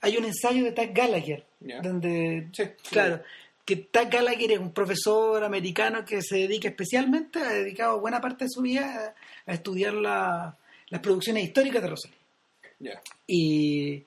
Hay 0.00 0.16
un 0.16 0.24
ensayo 0.24 0.64
de 0.64 0.72
Tag 0.72 0.92
Gallagher 0.94 1.44
Ya. 1.60 1.80
donde 1.80 2.48
Sí, 2.52 2.62
claro 2.90 3.22
que 3.64 3.76
Tag 3.76 4.10
Gallagher 4.10 4.52
es 4.52 4.58
un 4.58 4.72
profesor 4.72 5.42
americano 5.42 6.04
que 6.04 6.20
se 6.20 6.36
dedica 6.36 6.68
especialmente, 6.68 7.38
ha 7.38 7.48
dedicado 7.50 7.98
buena 8.00 8.20
parte 8.20 8.44
de 8.44 8.50
su 8.50 8.60
vida 8.60 9.14
a, 9.46 9.50
a 9.50 9.54
estudiar 9.54 9.94
la- 9.94 10.58
las 10.90 11.00
producciones 11.00 11.44
históricas 11.44 11.82
de 11.82 11.88
Rosalie. 11.88 12.18
Ya. 12.78 13.00
Y, 13.26 14.04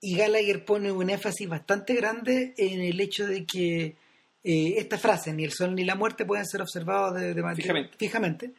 y 0.00 0.16
Gallagher 0.16 0.64
pone 0.64 0.90
un 0.90 1.08
énfasis 1.08 1.48
bastante 1.48 1.94
grande 1.94 2.54
en 2.56 2.80
el 2.80 3.00
hecho 3.00 3.26
de 3.28 3.44
que 3.44 3.94
eh, 4.50 4.78
esta 4.78 4.96
frase, 4.96 5.34
ni 5.34 5.44
el 5.44 5.52
sol 5.52 5.74
ni 5.74 5.84
la 5.84 5.94
muerte, 5.94 6.24
pueden 6.24 6.46
ser 6.46 6.62
observados 6.62 7.20
de, 7.20 7.34
de 7.34 7.54
Fijamente. 7.54 7.96
fijamente. 7.98 8.52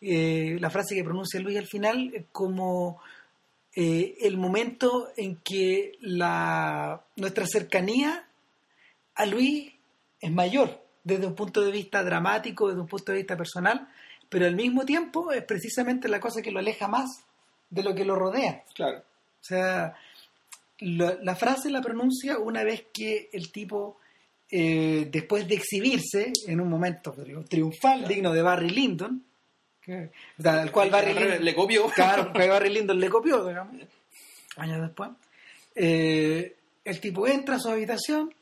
Eh, 0.00 0.56
la 0.58 0.70
frase 0.70 0.96
que 0.96 1.04
pronuncia 1.04 1.38
Luis 1.38 1.56
al 1.56 1.68
final 1.68 2.10
es 2.12 2.24
como 2.32 3.00
eh, 3.76 4.16
el 4.22 4.38
momento 4.38 5.10
en 5.16 5.36
que 5.36 5.92
la, 6.00 7.00
nuestra 7.14 7.46
cercanía 7.46 8.26
a 9.14 9.24
Luis 9.24 9.72
es 10.20 10.32
mayor 10.32 10.82
desde 11.04 11.28
un 11.28 11.36
punto 11.36 11.64
de 11.64 11.70
vista 11.70 12.02
dramático, 12.02 12.66
desde 12.66 12.80
un 12.80 12.88
punto 12.88 13.12
de 13.12 13.18
vista 13.18 13.36
personal, 13.36 13.88
pero 14.28 14.46
al 14.46 14.56
mismo 14.56 14.84
tiempo 14.84 15.30
es 15.30 15.44
precisamente 15.44 16.08
la 16.08 16.18
cosa 16.18 16.42
que 16.42 16.50
lo 16.50 16.58
aleja 16.58 16.88
más 16.88 17.24
de 17.70 17.84
lo 17.84 17.94
que 17.94 18.04
lo 18.04 18.16
rodea. 18.16 18.64
Claro. 18.74 18.98
O 18.98 19.44
sea, 19.44 19.94
la, 20.80 21.18
la 21.22 21.36
frase 21.36 21.70
la 21.70 21.80
pronuncia 21.82 22.36
una 22.38 22.64
vez 22.64 22.86
que 22.92 23.30
el 23.32 23.52
tipo, 23.52 24.00
eh, 24.50 25.08
después 25.10 25.46
de 25.48 25.54
exhibirse 25.56 26.32
en 26.46 26.60
un 26.60 26.68
momento 26.68 27.14
tri- 27.14 27.48
triunfal 27.48 28.06
digno 28.06 28.32
de 28.32 28.42
Barry 28.42 28.70
Lyndon, 28.70 29.24
que, 29.80 30.10
o 30.38 30.42
sea, 30.42 30.62
al 30.62 30.70
cual 30.72 30.90
Barry 30.90 31.10
Al 31.10 31.14
revés, 31.16 31.28
Lyndon 31.30 31.44
le 31.44 31.54
copió. 31.54 31.86
claro, 31.88 32.32
que 32.34 32.48
Barry 32.48 32.70
Lyndon 32.70 32.98
le 33.00 33.08
copió, 33.08 33.46
digamos, 33.46 33.76
años 34.56 34.80
después, 34.82 35.10
eh, 35.74 36.56
el 36.84 37.00
tipo 37.00 37.26
entra 37.26 37.56
a 37.56 37.58
su 37.60 37.68
habitación 37.68 38.32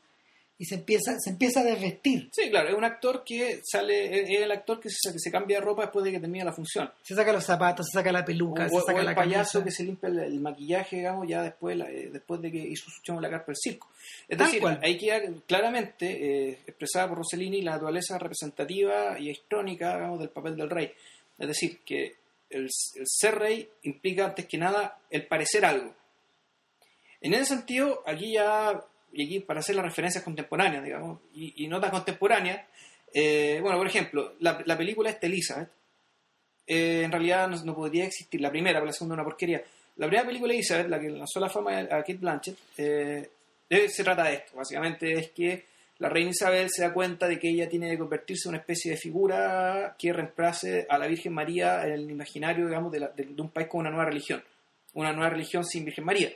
y 0.57 0.63
se 0.65 0.75
empieza, 0.75 1.19
se 1.19 1.31
empieza 1.31 1.59
a 1.59 1.63
desvestir. 1.63 2.29
Sí, 2.31 2.49
claro, 2.49 2.69
es 2.69 2.75
un 2.75 2.85
actor 2.85 3.23
que 3.25 3.59
sale, 3.63 4.21
es 4.35 4.41
el 4.41 4.51
actor 4.51 4.79
que 4.79 4.89
se, 4.89 5.11
que 5.11 5.19
se 5.19 5.29
cambia 5.29 5.57
de 5.59 5.65
ropa 5.65 5.81
después 5.83 6.05
de 6.05 6.11
que 6.11 6.19
termina 6.21 6.45
la 6.45 6.53
función. 6.53 6.89
Se 7.01 7.13
saca 7.13 7.33
los 7.33 7.43
zapatos, 7.43 7.87
se 7.91 7.97
saca 7.97 8.11
la 8.11 8.23
peluca, 8.23 8.65
o, 8.67 8.69
se 8.79 8.85
saca 8.85 8.99
o 8.99 9.03
la 9.03 9.09
el 9.11 9.15
payaso 9.17 9.59
camisa. 9.59 9.63
que 9.65 9.71
se 9.71 9.83
limpia 9.83 10.07
el, 10.09 10.19
el 10.19 10.39
maquillaje, 10.39 10.95
digamos, 10.95 11.27
ya 11.27 11.43
después, 11.43 11.75
la- 11.75 11.91
eh, 11.91 12.09
después 12.11 12.41
de 12.41 12.51
que 12.51 12.57
hizo 12.59 12.85
su 12.89 13.11
en 13.11 13.21
la 13.21 13.29
carpa 13.29 13.47
del 13.47 13.57
circo. 13.57 13.89
Es 14.29 14.37
Tal 14.37 14.47
decir, 14.47 14.61
cual. 14.61 14.79
ahí 14.81 14.97
queda 14.97 15.21
claramente 15.45 16.07
eh, 16.51 16.59
expresada 16.65 17.09
por 17.09 17.17
Rossellini 17.17 17.61
la 17.61 17.71
naturaleza 17.71 18.17
representativa 18.17 19.19
y 19.19 19.31
histrónica, 19.31 19.95
digamos, 19.95 20.19
del 20.19 20.29
papel 20.29 20.55
del 20.55 20.69
rey. 20.69 20.91
Es 21.37 21.47
decir, 21.49 21.79
que 21.85 22.15
el, 22.49 22.63
el 22.95 23.03
ser 23.05 23.35
rey 23.35 23.69
implica 23.83 24.23
antes 24.25 24.45
que 24.45 24.57
nada 24.57 24.99
el 25.09 25.27
parecer 25.27 25.65
algo. 25.65 25.93
En 27.21 27.33
ese 27.33 27.45
sentido, 27.45 28.03
aquí 28.05 28.33
ya, 28.33 28.81
y 29.15 29.25
aquí 29.25 29.39
para 29.39 29.61
hacer 29.61 29.75
las 29.75 29.85
referencias 29.85 30.23
contemporáneas, 30.23 30.83
digamos, 30.83 31.19
y, 31.33 31.63
y 31.63 31.67
no 31.67 31.79
tan 31.79 31.91
contemporáneas, 31.91 32.65
eh, 33.13 33.59
bueno, 33.61 33.77
por 33.77 33.87
ejemplo, 33.87 34.33
la, 34.39 34.61
la 34.65 34.77
película 34.77 35.09
esta 35.09 35.25
Elizabeth, 35.27 35.69
eh, 36.67 37.01
en 37.03 37.11
realidad 37.11 37.47
no, 37.47 37.63
no 37.63 37.75
podría 37.75 38.05
existir, 38.05 38.41
la 38.41 38.49
primera, 38.51 38.79
pero 38.79 38.87
la 38.87 38.91
segunda 38.93 39.13
una 39.15 39.23
porquería. 39.23 39.63
La 39.97 40.07
primera 40.07 40.27
película 40.27 40.53
Elizabeth, 40.53 40.87
la 40.89 40.99
que 40.99 41.09
lanzó 41.09 41.39
la 41.39 41.49
fama 41.49 41.77
a 41.79 41.87
Kate 41.87 42.15
Blanchett, 42.15 42.57
eh, 42.77 43.29
se 43.87 44.03
trata 44.03 44.23
de 44.25 44.33
esto, 44.35 44.57
básicamente 44.57 45.13
es 45.13 45.29
que 45.31 45.65
la 45.99 46.09
reina 46.09 46.31
Isabel 46.31 46.69
se 46.69 46.81
da 46.81 46.91
cuenta 46.93 47.25
de 47.27 47.39
que 47.39 47.49
ella 47.49 47.69
tiene 47.69 47.89
que 47.89 47.97
convertirse 47.97 48.47
en 48.47 48.55
una 48.55 48.57
especie 48.59 48.91
de 48.91 48.97
figura 48.97 49.95
que 49.97 50.11
reemplace 50.11 50.85
a 50.89 50.97
la 50.97 51.07
Virgen 51.07 51.31
María 51.33 51.85
en 51.85 51.93
el 51.93 52.11
imaginario, 52.11 52.65
digamos, 52.67 52.91
de, 52.91 52.99
la- 52.99 53.07
de- 53.07 53.23
de 53.23 53.41
un 53.41 53.49
país 53.49 53.67
con 53.69 53.79
una 53.81 53.89
nueva 53.91 54.05
religión, 54.05 54.43
una 54.93 55.13
nueva 55.13 55.29
religión 55.29 55.63
sin 55.63 55.85
Virgen 55.85 56.03
María. 56.03 56.29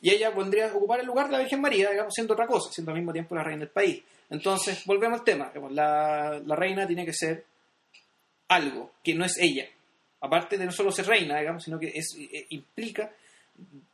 Y 0.00 0.10
ella 0.10 0.32
podría 0.32 0.72
ocupar 0.72 1.00
el 1.00 1.06
lugar 1.06 1.26
de 1.26 1.32
la 1.32 1.38
Virgen 1.40 1.60
María, 1.60 1.90
digamos, 1.90 2.14
siendo 2.14 2.34
otra 2.34 2.46
cosa, 2.46 2.72
siendo 2.72 2.92
al 2.92 2.98
mismo 2.98 3.12
tiempo 3.12 3.34
la 3.34 3.42
reina 3.42 3.60
del 3.60 3.70
país. 3.70 4.02
Entonces, 4.30 4.84
volvemos 4.84 5.18
al 5.18 5.24
tema. 5.24 5.52
la, 5.70 6.40
la 6.44 6.56
reina 6.56 6.86
tiene 6.86 7.04
que 7.04 7.12
ser 7.12 7.44
algo 8.48 8.92
que 9.02 9.14
no 9.14 9.24
es 9.24 9.36
ella. 9.38 9.66
Aparte 10.20 10.56
de 10.56 10.66
no 10.66 10.72
solo 10.72 10.90
ser 10.90 11.06
reina, 11.06 11.38
digamos, 11.38 11.64
sino 11.64 11.78
que 11.78 11.92
es, 11.94 12.16
eh, 12.18 12.46
implica 12.50 13.12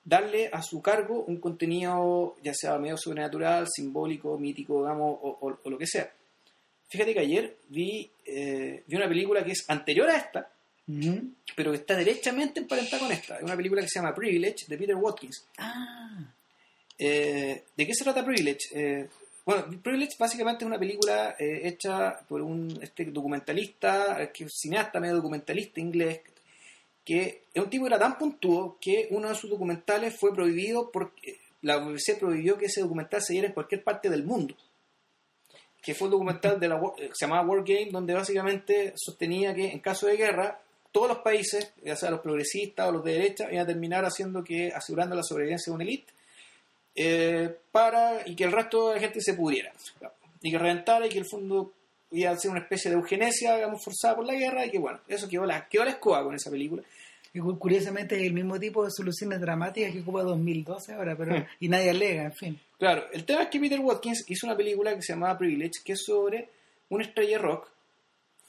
darle 0.05 0.51
a 0.53 0.63
su 0.63 0.83
cargo 0.83 1.25
un 1.25 1.39
contenido, 1.39 2.37
ya 2.43 2.53
sea 2.55 2.79
medio 2.79 2.97
sobrenatural, 2.97 3.67
simbólico, 3.69 4.39
mítico, 4.39 4.83
digamos, 4.83 5.19
o 5.23 5.57
lo 5.65 5.79
que 5.79 5.87
sea. 5.87 6.11
Fíjate 6.95 7.13
que 7.13 7.21
ayer 7.21 7.57
vi, 7.69 8.09
eh, 8.25 8.85
vi 8.87 8.97
una 8.97 9.09
película 9.09 9.43
que 9.43 9.51
es 9.51 9.65
anterior 9.69 10.09
a 10.09 10.17
esta, 10.17 10.49
Pero 11.57 11.71
que 11.73 11.79
está 11.79 11.97
derechamente 11.97 12.61
emparentada 12.61 13.03
con 13.03 13.13
esta. 13.13 13.37
Es 13.37 13.43
una 13.43 13.57
película 13.57 13.81
que 13.81 13.89
se 13.89 13.99
llama 13.99 14.15
Privilege, 14.15 14.67
de 14.69 14.79
Peter 14.79 14.97
Watkins. 14.97 15.45
Ah, 15.59 16.33
Eh, 16.99 17.65
¿De 17.77 17.87
qué 17.87 17.95
se 17.95 18.05
trata 18.05 18.25
Privilege? 18.25 18.69
Eh, 18.73 19.09
bueno, 19.45 19.65
Privilege 19.83 20.17
básicamente 20.19 20.65
es 20.65 20.67
una 20.67 20.79
película 20.79 21.37
eh, 21.39 21.63
hecha 21.65 22.19
por 22.29 22.41
un 22.41 22.79
este 22.81 23.05
documentalista, 23.07 24.31
que 24.33 24.45
es 24.45 24.53
cineasta 24.55 25.01
medio 25.01 25.17
documentalista 25.17 25.81
inglés, 25.81 26.21
que 27.05 27.43
es 27.53 27.63
un 27.63 27.69
tipo 27.69 27.85
que 27.85 27.89
era 27.89 27.99
tan 27.99 28.17
puntuo 28.17 28.79
que 28.81 29.09
uno 29.11 29.29
de 29.29 29.35
sus 29.35 29.51
documentales 29.51 30.17
fue 30.19 30.33
prohibido 30.35 30.91
porque 30.91 31.41
la 31.61 31.79
BBC 31.79 32.19
prohibió 32.19 32.57
que 32.57 32.67
ese 32.67 32.81
documental 32.81 33.23
se 33.23 33.35
diera 33.35 33.49
en 33.49 33.55
cualquier 33.55 33.83
parte 33.83 34.09
del 34.09 34.25
mundo. 34.25 34.55
Que 35.83 35.95
fue 35.95 36.07
un 36.07 36.13
documental 36.13 36.59
de 36.59 36.69
la, 36.69 36.81
que 36.97 37.11
se 37.13 37.27
llamaba 37.27 37.47
War 37.47 37.63
Game, 37.65 37.91
donde 37.91 38.15
básicamente 38.15 38.95
sostenía 38.97 39.55
que 39.55 39.71
en 39.71 39.81
caso 39.81 40.07
de 40.07 40.17
guerra, 40.17 40.63
todos 40.95 41.09
los 41.09 41.19
países, 41.19 41.73
ya 41.85 41.97
sea 41.97 42.11
los 42.13 42.21
progresistas 42.21 42.89
o 42.89 42.93
los 42.93 43.05
de 43.05 43.15
derecha, 43.15 43.49
iban 43.51 43.65
a 43.65 43.67
terminar 43.67 44.05
haciendo 44.05 44.45
que, 44.45 44.69
asegurando 44.73 45.17
la 45.17 45.25
sobrevivencia 45.25 45.73
de 45.73 45.75
una 45.75 45.83
élite, 45.85 46.13
eh, 46.95 47.53
para 47.73 48.27
y 48.27 48.37
que 48.37 48.45
el 48.45 48.53
resto 48.53 48.91
de 48.91 48.95
la 48.95 49.01
gente 49.01 49.21
se 49.21 49.35
pudriera 49.35 49.73
y 50.41 50.51
que 50.53 50.59
reventara 50.59 51.07
y 51.07 51.09
que 51.09 51.19
el 51.19 51.27
fondo 51.27 51.73
iba 52.13 52.31
a 52.31 52.37
ser 52.39 52.53
una 52.53 52.61
especie 52.61 52.91
de 52.91 52.97
eugenesia 52.97 53.57
digamos 53.57 53.83
forzada 53.83 54.15
por 54.15 54.25
la 54.27 54.35
guerra 54.35 54.65
y 54.65 54.71
que 54.71 54.79
bueno 54.79 55.01
eso 55.09 55.29
quedó 55.29 55.45
la, 55.45 55.67
quedó 55.69 55.85
la 55.85 55.91
escoba 55.91 56.23
con 56.23 56.37
esa 56.37 56.51
película 56.53 56.83
y 57.33 57.41
cu- 57.41 57.59
curiosamente 57.59 58.25
el 58.25 58.33
mismo 58.33 58.61
tipo 58.61 58.85
de 58.85 58.93
soluciones 58.93 59.41
dramáticas 59.41 59.93
que 59.93 60.01
ocupa 60.03 60.23
2012 60.23 60.93
ahora, 60.93 61.17
pero 61.17 61.45
y 61.59 61.69
nadie 61.69 61.91
alega, 61.91 62.23
en 62.27 62.33
fin. 62.35 62.61
claro 62.79 63.07
el 63.13 63.25
tema 63.25 63.43
es 63.43 63.49
que 63.49 63.59
Peter 63.59 63.81
Watkins 63.81 64.25
hizo 64.29 64.47
una 64.47 64.57
película 64.57 64.95
que 64.95 65.03
se 65.03 65.15
llamaba 65.15 65.37
Privilege 65.37 65.81
que 65.85 65.95
es 65.95 66.05
sobre 66.07 66.49
una 66.91 67.03
estrella 67.03 67.39
rock 67.39 67.69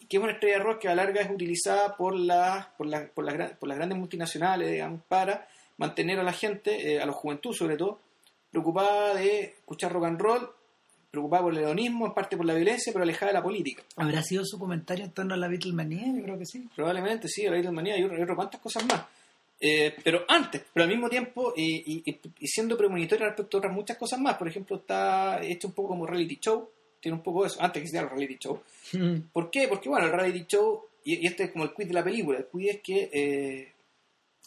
que 0.10 0.18
es 0.18 0.24
una 0.24 0.34
estrella 0.34 0.58
de 0.58 0.64
rock 0.64 0.80
que 0.82 0.88
a 0.88 0.96
la 0.96 1.04
larga 1.04 1.22
es 1.22 1.30
utilizada 1.30 1.96
por 1.98 2.16
las 2.16 2.68
por 2.78 2.88
las 2.88 3.10
por 3.10 3.24
las, 3.26 3.34
gran- 3.34 3.56
por 3.60 3.68
las 3.70 3.78
grandes 3.78 3.98
multinacionales 3.98 4.72
digamos 4.72 5.02
para 5.08 5.48
mantener 5.78 6.20
a 6.20 6.24
la 6.24 6.34
gente 6.34 6.94
eh, 6.94 7.02
a 7.02 7.06
la 7.06 7.12
juventud 7.12 7.54
sobre 7.54 7.76
todo 7.78 8.00
preocupada 8.52 9.16
de 9.16 9.40
escuchar 9.42 9.92
rock 9.92 10.06
and 10.06 10.20
roll 10.22 10.50
preocupada 11.12 11.44
por 11.44 11.54
el 11.54 11.60
hedonismo 11.60 12.06
en 12.08 12.14
parte 12.14 12.36
por 12.38 12.46
la 12.46 12.54
violencia 12.54 12.92
pero 12.94 13.04
alejada 13.04 13.28
de 13.32 13.38
la 13.38 13.44
política 13.44 13.84
¿Habrá 13.96 14.22
sido 14.22 14.44
su 14.46 14.60
comentario 14.60 15.06
en 15.06 15.12
torno 15.12 15.34
a 15.34 15.38
la 15.38 15.48
Beatlemanía? 15.48 16.08
Yo 16.16 16.24
creo 16.24 16.38
que 16.38 16.46
sí. 16.46 16.68
Probablemente 16.76 17.28
sí, 17.28 17.44
la 17.44 17.52
Beatlemanía 17.52 17.98
y 17.98 18.04
otro 18.04 18.36
cuantas 18.36 18.60
cosas 18.62 18.86
más. 18.86 19.06
Eh, 19.60 19.96
pero 20.04 20.26
antes, 20.28 20.62
pero 20.74 20.84
al 20.84 20.90
mismo 20.90 21.10
tiempo, 21.10 21.54
y, 21.56 22.04
y- 22.06 22.20
y 22.40 22.48
siendo 22.48 22.78
premonitoria 22.78 23.28
respecto 23.28 23.56
a 23.56 23.60
otras 23.60 23.74
muchas 23.74 23.98
cosas 23.98 24.20
más. 24.20 24.36
Por 24.38 24.50
ejemplo, 24.50 24.76
está 24.76 25.42
hecho 25.42 25.70
un 25.70 25.74
poco 25.74 25.90
como 25.90 26.06
reality 26.06 26.36
show, 26.42 26.70
tiene 27.06 27.18
un 27.18 27.24
poco 27.24 27.44
de 27.44 27.50
eso, 27.50 27.62
antes 27.62 27.84
que 27.84 27.88
sea 27.88 28.02
el 28.02 28.10
reality 28.10 28.38
show. 28.40 28.60
¿Por 29.32 29.52
qué? 29.52 29.68
Porque 29.68 29.88
bueno, 29.90 30.08
el 30.08 30.12
reality 30.12 30.44
show, 30.48 30.86
y, 31.04 31.24
y 31.24 31.28
este 31.28 31.44
es 31.44 31.52
como 31.52 31.66
el 31.66 31.72
quiz 31.72 31.88
de 31.88 31.94
la 31.94 32.04
película, 32.04 32.40
el 32.40 32.48
quiz 32.48 32.70
es 32.72 32.82
que 32.82 33.10
eh, 33.14 33.72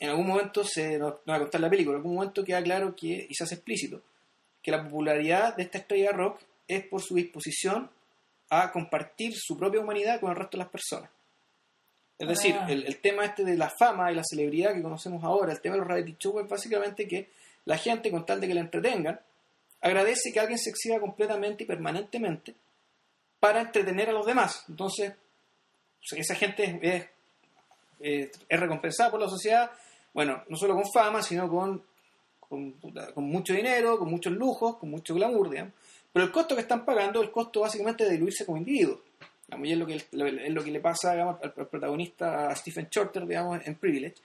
en 0.00 0.08
algún 0.08 0.26
momento 0.26 0.64
se, 0.64 0.98
no, 0.98 1.08
no 1.10 1.18
voy 1.24 1.36
a 1.36 1.38
contar 1.38 1.60
la 1.60 1.70
película, 1.70 1.94
en 1.94 2.00
algún 2.00 2.16
momento 2.16 2.44
queda 2.44 2.60
claro 2.60 2.96
que, 2.96 3.26
y 3.28 3.32
se 3.32 3.44
hace 3.44 3.54
explícito, 3.54 4.02
que 4.60 4.72
la 4.72 4.82
popularidad 4.82 5.54
de 5.54 5.62
esta 5.62 5.78
estrella 5.78 6.10
rock 6.10 6.40
es 6.66 6.84
por 6.84 7.00
su 7.00 7.14
disposición 7.14 7.88
a 8.50 8.72
compartir 8.72 9.34
su 9.36 9.56
propia 9.56 9.80
humanidad 9.80 10.18
con 10.18 10.30
el 10.30 10.36
resto 10.36 10.56
de 10.56 10.64
las 10.64 10.72
personas. 10.72 11.10
Es 12.18 12.26
decir, 12.26 12.56
Ah. 12.58 12.66
el, 12.68 12.84
el 12.86 12.96
tema 12.98 13.24
este 13.24 13.44
de 13.44 13.56
la 13.56 13.70
fama 13.70 14.10
y 14.10 14.16
la 14.16 14.24
celebridad 14.28 14.74
que 14.74 14.82
conocemos 14.82 15.22
ahora, 15.22 15.52
el 15.52 15.60
tema 15.60 15.74
de 15.76 15.78
los 15.82 15.86
reality 15.88 16.16
shows 16.18 16.42
es 16.42 16.48
básicamente 16.50 17.06
que 17.06 17.30
la 17.66 17.78
gente, 17.78 18.10
con 18.10 18.26
tal 18.26 18.40
de 18.40 18.48
que 18.48 18.54
la 18.54 18.60
entretengan, 18.62 19.20
agradece 19.80 20.32
que 20.32 20.40
alguien 20.40 20.58
se 20.58 20.70
exhiba 20.70 21.00
completamente 21.00 21.64
y 21.64 21.66
permanentemente 21.66 22.54
para 23.40 23.60
entretener 23.60 24.10
a 24.10 24.12
los 24.12 24.26
demás. 24.26 24.64
Entonces, 24.68 25.12
esa 26.10 26.34
gente 26.34 26.64
es, 26.64 26.78
es, 26.82 27.06
eh, 28.00 28.30
es 28.48 28.60
recompensada 28.60 29.10
por 29.10 29.20
la 29.20 29.28
sociedad, 29.28 29.70
bueno, 30.12 30.42
no 30.48 30.56
solo 30.56 30.74
con 30.74 30.90
fama, 30.92 31.22
sino 31.22 31.48
con, 31.48 31.82
con, 32.40 32.72
con 32.72 33.24
mucho 33.24 33.52
dinero, 33.52 33.98
con 33.98 34.10
muchos 34.10 34.32
lujos, 34.32 34.76
con 34.78 34.90
mucho 34.90 35.14
glamour, 35.14 35.50
digamos. 35.50 35.74
Pero 36.12 36.26
el 36.26 36.32
costo 36.32 36.54
que 36.54 36.62
están 36.62 36.84
pagando 36.84 37.22
el 37.22 37.30
costo 37.30 37.60
básicamente 37.60 38.04
de 38.04 38.12
diluirse 38.12 38.46
como 38.46 38.58
individuos. 38.58 39.00
Digamos, 39.46 39.68
y 39.68 39.72
es 39.72 39.78
lo 39.78 39.86
que, 39.86 39.94
es 39.94 40.52
lo 40.52 40.64
que 40.64 40.70
le 40.70 40.80
pasa 40.80 41.12
digamos, 41.12 41.36
al, 41.42 41.54
al 41.56 41.68
protagonista 41.68 42.54
Stephen 42.56 42.88
Shorter 42.90 43.26
digamos, 43.26 43.66
en 43.66 43.74
Privilege. 43.76 44.16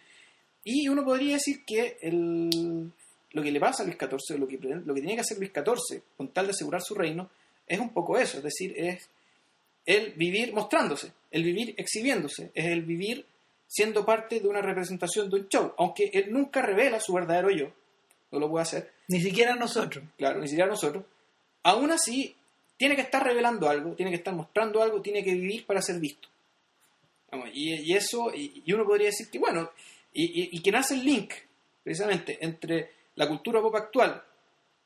Y 0.64 0.88
uno 0.88 1.04
podría 1.04 1.34
decir 1.34 1.66
que 1.66 1.98
el, 2.02 2.92
lo 3.34 3.42
que 3.44 3.52
le 3.52 3.60
pasa 3.60 3.84
a 3.84 3.86
Luis 3.86 3.98
XIV, 4.00 4.38
lo 4.40 4.48
que, 4.48 4.58
lo 4.58 4.94
que 4.94 5.02
tiene 5.02 5.16
que 5.16 5.22
hacer 5.22 5.38
Luis 5.38 5.52
XIV 5.54 6.02
con 6.18 6.30
tal 6.30 6.46
de 6.48 6.52
asegurar 6.52 6.82
su 6.82 6.96
reino, 6.96 7.30
es 7.68 7.80
un 7.80 7.90
poco 7.90 8.18
eso, 8.18 8.38
es 8.38 8.44
decir, 8.44 8.74
es 8.78 9.10
el 9.86 10.12
vivir 10.14 10.54
mostrándose, 10.54 11.12
el 11.32 11.44
vivir 11.44 11.74
exhibiéndose, 11.78 12.52
es 12.54 12.66
el 12.66 12.84
vivir 12.84 13.26
siendo 13.68 14.06
parte 14.06 14.40
de 14.40 14.48
una 14.48 14.62
representación 14.62 15.30
de 15.30 15.38
un 15.38 15.48
show, 15.48 15.74
aunque 15.78 16.10
él 16.14 16.32
nunca 16.32 16.62
revela 16.62 17.00
su 17.00 17.14
verdadero 17.14 17.50
yo, 17.50 17.72
no 18.32 18.40
lo 18.40 18.50
puede 18.50 18.64
hacer, 18.64 18.92
Ni 19.08 19.20
siquiera 19.22 19.56
nosotros. 19.56 20.04
claro, 20.18 20.40
ni 20.40 20.48
siquiera 20.48 20.70
nosotros, 20.70 21.04
aún 21.64 21.92
así 21.92 22.36
tiene 22.78 22.96
que 22.96 23.02
estar 23.02 23.24
revelando 23.24 23.70
algo, 23.70 23.94
tiene 23.96 24.12
que 24.12 24.18
estar 24.18 24.34
mostrando 24.34 24.82
algo, 24.82 25.02
tiene 25.02 25.24
que 25.24 25.34
vivir 25.34 25.66
para 25.66 25.82
ser 25.82 26.00
visto. 26.00 26.28
Y, 27.52 27.74
y 27.74 27.94
eso, 27.96 28.32
y, 28.34 28.62
y 28.66 28.74
uno 28.74 28.86
podría 28.86 29.08
decir 29.08 29.28
que, 29.32 29.40
bueno, 29.40 29.72
y, 30.14 30.26
y- 30.26 30.50
y 30.52 30.62
que 30.62 30.72
nace 30.72 30.94
el 30.94 31.04
link, 31.04 31.34
precisamente, 31.84 32.38
entre 32.42 32.92
la 33.16 33.28
cultura 33.28 33.62
pop 33.62 33.76
actual 33.76 34.22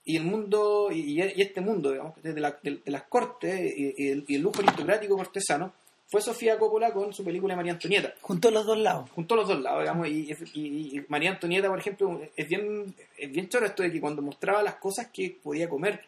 y 0.04 0.16
el 0.18 0.24
mundo, 0.24 0.90
y, 0.92 1.22
y 1.22 1.42
este 1.42 1.60
mundo, 1.62 1.92
digamos, 1.92 2.14
de, 2.22 2.40
la- 2.40 2.58
de- 2.62 2.82
de 2.86 2.92
las 2.92 3.04
cortes 3.04 3.60
y, 3.76 3.94
y 3.98 4.10
el, 4.10 4.26
y 4.28 4.36
el 4.36 4.42
lujo 4.42 4.60
aristocrático 4.62 5.18
cortesano, 5.18 5.74
fue 6.10 6.22
Sofía 6.22 6.58
Coppola 6.58 6.94
con 6.94 7.12
su 7.14 7.22
película 7.26 7.54
María 7.58 7.74
Antonieta 7.74 8.14
Junto 8.22 8.48
a 8.48 8.52
los 8.52 8.66
dos 8.66 8.78
lados. 8.78 9.10
junto 9.12 9.34
a 9.34 9.38
los 9.38 9.48
dos 9.50 9.60
lados, 9.62 9.82
digamos, 9.82 10.08
y, 10.08 10.32
María 11.10 11.32
Antonieta, 11.32 11.68
por 11.68 11.80
ejemplo, 11.80 12.22
es 12.36 12.48
bien, 12.48 12.96
es 13.18 13.30
bien 13.32 13.50
choro 13.50 13.66
esto 13.66 13.84
de 13.84 13.92
que 13.92 14.00
cuando 14.00 14.22
mostraba 14.22 14.64
las 14.64 14.76
cosas 14.76 15.08
que 15.12 15.38
podía 15.44 15.68
comer 15.68 16.02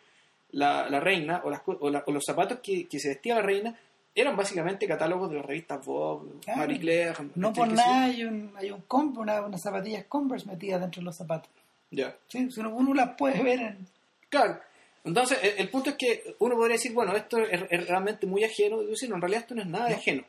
la, 0.51 0.89
la 0.89 1.01
reina 1.01 1.41
o, 1.43 1.49
las, 1.49 1.61
co- 1.61 1.77
o, 1.81 1.89
la- 1.89 2.03
o 2.07 2.11
los 2.13 2.23
zapatos 2.23 2.59
que, 2.63 2.87
que 2.87 2.99
se 2.99 3.09
vestía 3.09 3.35
la 3.35 3.41
reina, 3.41 3.77
eran 4.15 4.37
básicamente 4.37 4.87
catálogos 4.87 5.29
de 5.29 5.35
las 5.35 5.45
revistas 5.45 5.85
Vogue, 5.85 6.29
Claro. 6.45 6.59
Marie 6.59 6.79
Claire, 6.79 7.13
No 7.35 7.51
por 7.51 7.67
nada 7.67 8.05
hay 8.05 8.23
un, 8.23 8.53
hay 8.55 8.71
un 8.71 8.83
una, 9.17 9.41
unas 9.41 9.61
zapatillas 9.61 10.05
Converse 10.05 10.47
metidas 10.47 10.79
dentro 10.79 11.01
de 11.01 11.05
los 11.05 11.15
zapatos. 11.17 11.51
Sí. 11.89 11.95
Ya. 11.95 12.15
Sí, 12.27 12.51
si 12.51 12.59
uno, 12.59 12.93
las 12.93 13.15
puede 13.15 13.41
ver 13.41 13.59
en... 13.59 13.87
Claro. 14.29 14.59
Entonces, 15.03 15.39
el, 15.41 15.59
el 15.59 15.69
punto 15.69 15.91
es 15.91 15.95
que 15.95 16.35
uno 16.39 16.55
podría 16.55 16.75
decir, 16.75 16.93
bueno, 16.93 17.15
esto 17.15 17.37
es, 17.37 17.61
es 17.69 17.87
realmente 17.87 18.27
muy 18.27 18.43
ajeno, 18.43 18.81
y 18.83 18.87
decir, 18.87 19.09
no, 19.09 19.15
en 19.15 19.21
realidad 19.21 19.41
esto 19.41 19.55
no 19.55 19.61
es 19.61 19.67
nada 19.67 19.87
de 19.87 19.95
ajeno. 19.95 20.23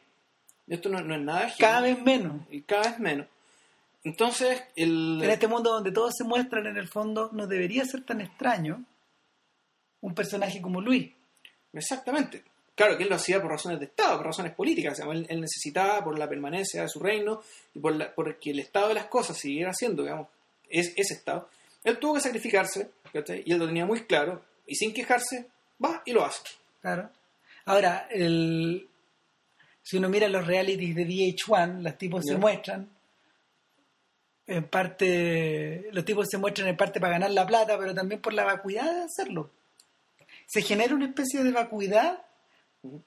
Esto 0.68 0.88
no, 0.88 1.00
no 1.00 1.14
es 1.14 1.20
nada 1.20 1.40
ajeno. 1.46 1.58
Cada 1.58 1.80
vez 1.80 2.00
menos. 2.02 2.42
Y 2.50 2.62
cada 2.62 2.90
vez 2.90 2.98
menos. 2.98 3.26
Entonces, 4.04 4.62
el... 4.76 5.20
En 5.22 5.30
este 5.30 5.48
mundo 5.48 5.70
donde 5.70 5.92
todos 5.92 6.14
se 6.16 6.24
muestran 6.24 6.66
en 6.66 6.76
el 6.76 6.88
fondo, 6.88 7.30
no 7.32 7.46
debería 7.46 7.84
ser 7.84 8.04
tan 8.04 8.20
extraño 8.20 8.84
un 10.00 10.14
personaje 10.14 10.62
como 10.62 10.80
Luis. 10.80 11.10
Exactamente. 11.72 12.42
Claro 12.74 12.96
que 12.96 13.02
él 13.02 13.10
lo 13.10 13.16
hacía 13.16 13.42
por 13.42 13.50
razones 13.50 13.78
de 13.78 13.86
Estado, 13.86 14.16
por 14.16 14.26
razones 14.26 14.54
políticas. 14.54 14.94
O 14.94 15.02
sea, 15.02 15.12
él, 15.12 15.26
él 15.28 15.40
necesitaba 15.40 16.02
por 16.02 16.18
la 16.18 16.28
permanencia 16.28 16.82
de 16.82 16.88
su 16.88 17.00
reino 17.00 17.42
y 17.74 17.78
por, 17.78 17.94
la, 17.94 18.14
por 18.14 18.38
que 18.38 18.52
el 18.52 18.60
estado 18.60 18.88
de 18.88 18.94
las 18.94 19.06
cosas 19.06 19.36
siguiera 19.36 19.74
siendo, 19.74 20.02
digamos, 20.02 20.28
es, 20.70 20.92
ese 20.96 21.14
estado. 21.14 21.48
Él 21.84 21.98
tuvo 21.98 22.14
que 22.14 22.20
sacrificarse, 22.20 22.90
¿cachai? 23.12 23.42
y 23.44 23.52
él 23.52 23.58
lo 23.58 23.66
tenía 23.66 23.86
muy 23.86 24.04
claro, 24.04 24.44
y 24.66 24.74
sin 24.74 24.92
quejarse, 24.92 25.48
va 25.82 26.02
y 26.04 26.12
lo 26.12 26.24
hace. 26.24 26.42
Claro. 26.80 27.10
Ahora, 27.64 28.08
el, 28.10 28.88
si 29.82 29.96
uno 29.96 30.08
mira 30.08 30.28
los 30.28 30.46
realities 30.46 30.94
de 30.94 31.06
VH1, 31.06 31.82
los 31.82 31.98
tipos 31.98 32.24
se 32.24 32.36
muestran 32.36 32.88
en 34.46 34.64
parte, 34.64 35.88
los 35.92 36.04
tipos 36.04 36.26
se 36.28 36.38
muestran 36.38 36.68
en 36.68 36.76
parte 36.76 37.00
para 37.00 37.12
ganar 37.12 37.30
la 37.30 37.46
plata, 37.46 37.78
pero 37.78 37.94
también 37.94 38.20
por 38.20 38.32
la 38.32 38.44
vacuidad 38.44 38.92
de 38.92 39.02
hacerlo. 39.02 39.50
Se 40.46 40.62
genera 40.62 40.94
una 40.94 41.06
especie 41.06 41.44
de 41.44 41.52
vacuidad, 41.52 42.22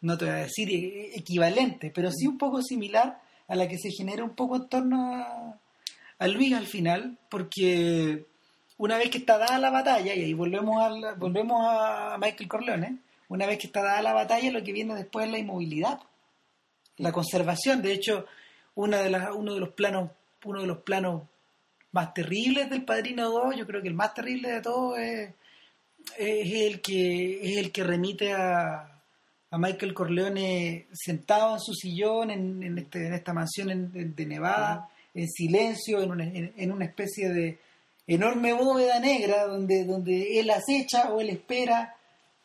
no 0.01 0.17
te 0.17 0.25
voy 0.25 0.33
a 0.33 0.37
decir 0.37 0.69
e- 0.69 1.17
equivalente, 1.17 1.91
pero 1.93 2.11
sí 2.11 2.27
un 2.27 2.37
poco 2.37 2.61
similar 2.61 3.21
a 3.47 3.55
la 3.55 3.67
que 3.67 3.77
se 3.77 3.91
genera 3.91 4.23
un 4.23 4.35
poco 4.35 4.55
en 4.55 4.69
torno 4.69 5.15
a, 5.15 5.59
a 6.19 6.27
Luis 6.27 6.53
al 6.53 6.67
final, 6.67 7.17
porque 7.29 8.25
una 8.77 8.97
vez 8.97 9.09
que 9.09 9.17
está 9.19 9.37
dada 9.37 9.57
la 9.59 9.69
batalla, 9.69 10.13
y 10.15 10.21
ahí 10.21 10.33
volvemos, 10.33 10.81
al, 10.81 11.15
volvemos 11.15 11.65
a 11.67 12.17
Michael 12.19 12.49
Corleone, 12.49 12.97
una 13.29 13.45
vez 13.45 13.57
que 13.59 13.67
está 13.67 13.81
dada 13.81 14.01
la 14.01 14.13
batalla, 14.13 14.51
lo 14.51 14.63
que 14.63 14.73
viene 14.73 14.95
después 14.95 15.25
es 15.25 15.31
la 15.31 15.39
inmovilidad, 15.39 15.99
la 16.97 17.11
conservación. 17.11 17.81
De 17.81 17.93
hecho, 17.93 18.25
una 18.75 18.97
de 19.01 19.09
las, 19.09 19.31
uno 19.35 19.53
de 19.53 19.59
los 19.59 19.69
planos, 19.69 20.11
uno 20.45 20.61
de 20.61 20.67
los 20.67 20.79
planos 20.79 21.23
más 21.91 22.13
terribles 22.13 22.69
del 22.69 22.83
Padrino 22.83 23.29
2, 23.29 23.55
yo 23.57 23.65
creo 23.67 23.81
que 23.81 23.87
el 23.87 23.93
más 23.93 24.13
terrible 24.13 24.51
de 24.51 24.61
todos 24.61 24.97
es, 24.99 25.33
el 26.17 26.81
que 26.81 27.39
es 27.51 27.57
el 27.57 27.71
que 27.71 27.83
remite 27.83 28.33
a, 28.33 29.01
a 29.51 29.57
Michael 29.57 29.93
Corleone 29.93 30.87
sentado 30.93 31.53
en 31.55 31.59
su 31.61 31.73
sillón 31.73 32.31
en, 32.31 32.61
en, 32.63 32.77
este, 32.79 33.07
en 33.07 33.13
esta 33.13 33.33
mansión 33.33 33.69
en- 33.69 34.15
de 34.15 34.25
Nevada, 34.25 34.89
en 35.13 35.29
silencio, 35.29 36.01
en 36.01 36.11
una, 36.11 36.23
en- 36.25 36.53
en 36.57 36.71
una 36.71 36.85
especie 36.85 37.29
de 37.29 37.59
enorme 38.07 38.53
bóveda 38.53 38.99
negra 38.99 39.45
donde, 39.45 39.85
donde 39.85 40.39
él 40.39 40.49
acecha 40.49 41.11
o 41.13 41.21
él 41.21 41.29
espera, 41.29 41.95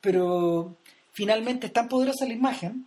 pero 0.00 0.76
finalmente 1.12 1.66
es 1.68 1.72
tan 1.72 1.88
poderosa 1.88 2.26
la 2.26 2.34
imagen 2.34 2.86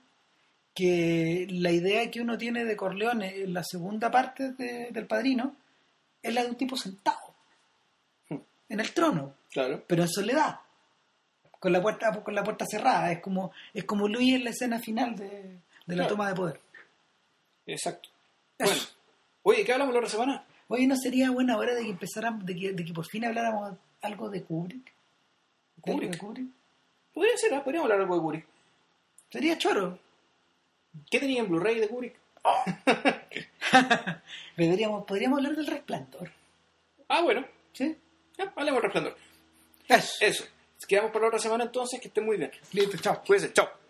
que 0.74 1.48
la 1.50 1.72
idea 1.72 2.10
que 2.10 2.22
uno 2.22 2.38
tiene 2.38 2.64
de 2.64 2.78
Corleone 2.78 3.42
en 3.42 3.54
la 3.54 3.64
segunda 3.64 4.10
parte 4.10 4.54
de- 4.54 4.90
del 4.92 5.06
Padrino 5.06 5.56
es 6.24 6.34
la 6.34 6.44
de 6.44 6.50
un 6.50 6.56
tipo 6.56 6.78
sentado 6.78 7.18
en 8.70 8.80
el 8.80 8.94
trono, 8.94 9.36
Claro. 9.52 9.84
pero 9.86 10.04
en 10.04 10.10
soledad, 10.10 10.56
con 11.60 11.74
la 11.74 11.82
puerta 11.82 12.24
con 12.24 12.34
la 12.34 12.44
puerta 12.44 12.66
cerrada. 12.66 13.12
Es 13.12 13.20
como 13.20 13.52
es 13.74 13.84
como 13.84 14.08
Luis 14.08 14.36
en 14.36 14.46
la 14.46 14.52
escena 14.52 14.80
final 14.80 15.14
de, 15.16 15.58
de 15.86 15.96
la 15.96 16.08
toma 16.08 16.30
de 16.30 16.36
poder. 16.36 16.62
Exacto. 17.66 18.08
Eso. 18.58 18.70
Bueno, 18.72 18.82
oye, 19.44 19.64
¿qué 19.64 19.74
hablamos 19.74 19.94
la 19.94 20.00
otra 20.00 20.10
semana? 20.10 20.46
Oye, 20.68 20.88
¿no 20.88 20.96
sería 20.96 21.32
buena 21.32 21.58
hora 21.58 21.74
de 21.76 21.84
que 21.84 21.90
empezáramos, 21.90 22.46
de 22.46 22.56
que, 22.56 22.74
de 22.74 22.86
que 22.86 22.94
por 22.94 23.06
fin 23.06 23.26
habláramos 23.26 23.78
algo 24.02 24.30
de 24.30 24.44
Kubrick? 24.44 24.94
¿De 25.78 25.92
algo 25.92 26.02
de 26.02 26.08
Kubrick. 26.08 26.20
Kubrick? 26.20 26.48
Podría 27.14 27.38
ser, 27.38 27.54
¿ah? 27.54 27.64
podríamos 27.64 27.86
hablar 27.86 28.02
algo 28.02 28.16
de 28.16 28.22
Kubrick. 28.22 28.46
Sería 29.30 29.58
choro. 29.58 30.00
¿Qué 31.10 31.20
tenía 31.20 31.42
en 31.42 31.50
Blu-ray 31.50 31.80
de 31.80 31.88
Kubrick? 31.88 32.16
Deberíamos, 34.58 35.06
podríamos 35.06 35.38
hablar 35.38 35.56
del 35.56 35.68
resplandor. 35.68 36.32
Ah, 37.08 37.22
bueno, 37.22 37.46
¿Sí? 37.74 37.96
ya, 38.38 38.52
hablemos 38.56 38.82
del 38.82 38.92
resplandor. 38.92 39.18
Eso. 39.88 40.14
Eso. 40.22 40.46
Quedamos 40.88 41.12
para 41.12 41.24
la 41.24 41.28
otra 41.28 41.40
semana 41.40 41.66
entonces, 41.66 42.00
que 42.02 42.08
estén 42.08 42.26
muy 42.26 42.38
bien. 42.38 42.52
Listo, 42.74 42.98
chao. 42.98 43.22
Cuídense, 43.26 43.54
chao. 43.54 43.81